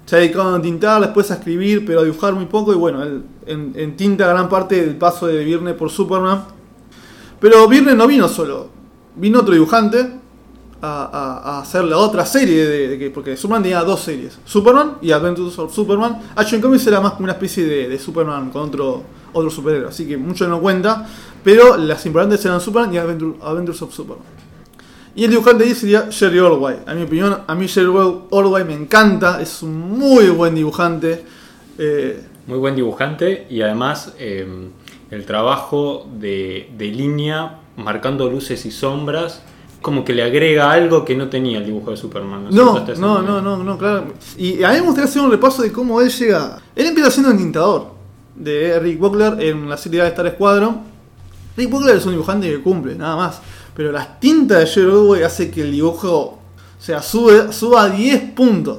Se 0.08 0.16
ha 0.16 0.54
a 0.54 0.62
tintar, 0.62 1.02
después 1.02 1.30
a 1.30 1.34
escribir, 1.34 1.84
pero 1.84 2.00
a 2.00 2.02
dibujar 2.02 2.32
muy 2.32 2.46
poco. 2.46 2.72
Y 2.72 2.76
bueno, 2.76 3.02
él 3.02 3.24
en, 3.44 3.94
tinta 3.94 4.26
gran 4.26 4.48
parte 4.48 4.80
del 4.80 4.96
paso 4.96 5.26
de 5.26 5.44
Virne 5.44 5.74
por 5.74 5.90
Superman. 5.90 6.44
Pero 7.38 7.68
Virne 7.68 7.94
no 7.94 8.06
vino 8.06 8.26
solo, 8.26 8.70
vino 9.16 9.40
otro 9.40 9.52
dibujante 9.52 10.12
a, 10.80 11.60
hacer 11.60 11.84
la 11.84 11.98
otra 11.98 12.24
serie 12.24 12.66
de, 12.66 12.88
de 12.88 12.98
que 12.98 13.10
porque 13.10 13.36
Superman 13.36 13.62
tenía 13.64 13.84
dos 13.84 14.00
series, 14.00 14.38
Superman 14.46 14.96
y 15.02 15.10
Adventures 15.10 15.58
of 15.58 15.74
Superman. 15.74 16.22
Action 16.34 16.62
Comics 16.62 16.86
era 16.86 17.02
más 17.02 17.12
como 17.12 17.24
una 17.24 17.34
especie 17.34 17.66
de, 17.66 17.98
Superman 17.98 18.48
con 18.48 18.62
otro 18.62 19.02
otro 19.34 19.50
superhéroe, 19.50 19.90
así 19.90 20.08
que 20.08 20.16
mucho 20.16 20.48
no 20.48 20.58
cuenta, 20.58 21.06
pero 21.44 21.76
las 21.76 22.06
importantes 22.06 22.42
eran 22.46 22.62
Superman 22.62 22.94
y 22.94 22.96
Adventure- 22.96 23.36
Adventures 23.42 23.82
of 23.82 23.92
Superman. 23.92 24.24
Y 25.18 25.24
el 25.24 25.30
dibujante 25.30 25.64
ahí 25.64 25.74
sería 25.74 26.06
Jerry 26.12 26.38
Orway. 26.38 26.76
A 26.86 26.94
mi 26.94 27.02
opinión, 27.02 27.38
a 27.44 27.54
mí 27.56 27.66
Jerry 27.66 27.90
Orway 28.30 28.64
me 28.64 28.74
encanta, 28.74 29.42
es 29.42 29.64
un 29.64 29.98
muy 29.98 30.28
buen 30.28 30.54
dibujante. 30.54 31.24
Eh, 31.76 32.22
Muy 32.46 32.58
buen 32.58 32.76
dibujante 32.76 33.48
y 33.50 33.60
además 33.62 34.12
eh, 34.20 34.46
el 35.10 35.24
trabajo 35.26 36.06
de, 36.20 36.70
de 36.78 36.86
línea 36.86 37.58
marcando 37.76 38.30
luces 38.30 38.64
y 38.64 38.70
sombras 38.70 39.42
como 39.82 40.04
que 40.04 40.12
le 40.12 40.22
agrega 40.22 40.70
algo 40.70 41.04
que 41.04 41.16
no 41.16 41.28
tenía 41.28 41.58
el 41.58 41.66
dibujo 41.66 41.90
de 41.90 41.96
Superman. 41.96 42.46
No, 42.52 42.84
no, 42.96 43.20
no, 43.20 43.42
no, 43.42 43.56
no, 43.64 43.76
claro. 43.76 44.12
Y 44.36 44.62
a 44.62 44.68
mí 44.68 44.74
me 44.76 44.82
gustaría 44.82 45.10
hacer 45.10 45.22
un 45.22 45.32
repaso 45.32 45.62
de 45.62 45.72
cómo 45.72 46.00
él 46.00 46.10
llega. 46.10 46.62
Él 46.76 46.86
empieza 46.86 47.10
siendo 47.10 47.32
entintador 47.32 47.88
de 48.36 48.78
Rick 48.78 49.00
Buckler 49.00 49.40
en 49.42 49.68
la 49.68 49.76
serie 49.76 50.00
de 50.00 50.08
Star 50.10 50.30
Squadron. 50.30 50.82
Rick 51.56 51.70
Buckler 51.70 51.96
es 51.96 52.06
un 52.06 52.12
dibujante 52.12 52.48
que 52.48 52.60
cumple, 52.62 52.94
nada 52.94 53.16
más. 53.16 53.40
Pero 53.78 53.92
las 53.92 54.18
tintas 54.18 54.58
de 54.58 54.66
Jerry 54.66 54.88
Orway 54.90 55.22
hace 55.22 55.52
que 55.52 55.62
el 55.62 55.70
dibujo, 55.70 56.10
o 56.10 56.82
sea, 56.82 57.00
sube, 57.00 57.52
suba 57.52 57.84
a 57.84 57.88
10 57.90 58.32
puntos. 58.32 58.78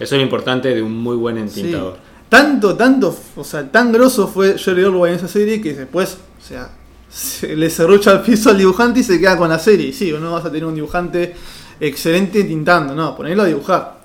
Eso 0.00 0.16
es 0.16 0.18
lo 0.18 0.22
importante 0.22 0.74
de 0.74 0.82
un 0.82 0.96
muy 0.98 1.14
buen 1.14 1.48
Sí. 1.48 1.60
entintador. 1.60 1.98
Tanto, 2.28 2.74
tanto, 2.74 3.16
o 3.36 3.44
sea, 3.44 3.70
tan 3.70 3.92
grosso 3.92 4.26
fue 4.26 4.58
Jerry 4.58 4.82
Orway 4.82 5.12
en 5.12 5.18
esa 5.18 5.28
serie 5.28 5.60
que 5.60 5.72
después, 5.74 6.18
o 6.42 6.44
sea, 6.44 6.68
se 7.08 7.54
le 7.54 7.70
cerrucha 7.70 8.10
el 8.10 8.22
piso 8.22 8.50
al 8.50 8.58
dibujante 8.58 8.98
y 8.98 9.02
se 9.04 9.20
queda 9.20 9.36
con 9.36 9.48
la 9.48 9.58
serie. 9.60 9.92
Sí, 9.92 10.12
no 10.20 10.32
vas 10.32 10.44
a 10.44 10.48
tener 10.50 10.64
un 10.64 10.74
dibujante 10.74 11.32
excelente 11.78 12.42
tintando, 12.42 12.92
no, 12.92 13.14
ponerlo 13.16 13.44
a 13.44 13.46
dibujar. 13.46 14.00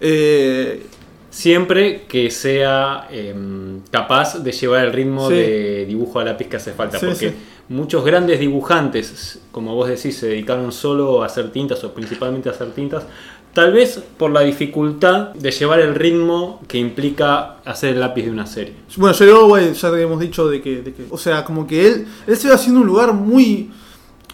Eh, 0.00 0.86
Siempre 1.30 2.02
que 2.06 2.30
sea 2.30 3.08
em, 3.10 3.80
capaz 3.90 4.38
de 4.42 4.52
llevar 4.52 4.84
el 4.84 4.92
ritmo 4.92 5.28
Sí. 5.30 5.34
de 5.36 5.86
dibujo 5.86 6.20
a 6.20 6.24
lápiz 6.24 6.46
que 6.46 6.56
hace 6.58 6.72
falta. 6.72 6.98
Sí, 6.98 7.06
porque 7.06 7.30
sí. 7.30 7.34
Muchos 7.68 8.04
grandes 8.04 8.40
dibujantes, 8.40 9.40
como 9.50 9.74
vos 9.74 9.88
decís, 9.88 10.16
se 10.16 10.28
dedicaron 10.28 10.72
solo 10.72 11.22
a 11.22 11.26
hacer 11.26 11.50
tintas 11.50 11.82
o 11.84 11.92
principalmente 11.92 12.48
a 12.48 12.52
hacer 12.52 12.72
tintas. 12.72 13.04
Tal 13.52 13.72
vez 13.72 14.02
por 14.16 14.30
la 14.30 14.40
dificultad 14.40 15.34
de 15.34 15.50
llevar 15.50 15.80
el 15.80 15.94
ritmo 15.94 16.62
que 16.66 16.78
implica 16.78 17.58
hacer 17.66 17.90
el 17.90 18.00
lápiz 18.00 18.24
de 18.24 18.30
una 18.30 18.46
serie. 18.46 18.74
bueno, 18.96 19.14
Jerry 19.14 19.30
Orway 19.30 19.74
ya 19.74 19.88
hemos 19.88 20.20
dicho 20.20 20.48
de 20.48 20.62
que, 20.62 20.80
de 20.80 20.94
que, 20.94 21.04
o 21.10 21.18
sea, 21.18 21.44
como 21.44 21.66
que 21.66 21.86
él, 21.86 22.06
él 22.26 22.36
se 22.36 22.48
va 22.48 22.54
haciendo 22.54 22.80
un 22.80 22.86
lugar 22.86 23.12
muy, 23.12 23.70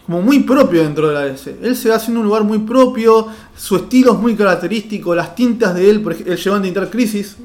como 0.06 0.22
muy 0.22 0.44
propio 0.44 0.84
dentro 0.84 1.08
de 1.08 1.14
la 1.14 1.24
DC. 1.24 1.58
Él 1.60 1.74
se 1.74 1.88
va 1.88 1.96
haciendo 1.96 2.20
un 2.20 2.26
lugar 2.26 2.44
muy 2.44 2.60
propio, 2.60 3.26
su 3.56 3.74
estilo 3.74 4.12
es 4.12 4.18
muy 4.20 4.36
característico, 4.36 5.12
las 5.16 5.34
tintas 5.34 5.74
de 5.74 5.90
él, 5.90 6.00
por 6.00 6.12
ejemplo, 6.12 6.56
él 6.56 6.62
tintar 6.62 6.88
Crisis, 6.88 7.38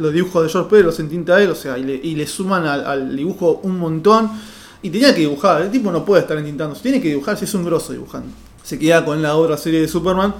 los 0.00 0.12
dibujos 0.12 0.42
de 0.42 0.48
George 0.48 0.68
Pérez 0.68 0.84
los 0.84 0.98
entinta 0.98 1.40
él, 1.40 1.50
o 1.50 1.54
sea, 1.54 1.78
y 1.78 1.84
le, 1.84 1.94
y 1.94 2.16
le 2.16 2.26
suman 2.26 2.66
al 2.66 3.16
dibujo 3.16 3.60
un 3.62 3.78
montón. 3.78 4.30
Y 4.82 4.90
tenía 4.90 5.14
que 5.14 5.20
dibujar, 5.20 5.62
el 5.62 5.70
tipo 5.70 5.90
no 5.90 6.04
puede 6.04 6.22
estar 6.22 6.38
entintando, 6.38 6.74
tiene 6.76 7.00
que 7.00 7.08
dibujar 7.08 7.36
si 7.36 7.44
es 7.44 7.54
un 7.54 7.64
grosso 7.64 7.92
dibujando. 7.92 8.28
Se 8.62 8.78
queda 8.78 9.04
con 9.04 9.20
la 9.20 9.34
otra 9.36 9.56
serie 9.56 9.80
de 9.80 9.88
Superman. 9.88 10.34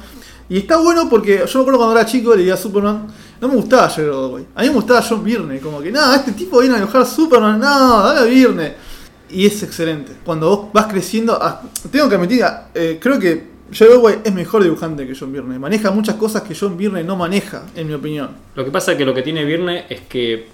Y 0.49 0.59
está 0.59 0.79
bueno 0.79 1.09
porque 1.11 1.45
yo 1.47 1.59
me 1.59 1.61
acuerdo 1.61 1.79
cuando 1.79 1.93
era 1.93 2.07
chico 2.07 2.35
leía 2.35 2.57
Superman, 2.57 3.07
no 3.41 3.49
me 3.49 3.55
gustaba 3.55 3.91
Jerry 3.91 4.09
Orway. 4.09 4.47
A 4.55 4.63
mí 4.63 4.69
me 4.69 4.75
gustaba 4.75 5.05
John 5.07 5.23
Byrne, 5.23 5.61
como 5.61 5.81
que 5.81 5.93
nada, 5.93 6.17
este 6.17 6.33
tipo 6.33 6.61
viene 6.61 6.77
a 6.77 6.79
dibujar 6.79 7.05
Superman, 7.05 7.59
no, 7.59 8.03
dale 8.03 8.21
a 8.21 8.25
Byrne. 8.25 8.75
Y 9.31 9.45
es 9.45 9.63
excelente. 9.63 10.13
Cuando 10.25 10.49
vos 10.49 10.73
vas 10.73 10.87
creciendo, 10.87 11.39
ah, 11.41 11.61
tengo 11.91 12.09
que 12.09 12.15
admitir, 12.15 12.43
ah, 12.45 12.69
eh, 12.75 12.99
creo 13.01 13.19
que 13.19 13.59
Jerry 13.71 13.93
Orway 13.93 14.21
es 14.25 14.33
mejor 14.33 14.63
dibujante 14.63 15.07
que 15.07 15.15
John 15.15 15.33
Byrne. 15.33 15.59
Maneja 15.59 15.91
muchas 15.91 16.15
cosas 16.15 16.43
que 16.43 16.55
John 16.55 16.79
Byrne 16.79 17.05
no 17.05 17.17
maneja, 17.17 17.65
en 17.77 17.87
mi 17.87 17.93
opinión. 17.93 18.31
Lo 18.55 18.65
que 18.65 18.71
pasa 18.71 18.93
es 18.93 18.99
que 18.99 19.05
lo 19.05 19.13
que 19.13 19.23
tiene 19.23 19.45
Virne 19.45 19.85
es 19.91 20.01
que 20.03 20.49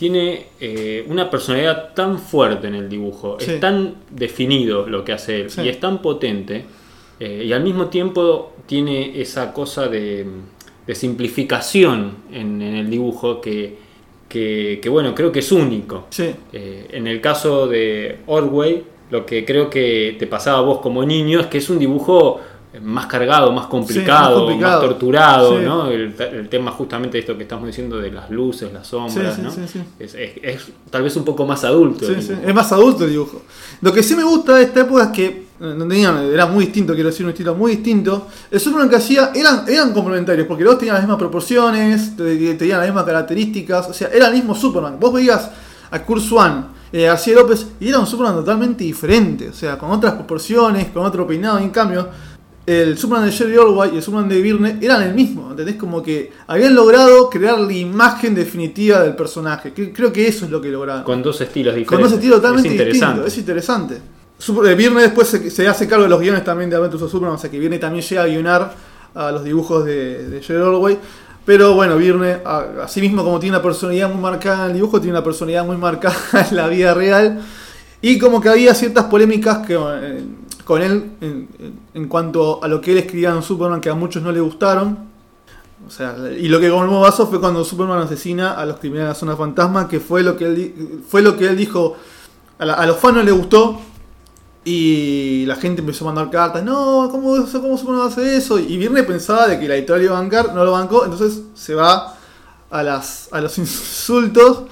tiene 0.00 0.46
eh, 0.58 1.04
una 1.10 1.28
personalidad 1.28 1.92
tan 1.92 2.18
fuerte 2.18 2.68
en 2.68 2.74
el 2.74 2.88
dibujo, 2.88 3.36
Sí. 3.38 3.50
es 3.50 3.60
tan 3.60 3.96
definido 4.10 4.86
lo 4.86 5.04
que 5.04 5.12
hace 5.12 5.42
él 5.42 5.50
Sí. 5.50 5.60
y 5.60 5.68
es 5.68 5.78
tan 5.78 6.00
potente 6.00 6.64
eh, 7.20 7.44
y 7.46 7.52
al 7.52 7.62
mismo 7.62 7.88
tiempo 7.88 8.54
tiene 8.64 9.20
esa 9.20 9.52
cosa 9.52 9.88
de, 9.88 10.24
de 10.86 10.94
simplificación 10.94 12.16
en, 12.32 12.62
en 12.62 12.76
el 12.76 12.88
dibujo 12.88 13.42
que, 13.42 13.76
que, 14.26 14.78
que, 14.82 14.88
bueno, 14.88 15.14
creo 15.14 15.30
que 15.30 15.40
es 15.40 15.52
único. 15.52 16.06
Sí. 16.08 16.30
Eh, 16.54 16.86
en 16.92 17.06
el 17.06 17.20
caso 17.20 17.66
de 17.68 18.20
Orway, 18.26 18.82
lo 19.10 19.26
que 19.26 19.44
creo 19.44 19.68
que 19.68 20.16
te 20.18 20.26
pasaba 20.26 20.58
a 20.60 20.62
vos 20.62 20.78
como 20.78 21.04
niño 21.04 21.40
es 21.40 21.46
que 21.48 21.58
es 21.58 21.68
un 21.68 21.78
dibujo 21.78 22.40
más 22.82 23.06
cargado, 23.06 23.50
más 23.52 23.66
complicado, 23.66 24.36
más, 24.36 24.44
complicado. 24.46 24.80
torturado, 24.82 25.58
Sí. 25.58 25.64
¿no? 25.64 25.88
El, 25.88 26.14
el 26.20 26.48
tema 26.48 26.70
justamente 26.70 27.14
de 27.16 27.20
esto 27.20 27.36
que 27.36 27.42
estamos 27.42 27.66
diciendo 27.66 27.98
de 27.98 28.12
las 28.12 28.30
luces, 28.30 28.72
las 28.72 28.86
sombras, 28.86 29.34
Sí, 29.34 29.40
sí, 29.40 29.42
¿no? 29.42 29.50
sí, 29.50 29.60
sí. 29.66 29.80
Es, 29.98 30.14
es- 30.14 30.32
es 30.42 30.62
tal 30.90 31.02
vez 31.02 31.16
un 31.16 31.24
poco 31.24 31.44
más 31.46 31.64
adulto. 31.64 32.06
Sí, 32.06 32.14
sí. 32.22 32.32
Es 32.46 32.54
más 32.54 32.70
adulto 32.72 33.04
el 33.04 33.10
dibujo. 33.10 33.42
Lo 33.80 33.92
que 33.92 34.02
sí 34.02 34.14
me 34.14 34.22
gusta 34.22 34.54
de 34.56 34.62
esta 34.64 34.80
época 34.82 35.04
es 35.04 35.10
que 35.10 35.50
eh, 35.62 36.30
era 36.32 36.46
muy 36.46 36.66
distinto, 36.66 36.94
quiero 36.94 37.08
decir, 37.10 37.26
un 37.26 37.32
estilo 37.32 37.54
muy 37.54 37.72
distinto. 37.72 38.28
El 38.50 38.60
Superman 38.60 38.88
que 38.88 38.96
hacía 38.96 39.32
eran, 39.34 39.64
eran 39.68 39.92
complementarios, 39.92 40.46
porque 40.46 40.62
los 40.64 40.74
dos 40.74 40.78
tenían 40.78 40.94
las 40.94 41.02
mismas 41.04 41.18
proporciones, 41.18 42.16
te- 42.16 42.54
tenían 42.54 42.78
las 42.78 42.86
mismas 42.88 43.04
características, 43.04 43.88
o 43.88 43.92
sea, 43.92 44.08
era 44.08 44.28
el 44.28 44.34
mismo 44.34 44.54
Superman. 44.54 44.96
Vos 45.00 45.12
veías 45.12 45.50
a 45.90 46.02
Kurt 46.04 46.22
Swan 46.22 46.68
a 46.92 46.96
García 46.96 47.34
López 47.36 47.66
y 47.78 47.88
era 47.88 47.98
un 48.00 48.06
Superman 48.06 48.34
totalmente 48.34 48.82
diferente, 48.84 49.48
o 49.48 49.52
sea, 49.52 49.78
con 49.78 49.90
otras 49.92 50.14
proporciones, 50.14 50.88
con 50.88 51.04
otro 51.06 51.24
peinado, 51.26 51.60
y 51.60 51.64
en 51.64 51.70
cambio, 51.70 52.08
el 52.66 52.96
Superman 52.98 53.26
de 53.26 53.32
Jerry 53.32 53.56
Orway 53.56 53.90
y 53.94 53.96
el 53.96 54.02
Superman 54.02 54.28
de 54.28 54.40
Byrne 54.42 54.78
eran 54.80 55.02
el 55.02 55.14
mismo, 55.14 55.50
¿entendés? 55.50 55.76
Como 55.76 56.02
que 56.02 56.30
habían 56.46 56.74
logrado 56.74 57.28
crear 57.30 57.58
la 57.58 57.72
imagen 57.72 58.34
definitiva 58.34 59.00
del 59.02 59.16
personaje. 59.16 59.72
Que- 59.72 59.92
Creo 59.92 60.12
que 60.12 60.28
eso 60.28 60.44
es 60.44 60.50
lo 60.50 60.60
que 60.60 60.68
lograron. 60.68 61.02
Con 61.02 61.22
dos 61.22 61.40
estilos 61.40 61.74
diferentes. 61.74 61.88
Con 61.88 62.02
dos 62.02 62.12
estilos 62.12 62.36
totalmente 62.40 62.68
es 62.68 62.92
distintos. 62.92 63.26
Es 63.26 63.38
interesante. 63.38 63.98
Super- 64.38 64.70
eh, 64.78 64.90
después 65.00 65.28
se, 65.28 65.50
se 65.50 65.66
hace 65.68 65.86
cargo 65.88 66.04
de 66.04 66.10
los 66.10 66.20
guiones 66.20 66.44
también 66.44 66.70
de 66.70 66.76
Adventures 66.76 67.02
of 67.02 67.10
Superman, 67.10 67.36
o 67.36 67.38
sea 67.38 67.50
que 67.50 67.58
Viernes 67.58 67.80
también 67.80 68.04
llega 68.04 68.22
a 68.22 68.26
guionar 68.26 68.74
a 69.14 69.32
los 69.32 69.42
dibujos 69.44 69.84
de, 69.84 70.28
de 70.28 70.42
Jerry 70.42 70.60
Orway. 70.62 70.98
Pero 71.44 71.74
bueno, 71.74 71.96
Viernes, 71.96 72.38
a- 72.44 72.66
así 72.84 73.00
mismo 73.00 73.24
como 73.24 73.40
tiene 73.40 73.56
una 73.56 73.62
personalidad 73.62 74.08
muy 74.12 74.20
marcada 74.22 74.64
en 74.66 74.70
el 74.70 74.74
dibujo, 74.76 75.00
tiene 75.00 75.16
una 75.16 75.24
personalidad 75.24 75.64
muy 75.64 75.76
marcada 75.76 76.14
en 76.50 76.56
la 76.56 76.68
vida 76.68 76.94
real. 76.94 77.40
Y 78.02 78.18
como 78.18 78.40
que 78.40 78.48
había 78.48 78.74
ciertas 78.74 79.04
polémicas 79.06 79.66
que, 79.66 79.74
eh, 79.74 80.22
con 80.70 80.82
él 80.82 81.12
en, 81.20 81.48
en- 81.94 82.08
cuanto 82.08 82.62
a 82.62 82.68
lo 82.68 82.80
que 82.80 82.92
él 82.92 82.98
escribía 82.98 83.30
en 83.30 83.42
Superman 83.42 83.80
que 83.80 83.90
a 83.90 83.94
muchos 83.94 84.22
no 84.22 84.30
le 84.30 84.40
gustaron. 84.40 84.98
O 85.86 85.90
sea, 85.90 86.14
y 86.38 86.46
lo 86.48 86.60
que 86.60 86.70
colmó 86.70 87.00
vaso 87.00 87.26
fue 87.26 87.40
cuando 87.40 87.64
Superman 87.64 87.98
asesina 88.02 88.52
a 88.52 88.64
los 88.66 88.78
criminales 88.78 89.06
de 89.08 89.12
la 89.14 89.14
zona 89.18 89.36
fantasma, 89.36 89.88
que 89.88 89.98
fue 89.98 90.22
lo 90.22 90.36
que 90.36 90.44
él, 90.46 91.02
fue 91.08 91.22
lo 91.22 91.36
que 91.36 91.46
él 91.48 91.56
dijo. 91.56 91.96
A, 92.58 92.64
la- 92.66 92.74
a 92.74 92.86
los 92.86 92.96
fans 92.98 93.16
no 93.16 93.22
le 93.22 93.32
gustó. 93.32 93.80
Y 94.64 95.44
la 95.46 95.56
gente 95.56 95.80
empezó 95.80 96.04
a 96.04 96.12
mandar 96.12 96.30
cartas. 96.30 96.62
No, 96.62 97.08
¿cómo, 97.10 97.36
eso- 97.36 97.60
cómo 97.62 97.76
Superman 97.78 98.06
hace 98.08 98.36
eso? 98.36 98.58
Y 98.58 98.76
Viernes 98.76 99.04
pensaba 99.06 99.48
de 99.48 99.58
que 99.58 99.66
la 99.66 99.74
editorial 99.76 100.04
iba 100.04 100.18
a 100.18 100.20
bancar, 100.20 100.54
no 100.54 100.64
lo 100.64 100.72
bancó. 100.72 101.04
Entonces 101.04 101.42
se 101.54 101.74
va 101.74 102.14
a, 102.70 102.82
las, 102.82 103.28
a 103.32 103.40
los 103.40 103.56
insultos. 103.64 104.62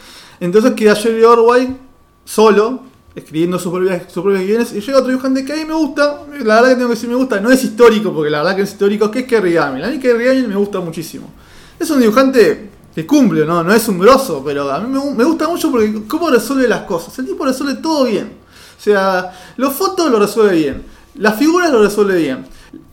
Entonces 0.40 0.72
queda 0.74 0.94
Jerry 0.94 1.24
Orway 1.24 1.76
solo 2.24 2.80
escribiendo 3.18 3.58
sus 3.58 3.72
propias, 3.72 4.04
sus 4.12 4.22
propios 4.22 4.44
guiones. 4.44 4.72
Y 4.72 4.80
llega 4.80 4.98
otro 4.98 5.08
dibujante 5.08 5.44
que 5.44 5.52
a 5.52 5.56
mí 5.56 5.64
me 5.64 5.74
gusta. 5.74 6.22
La 6.44 6.56
verdad 6.56 6.68
que 6.70 6.74
tengo 6.76 6.88
que 6.88 6.94
decir 6.94 7.08
me 7.08 7.16
gusta. 7.16 7.40
No 7.40 7.50
es 7.50 7.62
histórico, 7.62 8.12
porque 8.12 8.30
la 8.30 8.38
verdad 8.38 8.56
que 8.56 8.62
es 8.62 8.70
histórico. 8.70 9.10
Que 9.10 9.20
es 9.20 9.26
Kerry 9.26 9.52
Gamil. 9.52 9.84
A 9.84 9.88
mí 9.88 9.98
Kerry 9.98 10.24
Gamil 10.24 10.48
me 10.48 10.56
gusta 10.56 10.80
muchísimo. 10.80 11.30
Es 11.78 11.90
un 11.90 12.00
dibujante 12.00 12.70
que 12.94 13.06
cumple, 13.06 13.44
¿no? 13.44 13.62
No 13.62 13.72
es 13.72 13.86
un 13.88 13.98
grosso, 13.98 14.42
pero 14.44 14.70
a 14.70 14.80
mí 14.80 14.88
me, 14.88 15.24
gusta 15.24 15.48
mucho 15.48 15.70
porque 15.70 16.02
cómo 16.08 16.30
resuelve 16.30 16.66
las 16.66 16.82
cosas. 16.82 17.18
El 17.18 17.26
tipo 17.26 17.44
resuelve 17.44 17.74
todo 17.74 18.04
bien. 18.04 18.32
O 18.78 18.82
sea, 18.82 19.32
los 19.56 19.72
fotos 19.72 20.10
lo 20.10 20.18
resuelve 20.18 20.56
bien. 20.56 20.84
Las 21.14 21.36
figuras 21.36 21.70
lo 21.70 21.82
resuelve 21.82 22.16
bien. 22.16 22.46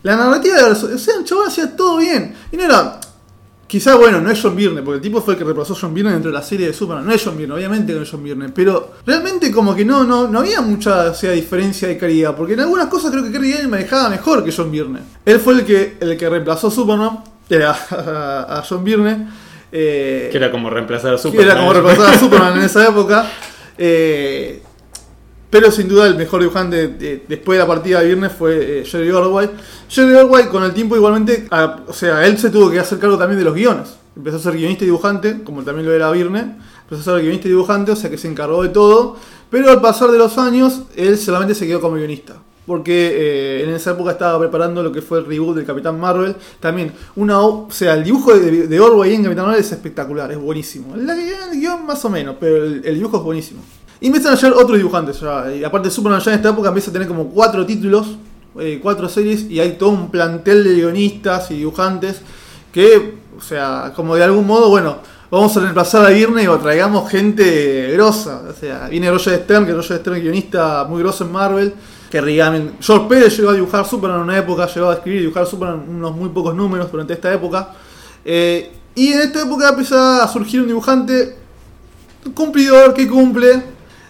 La 0.03 0.15
narrativa. 0.15 0.57
O 0.67 0.75
sea, 0.75 1.15
el 1.15 1.25
chaval 1.25 1.47
hacía 1.47 1.75
todo 1.75 1.97
bien. 1.97 2.35
Y 2.51 2.57
no. 2.57 3.04
Quizá, 3.67 3.95
bueno, 3.95 4.21
no 4.21 4.29
es 4.29 4.39
John 4.39 4.55
Byrne, 4.55 4.83
porque 4.83 4.97
el 4.97 5.01
tipo 5.01 5.21
fue 5.21 5.33
el 5.33 5.37
que 5.39 5.43
reemplazó 5.43 5.73
a 5.73 5.77
John 5.81 5.93
Byrne 5.93 6.11
dentro 6.11 6.29
de 6.31 6.37
la 6.37 6.43
serie 6.43 6.67
de 6.67 6.73
Superman. 6.73 7.05
No 7.05 7.11
es 7.13 7.23
John 7.23 7.35
Byrne, 7.35 7.55
obviamente 7.55 7.93
que 7.93 7.97
no 7.97 8.03
es 8.03 8.11
John 8.11 8.23
Byrne. 8.23 8.49
Pero 8.49 8.91
realmente, 9.05 9.51
como 9.51 9.73
que 9.75 9.83
no, 9.83 10.03
no, 10.03 10.27
no 10.27 10.39
había 10.39 10.61
mucha 10.61 11.09
o 11.09 11.13
sea, 11.15 11.31
diferencia 11.31 11.87
de 11.87 11.97
calidad. 11.97 12.35
Porque 12.35 12.53
en 12.53 12.59
algunas 12.59 12.87
cosas 12.87 13.09
creo 13.09 13.23
que 13.23 13.31
Kerry 13.31 13.53
Gamil 13.53 13.67
manejaba 13.69 14.09
mejor 14.09 14.43
que 14.43 14.51
John 14.51 14.71
Byrne. 14.71 14.99
Él 15.25 15.39
fue 15.39 15.55
el 15.55 15.65
que, 15.65 15.97
el 15.99 16.15
que 16.15 16.29
reemplazó 16.29 16.67
a 16.67 16.71
Superman, 16.71 17.19
era 17.49 17.71
a, 17.71 18.59
a 18.59 18.63
John 18.67 18.83
Byrne. 18.83 19.27
Eh, 19.71 20.29
Que 20.31 20.37
era 20.37 20.51
como 20.51 20.69
reemplazar 20.69 21.13
a 21.13 21.15
que 21.15 21.23
Superman. 21.23 21.47
era 21.47 21.57
como 21.59 21.73
reemplazar 21.73 22.13
a 22.13 22.19
Superman 22.19 22.57
en 22.57 22.63
esa 22.65 22.87
época. 22.87 23.25
Eh, 23.79 24.61
pero 25.55 25.71
sin 25.71 25.87
duda 25.87 26.05
el 26.05 26.17
mejor 26.17 26.41
dibujante 26.41 26.89
de- 26.89 27.23
después 27.29 27.55
de 27.57 27.63
la 27.63 27.65
partida 27.65 28.01
de 28.01 28.07
viernes 28.07 28.33
fue 28.37 28.81
eh, 28.81 28.83
Jerry 28.85 29.09
Orwell. 29.09 29.51
Jerry 29.87 30.13
Orwell 30.13 30.49
con 30.49 30.63
el 30.63 30.73
tiempo 30.73 30.97
igualmente, 30.97 31.47
o 31.87 31.93
sea, 31.93 32.25
él 32.27 32.37
se 32.37 32.49
tuvo 32.49 32.69
que 32.69 32.77
hacer 32.77 32.99
cargo 32.99 33.17
también 33.17 33.39
de 33.39 33.45
los 33.45 33.53
guiones. 33.53 33.95
Empezó 34.17 34.35
a 34.35 34.39
ser 34.41 34.57
guionista 34.57 34.83
y 34.83 34.87
dibujante, 34.87 35.43
como 35.45 35.63
también 35.63 35.87
lo 35.87 35.93
era 35.93 36.11
Virne. 36.11 36.57
Empezó 36.81 37.09
a 37.09 37.15
ser 37.15 37.21
guionista 37.23 37.47
y 37.47 37.51
dibujante, 37.51 37.91
o 37.93 37.95
sea 37.95 38.09
que 38.09 38.17
se 38.17 38.27
encargó 38.27 38.63
de 38.63 38.67
todo. 38.69 39.15
Pero 39.49 39.71
al 39.71 39.79
pasar 39.79 40.11
de 40.11 40.17
los 40.17 40.37
años, 40.37 40.81
él 40.97 41.17
solamente 41.17 41.55
se 41.55 41.65
quedó 41.65 41.79
como 41.79 41.95
guionista. 41.95 42.35
Porque 42.65 43.11
eh, 43.13 43.63
en 43.63 43.69
esa 43.69 43.91
época 43.91 44.11
estaba 44.11 44.37
preparando 44.37 44.83
lo 44.83 44.91
que 44.91 45.01
fue 45.01 45.19
el 45.19 45.25
reboot 45.25 45.55
del 45.55 45.65
Capitán 45.65 45.97
Marvel. 45.97 46.35
También, 46.59 46.91
una, 47.15 47.39
o 47.39 47.71
sea, 47.71 47.93
el 47.93 48.03
dibujo 48.03 48.37
de, 48.37 48.67
de 48.67 48.79
Orwell 48.81 49.13
en 49.13 49.23
Capitán 49.23 49.45
Marvel 49.45 49.61
es 49.61 49.71
espectacular, 49.71 50.29
es 50.33 50.37
buenísimo. 50.37 50.95
El, 50.95 51.07
guion 51.61 51.85
más 51.85 52.03
o 52.03 52.09
menos, 52.09 52.35
pero 52.37 52.57
el 52.65 52.93
dibujo 52.95 53.15
es 53.17 53.23
buenísimo. 53.23 53.61
Y 53.99 54.07
empiezan 54.07 54.33
a 54.33 54.35
llegar 54.35 54.53
otros 54.53 54.77
dibujantes. 54.77 55.19
Ya. 55.19 55.53
Y 55.53 55.63
aparte, 55.63 55.89
Superman 55.89 56.21
ya 56.21 56.31
en 56.31 56.37
esta 56.37 56.49
época 56.49 56.69
empieza 56.69 56.89
a 56.89 56.93
tener 56.93 57.07
como 57.07 57.29
cuatro 57.29 57.65
títulos, 57.65 58.17
eh, 58.59 58.79
cuatro 58.81 59.09
series, 59.09 59.49
y 59.49 59.59
hay 59.59 59.73
todo 59.73 59.89
un 59.89 60.11
plantel 60.11 60.63
de 60.63 60.75
guionistas 60.75 61.51
y 61.51 61.55
dibujantes 61.55 62.21
que, 62.71 63.15
o 63.37 63.41
sea, 63.41 63.93
como 63.95 64.15
de 64.15 64.23
algún 64.23 64.45
modo, 64.45 64.69
bueno, 64.69 64.97
vamos 65.31 65.55
a 65.55 65.59
reemplazar 65.61 66.05
a 66.05 66.09
Virne 66.09 66.47
o 66.47 66.57
traigamos 66.57 67.09
gente 67.09 67.91
grosa. 67.93 68.43
O 68.49 68.53
sea, 68.53 68.87
viene 68.89 69.09
Roger 69.09 69.41
Stern, 69.43 69.65
que 69.65 69.73
Roger 69.73 69.97
Stern 69.99 70.17
es 70.17 70.23
guionista 70.23 70.85
muy 70.85 71.01
grosso 71.01 71.23
en 71.23 71.31
Marvel. 71.31 71.73
Que 72.09 72.21
Rigamen. 72.21 72.73
George 72.79 73.07
Pérez 73.09 73.35
llegó 73.35 73.49
a 73.49 73.53
dibujar 73.53 73.85
Superman 73.85 74.19
en 74.19 74.23
una 74.25 74.37
época, 74.37 74.67
llegó 74.67 74.89
a 74.89 74.93
escribir 74.93 75.19
y 75.19 75.21
dibujar 75.23 75.45
Superman 75.47 75.85
unos 75.89 76.15
muy 76.15 76.29
pocos 76.29 76.55
números 76.55 76.91
durante 76.91 77.13
esta 77.13 77.33
época. 77.33 77.73
Eh, 78.23 78.71
y 78.93 79.11
en 79.11 79.21
esta 79.21 79.41
época 79.41 79.69
empieza 79.69 80.23
a 80.23 80.27
surgir 80.27 80.61
un 80.61 80.67
dibujante 80.67 81.35
cumplidor 82.33 82.93
que 82.93 83.07
cumple, 83.07 83.61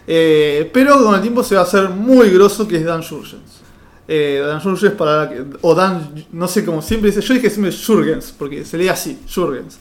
eh, 0.08 0.70
pero 0.74 1.04
con 1.04 1.16
el 1.16 1.22
tiempo 1.22 1.44
se 1.44 1.56
va 1.56 1.62
a 1.62 1.64
hacer 1.64 1.90
muy 1.90 2.30
grosso, 2.30 2.68
que 2.68 2.78
es 2.78 2.86
Dan 2.86 3.02
Jurgens. 3.04 3.62
Eh, 4.08 4.42
Dan 4.46 4.60
Jurgens 4.62 4.94
para 4.94 5.30
que- 5.30 5.44
o 5.62 5.74
Dan, 5.76 6.26
no 6.32 6.48
sé 6.48 6.64
cómo 6.64 6.82
siempre 6.82 7.10
dice, 7.10 7.22
yo 7.22 7.34
dije 7.34 7.50
siempre 7.50 7.72
Jurgens, 7.76 8.34
porque 8.38 8.64
se 8.66 8.78
lee 8.78 8.88
así, 8.90 9.20
Jurgens. 9.34 9.80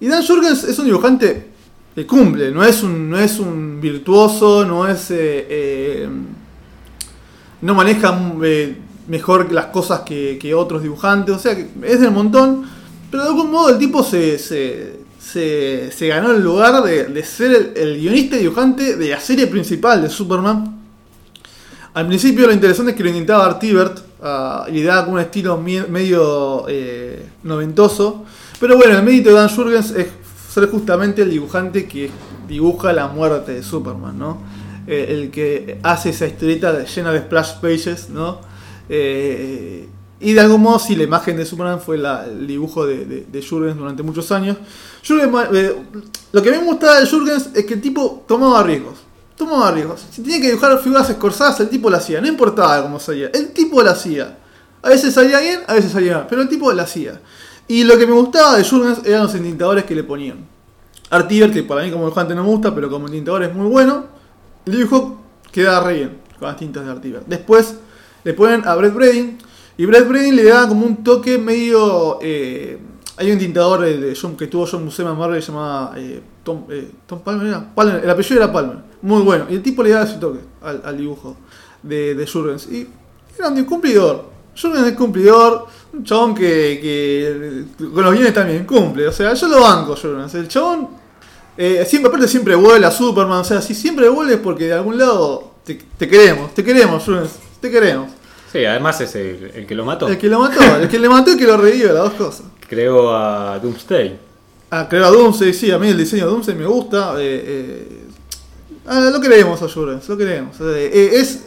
Y 0.00 0.06
Dan 0.08 0.24
Jurgens 0.26 0.64
es 0.64 0.78
un 0.78 0.84
dibujante 0.86 1.48
que 1.94 2.06
cumple, 2.06 2.50
no 2.50 2.62
es 2.62 2.82
un, 2.82 3.08
no 3.10 3.18
es 3.18 3.38
un 3.38 3.80
virtuoso, 3.80 4.64
no 4.64 4.86
es... 4.86 5.06
eh, 5.10 6.08
no 7.62 7.74
maneja 7.74 8.12
mejor 9.08 9.50
las 9.52 9.66
cosas 9.66 10.00
que, 10.00 10.54
otros 10.54 10.82
dibujantes, 10.82 11.34
o 11.34 11.38
sea, 11.38 11.56
que 11.56 11.66
es 11.84 12.00
del 12.00 12.10
montón, 12.10 12.64
pero 13.10 13.22
de 13.24 13.28
algún 13.30 13.50
modo 13.50 13.70
el 13.70 13.78
tipo 13.78 14.02
se, 14.02 14.38
se, 15.18 15.90
se 15.90 16.08
ganó 16.08 16.32
el 16.32 16.42
lugar 16.42 16.82
de, 16.82 17.04
de 17.04 17.24
ser 17.24 17.72
el, 17.76 17.98
guionista 17.98 18.36
y 18.36 18.40
dibujante 18.40 18.96
de 18.96 19.08
la 19.08 19.20
serie 19.20 19.46
principal 19.46 20.02
de 20.02 20.08
Superman. 20.08 20.76
Al 21.94 22.06
principio 22.06 22.46
lo 22.46 22.52
interesante 22.52 22.90
es 22.92 22.96
que 22.96 23.02
lo 23.02 23.08
intentaba 23.08 23.46
Art 23.46 23.64
Ebert, 23.64 24.00
ah, 24.22 24.66
y 24.68 24.72
le 24.72 24.84
daba 24.84 25.08
un 25.08 25.18
estilo 25.18 25.56
medio 25.58 26.66
eh, 26.68 27.26
noventoso, 27.42 28.24
pero 28.60 28.76
bueno, 28.76 28.98
el 28.98 29.02
mérito 29.02 29.30
de 29.30 29.36
Dan 29.36 29.48
Jurgens 29.48 29.90
es 29.92 30.08
ser 30.50 30.68
justamente 30.68 31.22
el 31.22 31.30
dibujante 31.30 31.86
que 31.86 32.10
dibuja 32.48 32.92
la 32.92 33.08
muerte 33.08 33.52
de 33.52 33.62
Superman, 33.62 34.18
¿no? 34.18 34.38
Eh, 34.86 35.06
el 35.10 35.30
que 35.30 35.78
hace 35.82 36.10
esa 36.10 36.26
historieta 36.26 36.84
llena 36.84 37.12
de 37.12 37.20
splash 37.20 37.54
pages, 37.60 38.08
¿no? 38.08 38.40
Eh, 38.88 39.88
y 40.18 40.32
de 40.32 40.40
algún 40.40 40.62
modo, 40.62 40.78
sí, 40.78 40.96
la 40.96 41.02
imagen 41.02 41.36
de 41.36 41.44
Superman 41.44 41.80
fue 41.80 41.98
la- 41.98 42.24
el 42.24 42.46
dibujo 42.46 42.86
de, 42.86 43.04
de, 43.04 43.46
Jurgens 43.46 43.76
durante 43.76 44.02
muchos 44.02 44.32
años. 44.32 44.56
Jurgens, 45.06 45.30
eh, 45.52 45.76
lo 46.32 46.42
que 46.42 46.48
a 46.48 46.52
mí 46.52 46.58
me 46.58 46.64
gustaba 46.64 47.00
de 47.00 47.06
Jurgens 47.06 47.50
es 47.54 47.64
que 47.66 47.74
el 47.74 47.80
tipo 47.82 48.24
tomaba 48.26 48.62
riesgos. 48.62 48.98
Tomaba 49.36 49.70
riesgos. 49.72 50.06
Si 50.10 50.22
tenía 50.22 50.40
que 50.40 50.46
dibujar 50.46 50.78
figuras 50.78 51.10
escorzadas, 51.10 51.60
el 51.60 51.68
tipo 51.68 51.90
lo 51.90 51.98
hacía. 51.98 52.20
No 52.22 52.28
importaba 52.28 52.82
cómo 52.82 52.98
salía. 52.98 53.30
El 53.34 53.52
tipo 53.52 53.82
lo 53.82 53.90
hacía. 53.90 54.38
A 54.82 54.88
veces 54.88 55.12
salía 55.12 55.38
bien, 55.40 55.60
a 55.66 55.74
veces 55.74 55.92
salía 55.92 56.16
mal. 56.18 56.26
Pero 56.30 56.40
el 56.42 56.48
tipo 56.48 56.72
lo 56.72 56.80
hacía. 56.82 57.20
Y 57.68 57.84
lo 57.84 57.98
que 57.98 58.06
me 58.06 58.12
gustaba 58.14 58.56
de 58.56 58.64
Jurgens 58.64 59.00
eran 59.04 59.24
los 59.24 59.34
entintadores 59.34 59.84
que 59.84 59.94
le 59.94 60.04
ponían. 60.04 60.46
Artiver, 61.10 61.52
que 61.52 61.62
para 61.62 61.82
mí 61.82 61.90
como 61.90 62.04
dibujante 62.04 62.34
no 62.34 62.42
me 62.42 62.48
gusta, 62.48 62.74
pero 62.74 62.88
como 62.88 63.06
entintador 63.06 63.42
es 63.42 63.54
muy 63.54 63.66
bueno. 63.68 64.06
El 64.64 64.72
dibujo 64.78 65.20
queda 65.52 65.80
re 65.80 65.94
bien 65.94 66.18
con 66.38 66.48
las 66.48 66.56
tintas 66.56 66.84
de 66.86 66.90
Artiver. 66.92 67.22
Después 67.26 67.74
le 68.24 68.32
ponen 68.32 68.66
a 68.66 68.74
Brett 68.74 68.94
Bredin. 68.94 69.38
Y 69.78 69.84
Brett 69.86 70.08
Bredin 70.08 70.36
le 70.36 70.44
da 70.44 70.68
como 70.68 70.86
un 70.86 71.02
toque 71.04 71.38
medio. 71.38 72.18
eh, 72.22 72.78
hay 73.18 73.32
un 73.32 73.38
tintador 73.38 73.80
de 73.80 74.16
John, 74.20 74.36
que 74.36 74.46
tuvo 74.46 74.66
John 74.66 74.84
Buscema 74.84 75.12
en 75.12 75.18
Marvel 75.18 75.40
llamado 75.40 75.92
eh, 75.96 76.20
Tom, 76.44 76.64
eh, 76.68 76.90
Tom 77.06 77.20
Palmer, 77.20 77.46
era? 77.46 77.74
Palmer, 77.74 78.04
el 78.04 78.10
apellido 78.10 78.42
era 78.42 78.52
Palmer. 78.52 78.76
Muy 79.00 79.22
bueno. 79.22 79.46
Y 79.48 79.54
el 79.54 79.62
tipo 79.62 79.82
le 79.82 79.90
da 79.90 80.02
ese 80.02 80.16
toque 80.16 80.40
al, 80.62 80.96
dibujo 80.98 81.36
de, 81.82 82.14
de. 82.14 82.24
Y 82.70 82.86
era 83.38 83.48
un 83.48 83.64
cumplidor. 83.64 84.36
Jurgens 84.60 84.86
es 84.86 84.92
cumplidor. 84.94 85.66
Un 85.92 86.04
chabón 86.04 86.34
que, 86.34 87.64
con 87.78 88.04
los 88.04 88.12
guiones 88.12 88.34
también 88.34 88.64
cumple. 88.66 89.08
O 89.08 89.12
sea, 89.12 89.32
yo 89.32 89.48
lo 89.48 89.60
banco, 89.60 89.96
Jurgens. 89.96 90.34
El 90.34 90.48
chabón 90.48 90.88
eh, 91.56 91.86
siempre, 91.86 92.08
aparte 92.08 92.28
siempre 92.28 92.54
vuela 92.54 92.90
Superman, 92.90 93.38
o 93.38 93.44
sea, 93.44 93.62
si 93.62 93.74
siempre 93.74 94.08
vuelves 94.10 94.38
porque 94.38 94.64
de 94.64 94.74
algún 94.74 94.98
lado 94.98 95.52
te, 95.64 95.74
te 95.96 96.06
queremos, 96.06 96.52
te 96.54 96.62
queremos, 96.62 97.02
Jurgens, 97.02 97.30
te 97.60 97.70
queremos. 97.70 98.10
Sí, 98.52 98.64
además 98.64 99.00
es 99.00 99.14
el, 99.16 99.50
el 99.54 99.66
que 99.66 99.74
lo 99.74 99.84
mató. 99.84 100.08
El 100.08 100.18
que 100.18 100.28
lo 100.28 100.38
mató, 100.40 100.60
el 100.80 100.88
que 100.88 100.98
le 100.98 101.08
mató 101.08 101.30
y 101.30 101.32
el 101.34 101.38
que 101.38 101.46
lo 101.46 101.56
revive, 101.56 101.86
las 101.92 102.04
dos 102.04 102.12
cosas. 102.14 102.46
Creó 102.68 103.14
a 103.14 103.58
Doomsday. 103.58 104.18
Ah, 104.70 104.86
creo 104.88 105.04
a 105.06 105.10
Doomsday, 105.10 105.52
sí, 105.54 105.70
a 105.70 105.78
mí 105.78 105.88
el 105.88 105.98
diseño 105.98 106.24
de 106.24 106.30
Doomsday 106.30 106.54
me 106.56 106.66
gusta. 106.66 107.14
eh, 107.18 107.44
eh, 107.46 108.02
ah, 108.86 109.10
lo 109.12 109.20
queremos 109.20 109.60
a 109.62 109.68
Jurgens, 109.68 110.08
lo 110.08 110.16
queremos. 110.16 110.56
Eh, 110.60 110.90
eh, 110.92 111.10
es, 111.14 111.44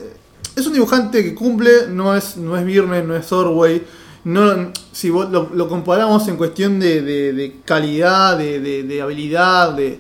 es 0.56 0.68
un 0.68 0.74
dibujante 0.74 1.24
que 1.24 1.34
cumple, 1.36 1.88
no 1.90 2.16
es, 2.16 2.38
no 2.38 2.58
es 2.58 2.66
Virne, 2.66 3.02
no 3.04 3.16
es 3.16 3.32
Orway. 3.32 3.84
No, 4.26 4.72
si 4.92 5.10
vos 5.10 5.30
lo, 5.32 5.50
lo 5.54 5.68
comparamos 5.70 6.28
en 6.28 6.36
cuestión 6.36 6.80
de, 6.80 7.02
de- 7.02 7.34
de 7.34 7.56
calidad, 7.64 8.38
de, 8.38 8.60
de- 8.84 9.02
habilidad, 9.02 9.74
de, 9.74 10.00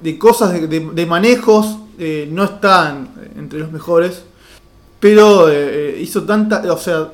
de 0.00 0.18
cosas, 0.18 0.52
de 0.70 1.06
manejos, 1.06 1.78
eh, 1.98 2.28
no 2.30 2.44
están 2.44 3.08
entre 3.36 3.58
los 3.58 3.70
mejores. 3.72 4.22
Pero 5.02 5.50
eh, 5.50 5.98
hizo 6.00 6.22
tanta. 6.22 6.62
O 6.72 6.78
sea, 6.78 7.10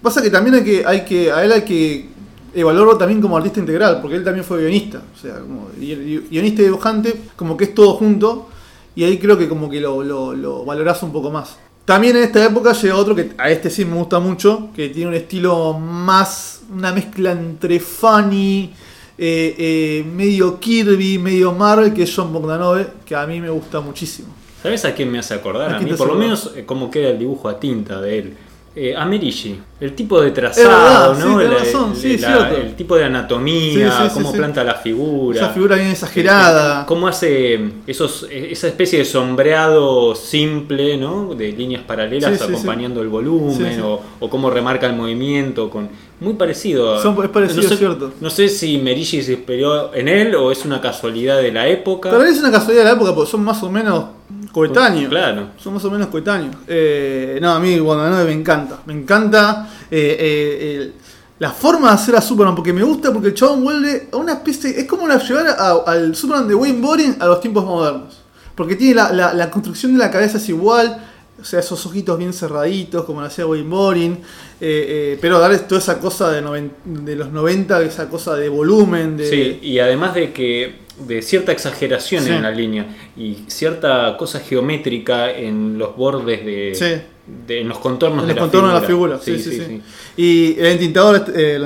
pasa 0.00 0.22
que 0.22 0.30
también 0.30 0.54
hay 0.56 0.64
que, 0.64 0.86
hay 0.86 1.00
que. 1.04 1.32
A 1.32 1.44
él 1.44 1.50
hay 1.52 1.62
que 1.62 2.08
evaluarlo 2.54 2.96
también 2.96 3.20
como 3.20 3.36
artista 3.36 3.58
integral, 3.60 4.00
porque 4.00 4.16
él 4.16 4.22
también 4.24 4.44
fue 4.44 4.58
guionista. 4.60 5.02
O 5.16 5.18
sea, 5.20 5.40
como 5.40 5.68
gui- 5.78 6.28
guionista 6.30 6.62
y 6.62 6.66
dibujante, 6.66 7.20
como 7.36 7.56
que 7.56 7.64
es 7.64 7.74
todo 7.74 7.94
junto. 7.94 8.48
Y 8.94 9.04
ahí 9.04 9.18
creo 9.18 9.36
que 9.38 9.48
como 9.48 9.68
que 9.70 9.80
lo, 9.80 10.02
lo, 10.04 10.34
lo 10.34 10.64
valorás 10.64 11.02
un 11.02 11.12
poco 11.12 11.30
más. 11.30 11.56
También 11.84 12.14
en 12.16 12.22
esta 12.24 12.44
época 12.44 12.72
llega 12.74 12.94
otro 12.94 13.14
que 13.16 13.32
a 13.38 13.50
este 13.50 13.70
sí 13.70 13.84
me 13.84 13.96
gusta 13.96 14.20
mucho, 14.20 14.68
que 14.76 14.90
tiene 14.90 15.08
un 15.08 15.14
estilo 15.16 15.72
más. 15.72 16.60
una 16.72 16.92
mezcla 16.92 17.32
entre 17.32 17.80
funny. 17.80 18.72
eh, 19.18 19.54
eh, 19.58 20.04
medio 20.14 20.60
Kirby, 20.60 21.18
medio 21.18 21.52
Marvel, 21.52 21.92
que 21.92 22.04
es 22.04 22.12
John 22.14 22.32
Bogdanove, 22.32 22.86
que 23.04 23.16
a 23.16 23.26
mí 23.26 23.40
me 23.40 23.50
gusta 23.50 23.80
muchísimo. 23.80 24.28
¿Sabes 24.62 24.84
a 24.84 24.94
quién 24.94 25.10
me 25.10 25.18
hace 25.18 25.34
acordar? 25.34 25.72
¿A 25.72 25.76
A 25.78 25.80
mí, 25.80 25.92
por 25.94 26.06
lo 26.08 26.14
menos, 26.14 26.52
eh, 26.56 26.64
cómo 26.64 26.90
queda 26.90 27.08
el 27.10 27.18
dibujo 27.18 27.48
a 27.48 27.58
tinta 27.58 28.00
de 28.00 28.18
él. 28.18 28.34
Eh, 28.74 28.94
a 28.96 29.04
Merici, 29.04 29.54
el 29.82 29.92
tipo 29.94 30.18
de 30.22 30.30
trazado, 30.30 31.12
¿no? 31.16 31.36
tenés 31.36 31.52
La- 31.52 31.58
razón, 31.58 31.94
sí, 31.94 32.16
la- 32.16 32.28
cierto. 32.28 32.56
el 32.56 32.74
tipo 32.74 32.96
de 32.96 33.04
anatomía, 33.04 34.08
Sí, 34.08 34.14
cómo 34.14 34.32
planta 34.32 34.64
la 34.64 34.76
figura. 34.76 35.40
Esa 35.42 35.50
figura 35.50 35.76
bien 35.76 35.88
exagerada. 35.88 36.86
Cómo 36.86 37.06
hace 37.06 37.60
esos, 37.86 38.26
esa 38.30 38.68
especie 38.68 39.00
de 39.00 39.04
sombreado 39.04 40.14
simple, 40.14 40.96
¿no? 40.96 41.34
De 41.34 41.52
líneas 41.52 41.82
paralelas 41.82 42.40
acompañando 42.40 43.02
el 43.02 43.08
volumen, 43.08 43.78
o 43.82 44.30
cómo 44.30 44.48
remarca 44.48 44.86
el 44.86 44.94
movimiento. 44.96 45.68
con 45.68 45.90
Muy 46.20 46.34
parecido. 46.34 46.94
a- 46.94 47.02
Son- 47.02 47.20
es 47.22 47.28
parecido, 47.30 47.62
no 47.64 47.68
sé, 47.68 47.76
cierto. 47.76 48.12
No 48.20 48.30
sé 48.30 48.48
si 48.48 48.78
Merici 48.78 49.22
se 49.22 49.32
inspiró 49.32 49.92
en 49.92 50.06
él 50.08 50.34
o 50.36 50.50
es 50.52 50.64
una 50.64 50.80
casualidad 50.80 51.38
de 51.42 51.50
la 51.52 51.66
época. 51.66 52.10
Tal 52.10 52.20
vez 52.22 52.36
es 52.36 52.38
una 52.40 52.52
casualidad 52.52 52.84
de 52.84 52.88
la 52.90 52.94
época, 52.96 53.12
porque 53.14 53.30
son 53.30 53.42
más 53.42 53.60
o 53.62 53.68
menos 53.70 54.04
coetáneos. 54.52 55.08
Claro. 55.10 55.50
Son 55.58 55.74
más 55.74 55.84
o 55.84 55.90
menos 55.90 56.08
coetáneos. 56.08 56.54
Eh, 56.66 57.38
no, 57.40 57.50
a 57.52 57.60
mí 57.60 57.78
Watanabe 57.80 58.24
me 58.26 58.32
encanta. 58.32 58.80
Me 58.86 58.92
encanta 58.92 59.68
eh, 59.90 60.16
eh, 60.20 60.92
la 61.38 61.50
forma 61.50 61.88
de 61.88 61.94
hacer 61.94 62.16
a 62.16 62.20
Superman, 62.20 62.54
porque 62.54 62.72
me 62.72 62.82
gusta 62.82 63.12
porque 63.12 63.28
el 63.28 63.34
chabón 63.34 63.64
vuelve 63.64 64.08
a 64.12 64.16
una 64.16 64.34
especie. 64.34 64.78
Es 64.78 64.86
como 64.86 65.08
la 65.08 65.18
llevar 65.18 65.46
a- 65.48 65.82
al 65.86 66.14
Superman 66.14 66.46
de 66.48 66.54
Wayne 66.54 66.80
Boring 66.80 67.16
a 67.20 67.26
los 67.26 67.40
tiempos 67.40 67.64
modernos. 67.64 68.20
Porque 68.54 68.76
tiene 68.76 68.94
la, 68.96 69.12
la- 69.12 69.34
la 69.34 69.50
construcción 69.50 69.92
de 69.92 69.98
la 69.98 70.10
cabeza 70.10 70.36
es 70.38 70.48
igual. 70.48 71.08
O 71.40 71.44
sea, 71.44 71.58
esos 71.58 71.84
ojitos 71.86 72.16
bien 72.18 72.32
cerraditos, 72.32 73.04
como 73.04 73.20
lo 73.20 73.26
hacía 73.26 73.44
Wayne 73.46 73.68
Boring. 73.68 74.12
eh, 74.12 74.18
eh, 74.60 75.18
pero 75.20 75.40
darle 75.40 75.58
toda 75.60 75.80
esa 75.80 75.98
cosa 75.98 76.30
de, 76.30 76.70
de 76.84 77.16
los 77.16 77.32
90, 77.32 77.82
esa 77.82 78.08
cosa 78.08 78.36
de 78.36 78.48
volumen. 78.48 79.16
De, 79.16 79.28
Sí, 79.28 79.58
y 79.62 79.80
además 79.80 80.14
de 80.14 80.32
que 80.32 80.81
de 81.06 81.22
cierta 81.22 81.52
exageración 81.52 82.22
Sí. 82.24 82.30
en 82.30 82.42
la 82.42 82.50
línea 82.50 82.86
y 83.16 83.44
cierta 83.48 84.16
cosa 84.16 84.40
geométrica 84.40 85.30
en 85.32 85.78
los 85.78 85.96
bordes 85.96 86.44
de, 86.44 86.72
Sí. 86.74 87.02
de- 87.46 87.60
en 87.60 87.68
los 87.68 87.78
contornos 87.78 88.22
En 88.22 88.28
de 88.28 88.34
los 88.34 88.36
la 88.36 88.40
contornos 88.42 88.74
de 88.74 88.80
la 88.80 88.86
figura. 88.86 89.18
figura, 89.18 89.42
sí. 89.42 89.80
Y 90.16 90.58
el 90.58 90.66
entintador, 90.66 91.24
eh, 91.34 91.58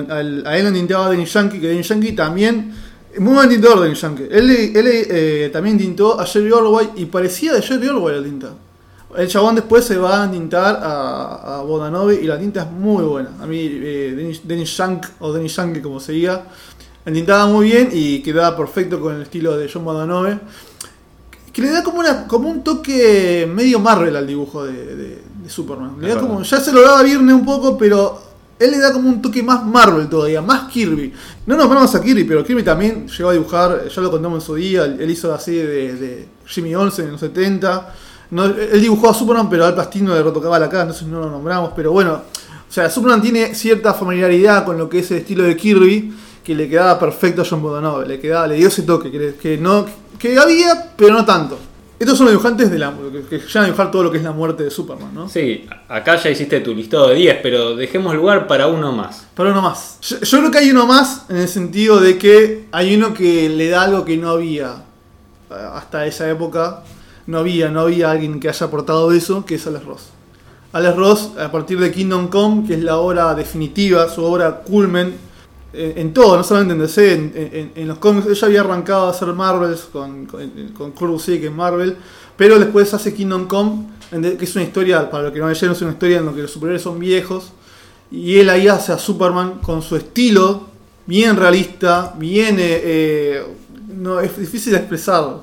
a 0.45 0.57
él 0.57 0.63
lo 0.63 0.69
entintaba 0.69 1.11
Denny 1.11 1.25
Yankee, 1.25 1.61
que 1.61 1.69
Denny 1.69 1.83
Yankee 1.83 2.13
también. 2.13 2.73
Muy 3.19 3.35
buen 3.35 3.49
tintador 3.49 3.81
Denny 3.81 3.95
Yankee. 3.95 4.25
Él, 4.31 4.51
él 4.51 4.87
eh, 4.87 5.51
también 5.53 5.79
tintó 5.79 6.21
a 6.21 6.27
Jerry 6.27 6.53
Orwell 6.53 6.91
y 6.97 7.07
parecía 7.07 7.53
de 7.55 7.63
Jerry 7.63 7.89
Orwell 7.89 8.19
la 8.19 8.23
tinta. 8.23 8.55
El 9.17 9.29
chabón 9.29 9.55
después 9.55 9.85
se 9.85 9.97
va 9.97 10.25
a 10.25 10.31
tintar 10.31 10.79
a, 10.83 11.59
a 11.59 11.63
Bodanove 11.63 12.21
y 12.23 12.27
la 12.27 12.39
tinta 12.39 12.63
es 12.65 12.71
muy 12.71 13.03
buena. 13.05 13.31
A 13.41 13.47
mí, 13.47 13.59
eh, 13.61 14.13
Denny, 14.15 14.39
Denny 14.45 14.65
Shank 14.65 15.07
o 15.21 15.33
Denny 15.33 15.49
Yankee, 15.49 15.81
como 15.81 15.99
se 16.01 16.13
diga, 16.13 16.45
entintaba 17.07 17.47
muy 17.47 17.67
bien 17.71 17.89
y 17.93 18.21
quedaba 18.21 18.57
perfecto 18.57 19.01
con 19.01 19.15
el 19.17 19.23
estilo 19.23 19.57
de 19.57 19.71
John 19.73 19.85
Bodanove. 19.85 20.39
Que 21.53 21.63
le 21.63 21.71
da 21.71 21.83
como, 21.83 22.01
una, 22.01 22.27
como 22.27 22.51
un 22.51 22.63
toque 22.63 23.51
medio 23.53 23.79
Marvel 23.81 24.15
al 24.15 24.27
dibujo 24.27 24.65
de, 24.65 24.73
de- 24.95 25.23
de 25.43 25.49
Superman. 25.51 25.97
Le 26.01 26.09
da 26.09 26.21
como, 26.21 26.43
ya 26.43 26.61
se 26.61 26.73
lo 26.73 26.83
daba 26.83 27.03
Viernes 27.03 27.35
un 27.35 27.47
poco, 27.47 27.79
pero 27.79 28.21
él 28.59 28.73
le 28.73 28.79
da 28.79 28.93
como 28.93 29.09
un 29.09 29.23
toque 29.23 29.43
más 29.43 29.65
Marvel 29.65 30.09
todavía, 30.09 30.43
más 30.43 30.71
Kirby. 30.71 31.13
No 31.47 31.57
nos 31.57 31.69
vamos 31.69 31.95
a 31.95 32.03
Kirby, 32.03 32.25
pero 32.25 32.45
Kirby 32.45 32.63
también 32.63 33.07
llegó 33.09 33.31
a 33.31 33.33
dibujar, 33.33 33.89
ya 33.89 34.03
lo 34.03 34.11
contamos 34.11 34.43
en 34.43 34.47
su 34.47 34.55
día, 34.57 34.85
él 34.85 35.11
hizo 35.11 35.29
la 35.31 35.39
serie 35.39 35.67
de, 35.67 35.95
de 35.95 36.29
Jimmy 36.47 36.75
Olsen 36.75 37.07
en 37.07 37.13
los 37.13 37.21
70. 37.21 37.95
No, 38.33 38.45
él 38.45 38.81
dibujó 38.81 39.09
a 39.09 39.15
Superman, 39.15 39.49
pero 39.49 39.65
Al 39.65 39.75
Pastino 39.75 40.15
le 40.15 40.23
retocaba 40.23 40.59
la 40.59 40.69
cara, 40.69 40.83
entonces 40.83 41.07
no 41.07 41.21
lo 41.21 41.31
nombramos. 41.31 41.71
Pero 41.77 41.93
bueno, 41.93 42.15
o 42.69 42.73
sea, 42.73 42.91
Superman 42.91 43.23
tiene 43.23 43.55
cierta 43.55 43.95
familiaridad 43.95 44.65
con 44.67 44.77
lo 44.77 44.89
que 44.91 44.99
es 44.99 45.11
el 45.13 45.19
estilo 45.19 45.45
de 45.45 45.57
Kirby, 45.57 46.13
que 46.47 46.55
le 46.55 46.69
quedaba 46.69 46.97
perfecto 46.99 47.43
a 47.43 47.45
John 47.45 47.61
Bodanove, 47.61 48.07
le, 48.07 48.21
quedaba, 48.21 48.47
le 48.47 48.55
dio 48.55 48.69
ese 48.69 48.83
toque, 48.83 49.11
que, 49.11 49.19
le- 49.19 49.35
que 49.35 49.59
no, 49.59 49.85
que 50.17 50.39
había, 50.39 50.93
pero 50.97 51.13
no 51.13 51.25
tanto. 51.25 51.59
Estos 51.99 52.19
son 52.19 52.27
los 52.27 52.33
dibujantes 52.35 52.71
de 52.71 52.79
la, 52.79 52.93
que, 53.11 53.23
que 53.23 53.39
llegan 53.47 53.63
a 53.63 53.67
dibujar 53.67 53.91
todo 53.91 54.05
lo 54.05 54.11
que 54.13 54.19
es 54.19 54.23
la 54.23 54.31
muerte 54.31 54.63
de 54.63 54.71
Superman, 54.71 55.13
¿no? 55.15 55.29
Sí, 55.29 55.67
acá 55.89 56.15
ya 56.17 56.31
hiciste 56.31 56.61
tu 56.61 56.73
listado 56.75 57.09
de 57.09 57.15
10, 57.17 57.39
pero 57.43 57.75
dejemos 57.75 58.15
lugar 58.15 58.47
para 58.47 58.67
uno 58.69 58.93
más. 58.93 59.27
Pero 59.35 59.51
uno 59.51 59.61
más. 59.63 59.99
Yo, 60.03 60.21
yo 60.21 60.39
creo 60.39 60.51
que 60.53 60.59
hay 60.59 60.71
uno 60.71 60.87
más 60.87 61.25
en 61.31 61.39
el 61.39 61.49
sentido 61.49 61.99
de 61.99 62.17
que 62.19 62.67
hay 62.71 62.95
uno 62.95 63.13
que 63.13 63.49
le 63.49 63.69
da 63.71 63.83
algo 63.83 64.05
que 64.05 64.17
no 64.19 64.29
había 64.31 64.85
eh, 65.51 65.55
hasta 65.75 66.07
esa 66.07 66.31
época. 66.31 66.83
No 67.27 67.39
había, 67.39 67.71
no 67.71 67.81
había 67.81 68.11
alguien 68.13 68.39
que 68.39 68.49
haya 68.51 68.67
aportado 68.67 69.11
eso, 69.11 69.45
que 69.45 69.57
es 69.57 69.67
Alex 69.67 69.85
Ross. 69.85 70.03
Alex 70.75 70.97
Ross, 70.97 71.31
a 71.41 71.51
partir 71.51 71.81
de 71.81 71.91
Kingdom 71.91 72.29
Come, 72.29 72.69
que 72.69 72.75
es 72.75 72.83
la 72.85 72.99
obra 72.99 73.35
definitiva, 73.35 74.09
su 74.11 74.23
obra 74.23 74.59
culmen, 74.61 75.17
eh, 75.73 75.95
en 75.97 76.13
todo, 76.15 76.37
no 76.37 76.45
solamente 76.45 76.75
en 76.75 76.81
DC, 76.81 77.73
en, 77.75 77.89
los 77.89 77.99
cómics. 77.99 78.27
Ella 78.29 78.47
había 78.47 78.61
arrancado 78.61 79.07
a 79.07 79.11
hacer 79.11 79.29
Marvels 79.29 79.89
con, 79.93 80.27
con, 80.27 80.93
con 80.93 81.21
en 81.27 81.57
Marvel, 81.57 81.97
pero 82.37 82.59
después 82.59 82.93
hace 82.95 83.15
Kingdom 83.15 83.47
Come, 83.47 83.87
que 84.11 84.45
es 84.45 84.55
una 84.55 84.65
historia, 84.65 85.11
para 85.11 85.25
los 85.25 85.33
que 85.33 85.39
no 85.39 85.49
leyeron, 85.49 85.75
es 85.75 85.83
una 85.83 85.93
historia 85.93 86.19
en 86.19 86.27
la 86.27 86.33
que 86.33 86.43
los 86.43 86.51
superhéroes 86.51 86.83
son 86.83 86.99
viejos. 86.99 87.53
Y 88.11 88.39
él 88.39 88.49
ahí 88.51 88.69
hace 88.69 88.93
a 88.93 88.99
Superman 88.99 89.59
con 89.63 89.83
su 89.83 89.97
estilo, 89.97 90.69
bien 91.07 91.37
realista, 91.37 92.15
bien. 92.17 92.59
eh, 92.61 92.81
eh, 92.85 93.43
no, 93.89 94.21
es 94.21 94.37
difícil 94.39 94.73
de 94.73 94.79
expresarlo. 94.79 95.43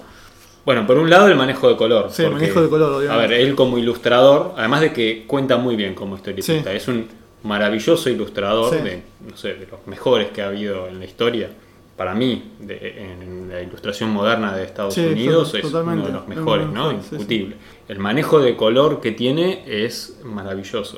Bueno, 0.65 0.87
por 0.87 0.97
un 0.97 1.09
lado 1.09 1.27
el 1.27 1.35
manejo 1.35 1.67
de 1.67 1.75
color. 1.75 2.09
Sí, 2.11 2.23
el 2.23 2.31
manejo 2.31 2.61
de 2.61 2.69
color, 2.69 2.93
A 2.93 2.97
obviamente. 2.97 3.27
ver, 3.27 3.33
él 3.41 3.55
como 3.55 3.77
ilustrador, 3.77 4.53
además 4.57 4.79
de 4.81 4.93
que 4.93 5.25
cuenta 5.27 5.57
muy 5.57 5.75
bien 5.75 5.93
como 5.93 6.15
historietista, 6.15 6.71
Sí. 6.71 6.77
es 6.77 6.87
un 6.87 7.07
maravilloso 7.43 8.09
ilustrador 8.09 8.75
Sí. 8.75 8.81
de, 8.83 9.03
no 9.29 9.37
sé, 9.37 9.55
de 9.55 9.67
los 9.67 9.85
mejores 9.87 10.29
que 10.29 10.41
ha 10.41 10.47
habido 10.47 10.87
en 10.87 10.99
la 10.99 11.05
historia. 11.05 11.49
Para 11.97 12.15
mí, 12.15 12.51
de- 12.59 13.03
en 13.21 13.49
la 13.49 13.61
ilustración 13.61 14.09
moderna 14.09 14.55
de 14.55 14.63
Estados 14.63 14.95
Sí, 14.95 15.05
Unidos, 15.05 15.51
to- 15.51 15.57
es 15.57 15.65
uno 15.65 16.03
de 16.05 16.11
los 16.11 16.27
mejores, 16.27 16.67
¿no? 16.67 16.89
sí. 16.89 16.95
Indiscutible. 16.95 17.55
El 17.87 17.99
manejo 17.99 18.39
de 18.39 18.55
color 18.55 18.99
que 18.99 19.11
tiene 19.11 19.63
es 19.67 20.17
maravilloso. 20.23 20.97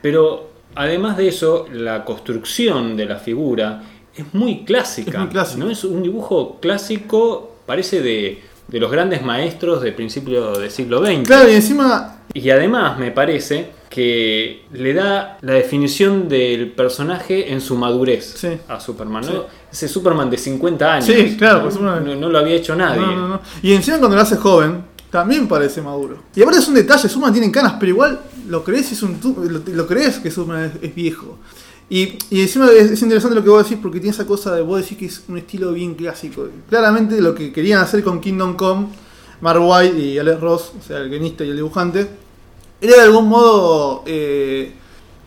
Pero 0.00 0.50
además 0.74 1.16
de 1.18 1.28
eso, 1.28 1.66
la 1.72 2.04
construcción 2.04 2.96
de 2.96 3.04
la 3.04 3.16
figura 3.16 3.82
es 4.16 4.32
muy 4.32 4.64
clásica. 4.64 5.10
Es 5.10 5.18
muy 5.18 5.28
clásica. 5.28 5.64
¿no? 5.64 5.70
Es 5.70 5.84
un 5.84 6.02
dibujo 6.02 6.58
clásico, 6.60 7.56
parece 7.66 8.00
de, 8.00 8.42
de 8.68 8.80
los 8.80 8.90
grandes 8.90 9.22
maestros 9.22 9.82
de 9.82 9.92
principio 9.92 10.52
del 10.52 10.70
siglo 10.70 11.04
XX. 11.04 11.26
Claro, 11.26 11.50
y 11.50 11.54
encima. 11.54 12.22
Y 12.32 12.48
además 12.50 12.98
me 12.98 13.10
parece 13.10 13.66
que 13.90 14.62
le 14.72 14.94
da 14.94 15.36
la 15.42 15.52
definición 15.54 16.28
del 16.28 16.70
personaje 16.72 17.52
en 17.52 17.60
su 17.60 17.76
madurez 17.76 18.34
Sí. 18.36 18.48
a 18.68 18.80
Superman. 18.80 19.22
¿no? 19.26 19.30
Sí. 19.32 19.38
Ese 19.72 19.88
Superman 19.88 20.30
de 20.30 20.38
50 20.38 20.94
años. 20.94 21.04
Sí, 21.06 21.36
claro, 21.36 21.64
¿no? 21.64 21.70
Superman- 21.70 22.04
No, 22.04 22.14
no 22.14 22.28
lo 22.30 22.38
había 22.38 22.54
hecho 22.54 22.74
nadie. 22.76 23.02
Y 23.62 23.72
encima 23.74 23.98
cuando 23.98 24.16
lo 24.16 24.22
hace 24.22 24.36
joven, 24.36 24.84
también 25.10 25.46
parece 25.48 25.82
maduro. 25.82 26.16
Y 26.34 26.40
aparte 26.42 26.60
es 26.60 26.68
un 26.68 26.74
detalle, 26.74 27.08
Superman 27.08 27.32
tiene 27.32 27.50
canas, 27.52 27.74
pero 27.78 27.90
igual 27.90 28.20
lo 28.48 28.62
crees 28.64 28.90
es 28.92 29.02
un 29.02 29.18
lo, 29.22 29.60
lo 29.74 29.86
crees 29.86 30.18
que 30.20 30.30
Superman 30.30 30.72
es, 30.80 30.88
es 30.88 30.94
viejo. 30.94 31.38
Y, 31.88 32.16
y 32.30 32.42
encima 32.42 32.68
es, 32.70 32.92
es 32.92 33.02
interesante 33.02 33.34
lo 33.34 33.42
que 33.42 33.50
vos 33.50 33.64
decís 33.64 33.78
porque 33.82 33.98
tiene 33.98 34.14
esa 34.14 34.24
cosa 34.24 34.54
de 34.54 34.62
vos 34.62 34.80
decís 34.80 34.96
que 34.96 35.06
es 35.06 35.24
un 35.28 35.36
estilo 35.38 35.72
bien 35.72 35.94
clásico. 35.96 36.46
Claramente 36.68 37.20
lo 37.20 37.34
que 37.34 37.52
querían 37.52 37.80
hacer 37.80 38.04
con 38.04 38.20
Kingdom 38.20 38.54
Come, 38.54 38.86
Mark 39.40 39.60
White 39.60 39.98
y 39.98 40.16
Alex 40.16 40.40
Ross, 40.40 40.72
o 40.78 40.82
sea, 40.86 40.98
el 40.98 41.08
guionista 41.10 41.44
y 41.44 41.48
el 41.50 41.56
dibujante, 41.56 42.06
era 42.80 42.94
de 42.96 43.02
algún 43.02 43.28
modo 43.28 44.02
eh, 44.06 44.72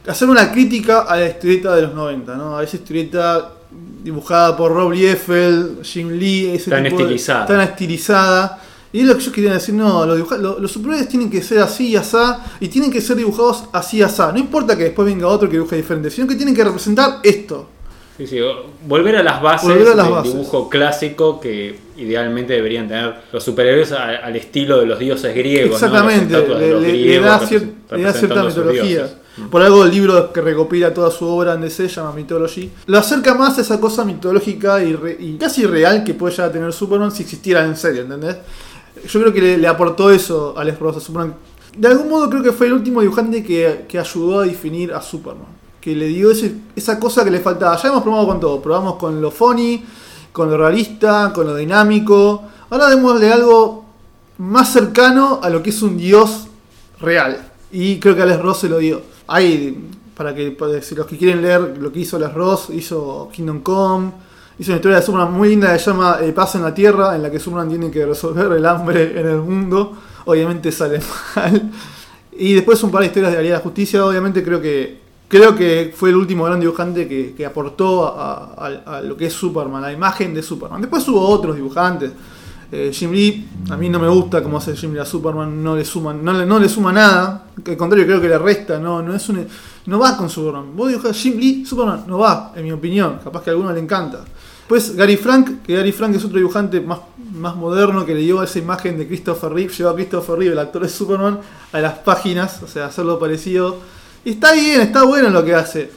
hacer 0.07 0.29
una 0.29 0.51
crítica 0.51 1.01
a 1.01 1.15
la 1.17 1.27
historieta 1.27 1.75
de 1.75 1.83
los 1.83 1.93
90, 1.93 2.35
¿no? 2.35 2.57
A 2.57 2.63
esa 2.63 2.75
historieta 2.77 3.51
dibujada 4.03 4.55
por 4.57 4.71
Rob 4.73 4.91
Liefeld, 4.91 5.83
Jim 5.83 6.09
Lee, 6.11 6.51
ese 6.55 6.69
Tan 6.69 6.83
tipo 6.83 6.97
de- 6.97 7.03
estilizada. 7.03 7.45
tan 7.45 7.61
estilizada. 7.61 8.59
Y 8.91 8.99
es 8.99 9.05
lo 9.07 9.13
que 9.15 9.21
ellos 9.21 9.33
querían 9.33 9.53
decir, 9.53 9.73
no, 9.73 10.05
los, 10.05 10.17
dibuja- 10.17 10.37
lo- 10.37 10.59
los 10.59 10.71
superhéroes 10.71 11.07
tienen 11.09 11.29
que 11.31 11.41
ser 11.41 11.59
así 11.59 11.87
y 11.89 11.95
asá, 11.95 12.43
y 12.59 12.67
tienen 12.67 12.91
que 12.91 13.01
ser 13.01 13.15
dibujados 13.15 13.63
así 13.71 13.97
y 13.97 14.01
asá. 14.03 14.31
No 14.31 14.37
importa 14.37 14.77
que 14.77 14.83
después 14.83 15.05
venga 15.07 15.27
otro 15.27 15.49
que 15.49 15.55
dibuje 15.55 15.77
diferente, 15.77 16.11
sino 16.11 16.27
que 16.27 16.35
tienen 16.35 16.53
que 16.53 16.63
representar 16.63 17.19
esto. 17.23 17.69
Sí, 18.17 18.27
sí, 18.27 18.39
o- 18.41 18.65
volver 18.85 19.15
a 19.17 19.23
las 19.23 19.41
bases 19.41 19.69
a 19.69 19.95
las 19.95 20.05
del 20.05 20.13
bases. 20.13 20.33
dibujo 20.33 20.69
clásico 20.69 21.39
que 21.39 21.79
idealmente 21.97 22.53
deberían 22.53 22.87
tener 22.87 23.15
los 23.31 23.43
superhéroes 23.43 23.91
al 23.91 24.35
estilo 24.35 24.79
de 24.79 24.85
los 24.85 24.99
dioses 24.99 25.35
griegos. 25.35 25.73
Exactamente, 25.81 26.33
le, 26.79 26.91
griegos 26.91 27.25
da, 27.25 27.39
represent- 27.41 27.49
cier- 27.89 27.97
le 27.97 28.03
da 28.03 28.13
cierta 28.13 28.43
mitología. 28.43 29.09
Mm. 29.35 29.47
Por 29.49 29.63
algo 29.63 29.83
el 29.83 29.89
libro 29.89 30.31
que 30.31 30.41
recopila 30.41 30.93
toda 30.93 31.09
su 31.09 31.25
obra 31.27 31.55
en 31.55 31.61
DC 31.61 31.89
se 31.89 31.95
llama 31.95 32.11
Mythology. 32.13 32.69
Lo 32.85 32.99
acerca 32.99 33.33
más 33.33 33.57
a 33.57 33.61
esa 33.61 33.79
cosa 33.79 34.05
mitológica 34.05 34.83
y, 34.83 34.93
re- 34.93 35.17
y 35.19 35.37
casi 35.37 35.65
real 35.65 36.03
que 36.03 36.13
puede 36.13 36.33
llegar 36.35 36.49
a 36.49 36.53
tener 36.53 36.71
Superman 36.71 37.11
si 37.11 37.23
existiera 37.23 37.65
en 37.65 37.75
serio, 37.75 38.03
¿entendés? 38.03 38.37
Yo 39.09 39.19
creo 39.21 39.33
que 39.33 39.41
le, 39.41 39.57
le 39.57 39.67
aportó 39.67 40.11
eso 40.11 40.53
a 40.55 40.63
Ross 40.63 40.97
a 40.97 40.99
Superman. 40.99 41.33
De 41.75 41.87
algún 41.87 42.09
modo 42.09 42.29
creo 42.29 42.43
que 42.43 42.51
fue 42.51 42.67
el 42.67 42.73
último 42.73 43.01
dibujante 43.01 43.43
que, 43.43 43.85
que 43.87 43.97
ayudó 43.97 44.41
a 44.41 44.45
definir 44.45 44.93
a 44.93 45.01
Superman. 45.01 45.47
Que 45.83 45.93
le 45.95 46.05
dio 46.07 46.31
ese- 46.31 46.55
esa 46.75 46.97
cosa 46.97 47.23
que 47.25 47.31
le 47.31 47.39
faltaba. 47.39 47.75
Ya 47.75 47.89
hemos 47.89 48.03
probado 48.03 48.27
con 48.27 48.39
todo. 48.39 48.61
Probamos 48.61 48.95
con 48.95 49.21
lo 49.21 49.31
funny, 49.31 49.83
con 50.31 50.49
lo 50.49 50.57
realista, 50.57 51.31
con 51.33 51.45
lo 51.47 51.55
dinámico. 51.55 52.43
Ahora 52.69 52.87
démosle 52.87 53.31
algo 53.33 53.83
más 54.37 54.71
cercano 54.71 55.39
a 55.43 55.49
lo 55.49 55.61
que 55.61 55.71
es 55.71 55.81
un 55.81 55.97
dios 55.97 56.47
real. 57.01 57.49
Y 57.71 57.99
creo 57.99 58.15
que 58.15 58.21
Alex 58.21 58.41
Ross 58.41 58.59
se 58.59 58.69
lo 58.69 58.77
dio. 58.77 59.01
Hay, 59.27 59.89
para 60.15 60.33
que 60.33 60.55
los 60.95 61.05
que 61.05 61.17
quieren 61.17 61.41
leer 61.41 61.77
lo 61.79 61.91
que 61.91 61.99
hizo 61.99 62.15
Alex 62.17 62.33
Ross, 62.33 62.67
hizo 62.71 63.29
Kingdom 63.33 63.59
Come, 63.61 64.11
hizo 64.59 64.71
una 64.71 64.77
historia 64.77 64.99
de 64.99 65.05
Superman 65.05 65.33
muy 65.33 65.49
linda 65.49 65.73
que 65.73 65.79
se 65.79 65.91
llama 65.91 66.19
eh, 66.21 66.31
Paz 66.31 66.55
en 66.55 66.61
la 66.63 66.73
Tierra, 66.73 67.15
en 67.15 67.23
la 67.23 67.29
que 67.31 67.39
Superman 67.39 67.67
tiene 67.69 67.91
que 67.91 68.05
resolver 68.05 68.51
el 68.53 68.65
hambre 68.65 69.19
en 69.19 69.27
el 69.27 69.37
mundo. 69.39 69.97
Obviamente 70.25 70.71
sale 70.71 70.99
mal. 71.35 71.71
Y 72.31 72.53
después 72.53 72.81
un 72.83 72.89
par 72.91 73.01
de 73.01 73.07
historias 73.07 73.31
de 73.33 73.37
la 73.37 73.41
Liga 73.43 73.55
de 73.55 73.59
la 73.59 73.63
Justicia, 73.63 74.05
obviamente 74.05 74.43
creo 74.43 74.61
que 74.61 75.02
creo 75.33 75.55
que 75.55 75.91
fue 75.95 76.09
el 76.09 76.15
último 76.15 76.43
gran 76.43 76.59
dibujante 76.59 77.07
que, 77.07 77.43
aportó 77.43 78.05
a, 78.05 79.01
lo 79.03 79.17
que 79.17 79.25
es 79.25 79.33
Superman, 79.33 79.81
la 79.81 79.91
imagen 79.91 80.31
de 80.31 80.43
Superman. 80.43 80.79
Después 80.79 81.07
hubo 81.07 81.27
otros 81.27 81.55
dibujantes. 81.55 82.11
Eh, 82.71 82.91
Jim 82.93 83.11
Lee, 83.11 83.47
a 83.71 83.75
mí 83.75 83.89
no 83.89 83.97
me 83.97 84.07
gusta 84.09 84.43
cómo 84.43 84.57
hace 84.57 84.75
Jim 84.75 84.93
Lee 84.93 84.99
a 84.99 85.05
Superman, 85.05 85.63
no 85.63 85.75
le 85.75 85.85
suma, 85.85 86.13
no 86.13 86.59
le, 86.59 86.69
suma 86.69 86.91
nada, 86.91 87.45
al 87.65 87.77
contrario 87.77 88.05
creo 88.05 88.21
que 88.21 88.27
le 88.27 88.37
resta, 88.37 88.79
no, 88.79 89.01
no 89.01 89.15
es 89.15 89.27
un, 89.29 89.45
no 89.87 89.99
va 89.99 90.15
con 90.15 90.29
Superman. 90.29 90.75
Vos 90.75 90.89
dibujás 90.89 91.17
Jim 91.17 91.39
Lee, 91.39 91.65
Superman, 91.65 92.03
no 92.07 92.19
va, 92.19 92.51
en 92.55 92.63
mi 92.63 92.71
opinión, 92.71 93.19
capaz 93.23 93.41
que 93.41 93.49
a 93.49 93.53
alguno 93.53 93.73
le 93.73 93.79
encanta. 93.79 94.23
Pues 94.67 94.95
Gary 94.95 95.17
Frank, 95.17 95.63
que 95.63 95.75
Gary 95.75 95.91
Frank 95.91 96.15
es 96.15 96.23
otro 96.25 96.37
dibujante 96.37 96.79
más, 96.79 96.99
más 97.33 97.55
moderno 97.55 98.05
que 98.05 98.13
le 98.13 98.21
dio 98.21 98.43
esa 98.43 98.59
imagen 98.59 98.99
de 98.99 99.07
Christopher 99.07 99.51
Reeve, 99.51 99.73
llevó 99.73 99.89
a 99.89 99.95
Christopher 99.95 100.37
Reeve, 100.37 100.53
el 100.53 100.59
actor 100.59 100.83
de 100.83 100.89
Superman, 100.89 101.39
a 101.71 101.79
las 101.79 101.93
páginas, 101.99 102.61
o 102.61 102.67
sea, 102.67 102.85
hacerlo 102.85 103.17
parecido. 103.17 103.92
Está 104.25 104.53
bien, 104.53 104.79
está 104.79 105.03
bueno 105.03 105.29
lo 105.29 105.43
que 105.43 105.53
hace. 105.53 105.91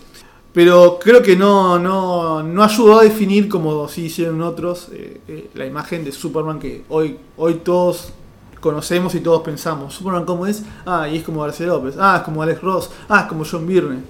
Pero 0.52 0.98
creo 0.98 1.22
que 1.22 1.36
no, 1.36 1.78
no, 1.78 2.42
no 2.42 2.64
ayudó 2.64 2.98
a 2.98 3.04
definir, 3.04 3.48
como 3.48 3.86
sí 3.88 4.06
hicieron 4.06 4.40
otros, 4.42 4.88
eh, 4.90 5.20
eh, 5.28 5.50
la 5.54 5.64
imagen 5.64 6.02
de 6.02 6.10
Superman 6.10 6.58
que 6.58 6.82
hoy, 6.88 7.18
hoy 7.36 7.60
todos 7.62 8.12
conocemos 8.60 9.14
y 9.14 9.20
todos 9.20 9.42
pensamos. 9.42 9.94
Superman 9.94 10.24
cómo 10.24 10.46
es, 10.46 10.64
ah, 10.86 11.08
y 11.08 11.18
es 11.18 11.22
como 11.22 11.42
García 11.42 11.66
López, 11.66 11.94
ah, 11.98 12.16
es 12.16 12.22
como 12.22 12.42
Alex 12.42 12.60
Ross, 12.62 12.90
ah, 13.08 13.20
es 13.20 13.26
como 13.26 13.44
John 13.44 13.66
Byrne, 13.66 14.00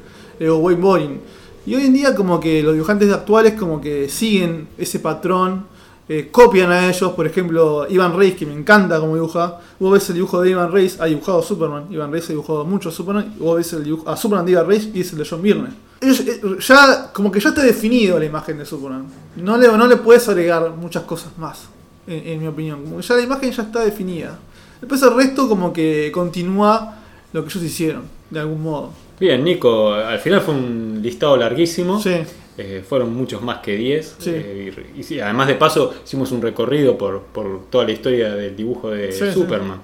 eh, 0.41 0.49
o 0.49 0.57
Wayne 0.59 0.81
Boring. 0.81 1.21
Y 1.67 1.75
hoy 1.75 1.87
en 1.87 1.93
día 1.93 2.15
como 2.15 2.41
que 2.41 2.63
los 2.63 2.73
dibujantes 2.73 3.13
actuales 3.13 3.53
como 3.53 3.81
que 3.81 4.09
siguen 4.09 4.69
ese 4.79 5.01
patrón, 5.01 5.67
eh, 6.09 6.29
copian 6.31 6.71
a 6.71 6.89
ellos, 6.89 7.13
por 7.13 7.27
ejemplo, 7.27 7.87
Ivan 7.89 8.17
Reis, 8.17 8.35
que 8.35 8.47
me 8.47 8.55
encanta 8.55 9.01
como 9.01 9.15
dibuja. 9.15 9.61
Vos 9.79 9.93
ves 9.93 10.09
el 10.11 10.17
dibujo 10.17 10.41
de 10.43 10.51
Ivan 10.51 10.71
Reis, 10.71 11.01
ha 11.01 11.07
dibujado 11.07 11.43
Superman, 11.43 11.87
Ivan 11.91 12.13
Reis 12.13 12.27
ha 12.27 12.29
dibujado 12.29 12.65
mucho 12.65 12.91
Superman, 12.91 13.35
y 13.37 13.43
vos 13.43 13.57
ves 13.57 13.73
el 13.73 13.85
dibujo 13.85 14.09
a 14.09 14.17
Superman 14.17 14.47
de 14.47 14.53
Ivan 14.53 14.67
Reis 14.67 14.89
y 14.95 15.01
es 15.01 15.13
el 15.13 15.19
de 15.19 15.27
John 15.29 15.43
Byrne. 15.43 15.69
Ellos, 16.01 16.21
eh, 16.21 16.41
ya, 16.61 17.11
como 17.13 17.33
que 17.33 17.41
ya 17.41 17.49
está 17.49 17.63
definido 17.63 18.19
la 18.19 18.25
imagen 18.25 18.59
de 18.59 18.67
Superman. 18.67 19.07
No 19.37 19.57
le, 19.57 19.67
no 19.69 19.87
le 19.87 19.97
puedes 19.97 20.29
agregar 20.29 20.71
muchas 20.77 21.03
cosas 21.05 21.37
más, 21.39 21.69
en, 22.07 22.27
en 22.27 22.41
mi 22.41 22.47
opinión. 22.47 22.85
Como 22.85 22.99
que 22.99 23.03
ya 23.03 23.15
la 23.15 23.23
imagen 23.23 23.51
ya 23.51 23.63
está 23.63 23.85
definida. 23.85 24.39
Después 24.81 25.03
el 25.03 25.15
resto 25.15 25.49
como 25.49 25.73
que 25.73 26.11
continúa 26.13 26.99
lo 27.33 27.43
que 27.43 27.49
ellos 27.49 27.63
hicieron, 27.63 28.03
de 28.31 28.41
algún 28.41 28.63
modo. 28.63 28.93
Bien, 29.19 29.43
Nico, 29.43 29.95
al 29.95 30.19
final 30.19 30.43
fue 30.43 30.55
un 30.55 31.01
listado 31.03 31.37
larguísimo. 31.39 32.01
Sí. 32.01 32.19
Eh, 32.59 32.83
fueron 32.89 33.15
muchos 33.15 33.43
más 33.43 33.59
que 33.59 33.77
10. 33.77 34.17
Sí. 34.19 34.31
eh, 34.35 34.89
y, 34.97 35.01
y 35.01 35.03
sí, 35.03 35.21
además 35.21 35.47
de 35.49 35.55
paso, 35.57 35.95
hicimos 36.05 36.33
un 36.33 36.41
recorrido 36.43 36.97
por, 36.97 37.21
por 37.23 37.67
toda 37.71 37.85
la 37.85 37.93
historia 37.93 38.35
del 38.35 38.57
dibujo 38.57 38.91
de 38.91 39.13
Sí, 39.13 39.25
sí. 39.27 39.33
Superman. 39.33 39.81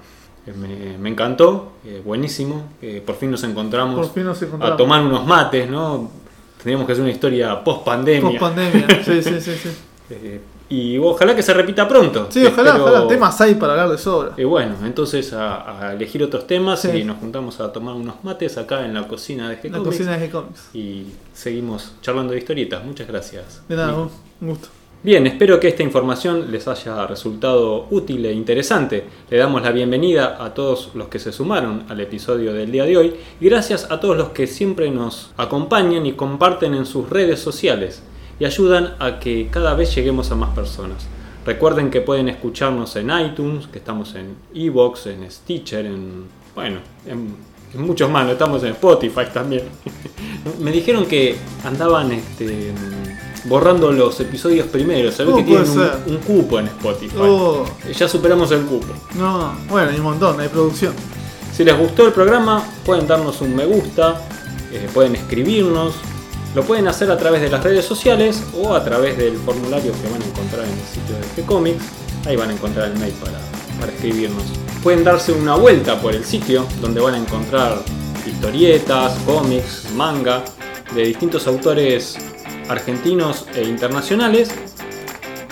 Eh, 0.47 0.53
me, 0.53 0.97
me 0.97 1.09
encantó, 1.09 1.73
buenísimo. 2.03 2.69
por 3.05 3.15
fin 3.15 3.31
nos 3.31 3.43
encontramos 3.43 3.95
Por 3.95 4.13
fin 4.13 4.23
nos 4.25 4.41
a 4.59 4.75
tomar 4.75 5.01
unos 5.01 5.25
mates, 5.25 5.69
¿no? 5.69 6.11
Tendríamos 6.57 6.85
que 6.87 6.93
hacer 6.93 7.03
una 7.03 7.11
historia 7.11 7.63
post 7.63 7.83
pandemia. 7.85 8.39
Post 8.39 8.39
pandemia. 8.39 9.03
Sí, 9.03 9.21
sí, 9.21 9.39
sí, 9.41 9.51
sí. 9.55 9.69
y 10.75 10.97
ojalá 10.97 11.35
que 11.35 11.43
se 11.43 11.53
repita 11.53 11.87
pronto. 11.87 12.27
Sí, 12.29 12.45
ojalá, 12.45 12.71
Espero- 12.71 12.85
ojalá. 12.91 13.07
Temas 13.07 13.39
hay 13.41 13.55
para 13.55 13.73
hablar 13.73 13.89
de 13.89 13.97
sobra. 13.97 14.31
Y 14.37 14.43
bueno, 14.43 14.75
entonces 14.85 15.31
a, 15.33 15.89
a 15.89 15.93
elegir 15.93 16.23
otros 16.23 16.47
temas 16.47 16.81
Sí. 16.81 16.89
y 16.89 17.03
nos 17.03 17.17
juntamos 17.17 17.59
a 17.59 17.71
tomar 17.71 17.95
unos 17.95 18.15
mates 18.23 18.57
acá 18.57 18.85
en 18.85 18.93
la 18.93 19.07
cocina 19.07 19.49
de 19.49 19.55
La 19.55 19.61
G-Comics 19.61 19.83
cocina 19.83 20.17
de 20.17 20.29
G-Comics. 20.29 20.69
y 20.73 21.05
seguimos 21.33 21.93
charlando 22.01 22.33
de 22.33 22.39
historietas. 22.39 22.83
Muchas 22.83 23.07
gracias. 23.07 23.61
De 23.67 23.75
nada, 23.75 23.93
un 23.95 24.09
gusto. 24.41 24.67
Bien, 25.03 25.27
espero 25.27 25.59
que 25.59 25.67
esta 25.67 25.83
información 25.83 26.49
les 26.49 26.65
haya 26.69 27.05
resultado 27.07 27.87
útil 27.91 28.25
e 28.25 28.31
interesante. 28.31 29.03
Le 29.29 29.37
damos 29.37 29.61
la 29.61 29.71
bienvenida 29.71 30.37
a 30.41 30.53
todos 30.53 30.91
los 30.95 31.09
que 31.09 31.19
se 31.19 31.33
sumaron 31.33 31.83
al 31.89 31.99
episodio 31.99 32.53
del 32.53 32.71
día 32.71 32.85
de 32.85 32.95
hoy 32.95 33.13
y 33.41 33.49
gracias 33.49 33.91
a 33.91 33.99
todos 33.99 34.15
los 34.15 34.29
que 34.29 34.47
siempre 34.47 34.89
nos 34.91 35.31
acompañan 35.35 36.05
y 36.05 36.13
comparten 36.13 36.73
en 36.73 36.85
sus 36.85 37.09
redes 37.09 37.41
sociales 37.41 38.01
y 38.39 38.45
ayudan 38.45 38.95
a 38.99 39.19
que 39.19 39.47
cada 39.49 39.73
vez 39.75 39.93
lleguemos 39.95 40.31
a 40.31 40.35
más 40.35 40.49
personas. 40.55 41.05
Recuerden 41.45 41.91
que 41.91 42.01
pueden 42.01 42.29
escucharnos 42.29 42.95
en 42.95 43.09
iTunes, 43.09 43.67
que 43.67 43.79
estamos 43.79 44.15
en 44.15 44.35
Evox, 44.53 45.07
en 45.07 45.29
Stitcher, 45.29 45.85
en 45.85 46.25
bueno, 46.55 46.79
en, 47.05 47.35
en 47.73 47.81
muchos 47.81 48.09
más, 48.09 48.29
estamos 48.29 48.63
en 48.63 48.69
Spotify 48.69 49.23
también. 49.33 49.63
Me 50.59 50.71
dijeron 50.71 51.05
que 51.05 51.35
andaban 51.63 52.11
este, 52.11 52.71
borrando 53.45 53.91
los 53.91 54.19
episodios 54.19 54.67
primeros. 54.67 55.15
Se 55.15 55.23
ve 55.23 55.31
¿Cómo 55.31 55.43
que 55.43 55.51
tienen 55.51 55.91
un 56.07 56.17
cupo 56.17 56.59
en 56.59 56.67
Spotify. 56.67 57.15
Oh, 57.19 57.65
Ya 57.97 58.07
superamos 58.07 58.51
el 58.51 58.61
cupo. 58.61 58.87
no, 59.15 59.53
bueno, 59.69 59.89
hay 59.89 59.97
un 59.97 60.03
montón, 60.03 60.39
hay 60.39 60.47
producción. 60.47 60.93
Si 61.51 61.63
les 61.63 61.77
gustó 61.77 62.07
el 62.07 62.13
programa, 62.13 62.63
pueden 62.85 63.07
darnos 63.07 63.41
un 63.41 63.55
me 63.55 63.65
gusta, 63.65 64.21
eh, 64.71 64.87
pueden 64.93 65.15
escribirnos, 65.15 65.93
lo 66.55 66.63
pueden 66.63 66.87
hacer 66.87 67.09
a 67.09 67.17
través 67.17 67.41
de 67.41 67.49
las 67.49 67.63
redes 67.63 67.85
sociales 67.85 68.43
o 68.53 68.73
a 68.73 68.83
través 68.83 69.17
del 69.17 69.37
formulario 69.37 69.91
que 69.91 70.09
van 70.09 70.21
a 70.21 70.25
encontrar 70.25 70.65
en 70.65 70.73
el 70.73 70.85
sitio 70.85 71.15
de 71.15 71.43
G-Comics. 71.43 71.83
Ahí 72.25 72.35
van 72.35 72.49
a 72.49 72.53
encontrar 72.53 72.91
el 72.91 72.99
mail 72.99 73.13
para, 73.13 73.39
para 73.79 73.91
escribirnos. 73.91 74.43
Pueden 74.81 75.03
darse 75.03 75.31
una 75.31 75.55
vuelta 75.55 75.99
por 75.99 76.13
el 76.13 76.23
sitio 76.23 76.65
donde 76.81 77.01
van 77.01 77.15
a 77.15 77.17
encontrar 77.17 77.81
historietas, 78.25 79.13
cómics, 79.25 79.87
manga 79.95 80.43
de 80.93 81.05
distintos 81.05 81.47
autores 81.47 82.17
argentinos 82.69 83.45
e 83.55 83.63
internacionales 83.63 84.51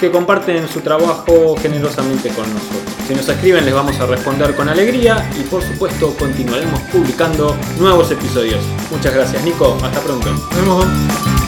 que 0.02 0.10
comparten 0.10 0.68
su 0.68 0.82
trabajo 0.82 1.56
generosamente 1.62 2.30
con 2.30 2.52
nosotros. 2.52 2.82
Si 3.08 3.14
nos 3.14 3.30
escriben 3.30 3.64
les 3.66 3.74
vamos 3.74 3.99
a 3.99 4.08
responder 4.08 4.56
con 4.56 4.68
alegría 4.68 5.30
y 5.39 5.43
por 5.43 5.62
supuesto 5.62 6.16
continuaremos 6.18 6.80
publicando 6.91 7.56
nuevos 7.80 8.10
episodios. 8.10 8.66
Muchas 8.89 9.14
gracias 9.14 9.43
Nico, 9.43 9.78
hasta 9.84 9.99
pronto. 9.99 10.32
Nos 10.32 10.56
vemos. 10.56 11.40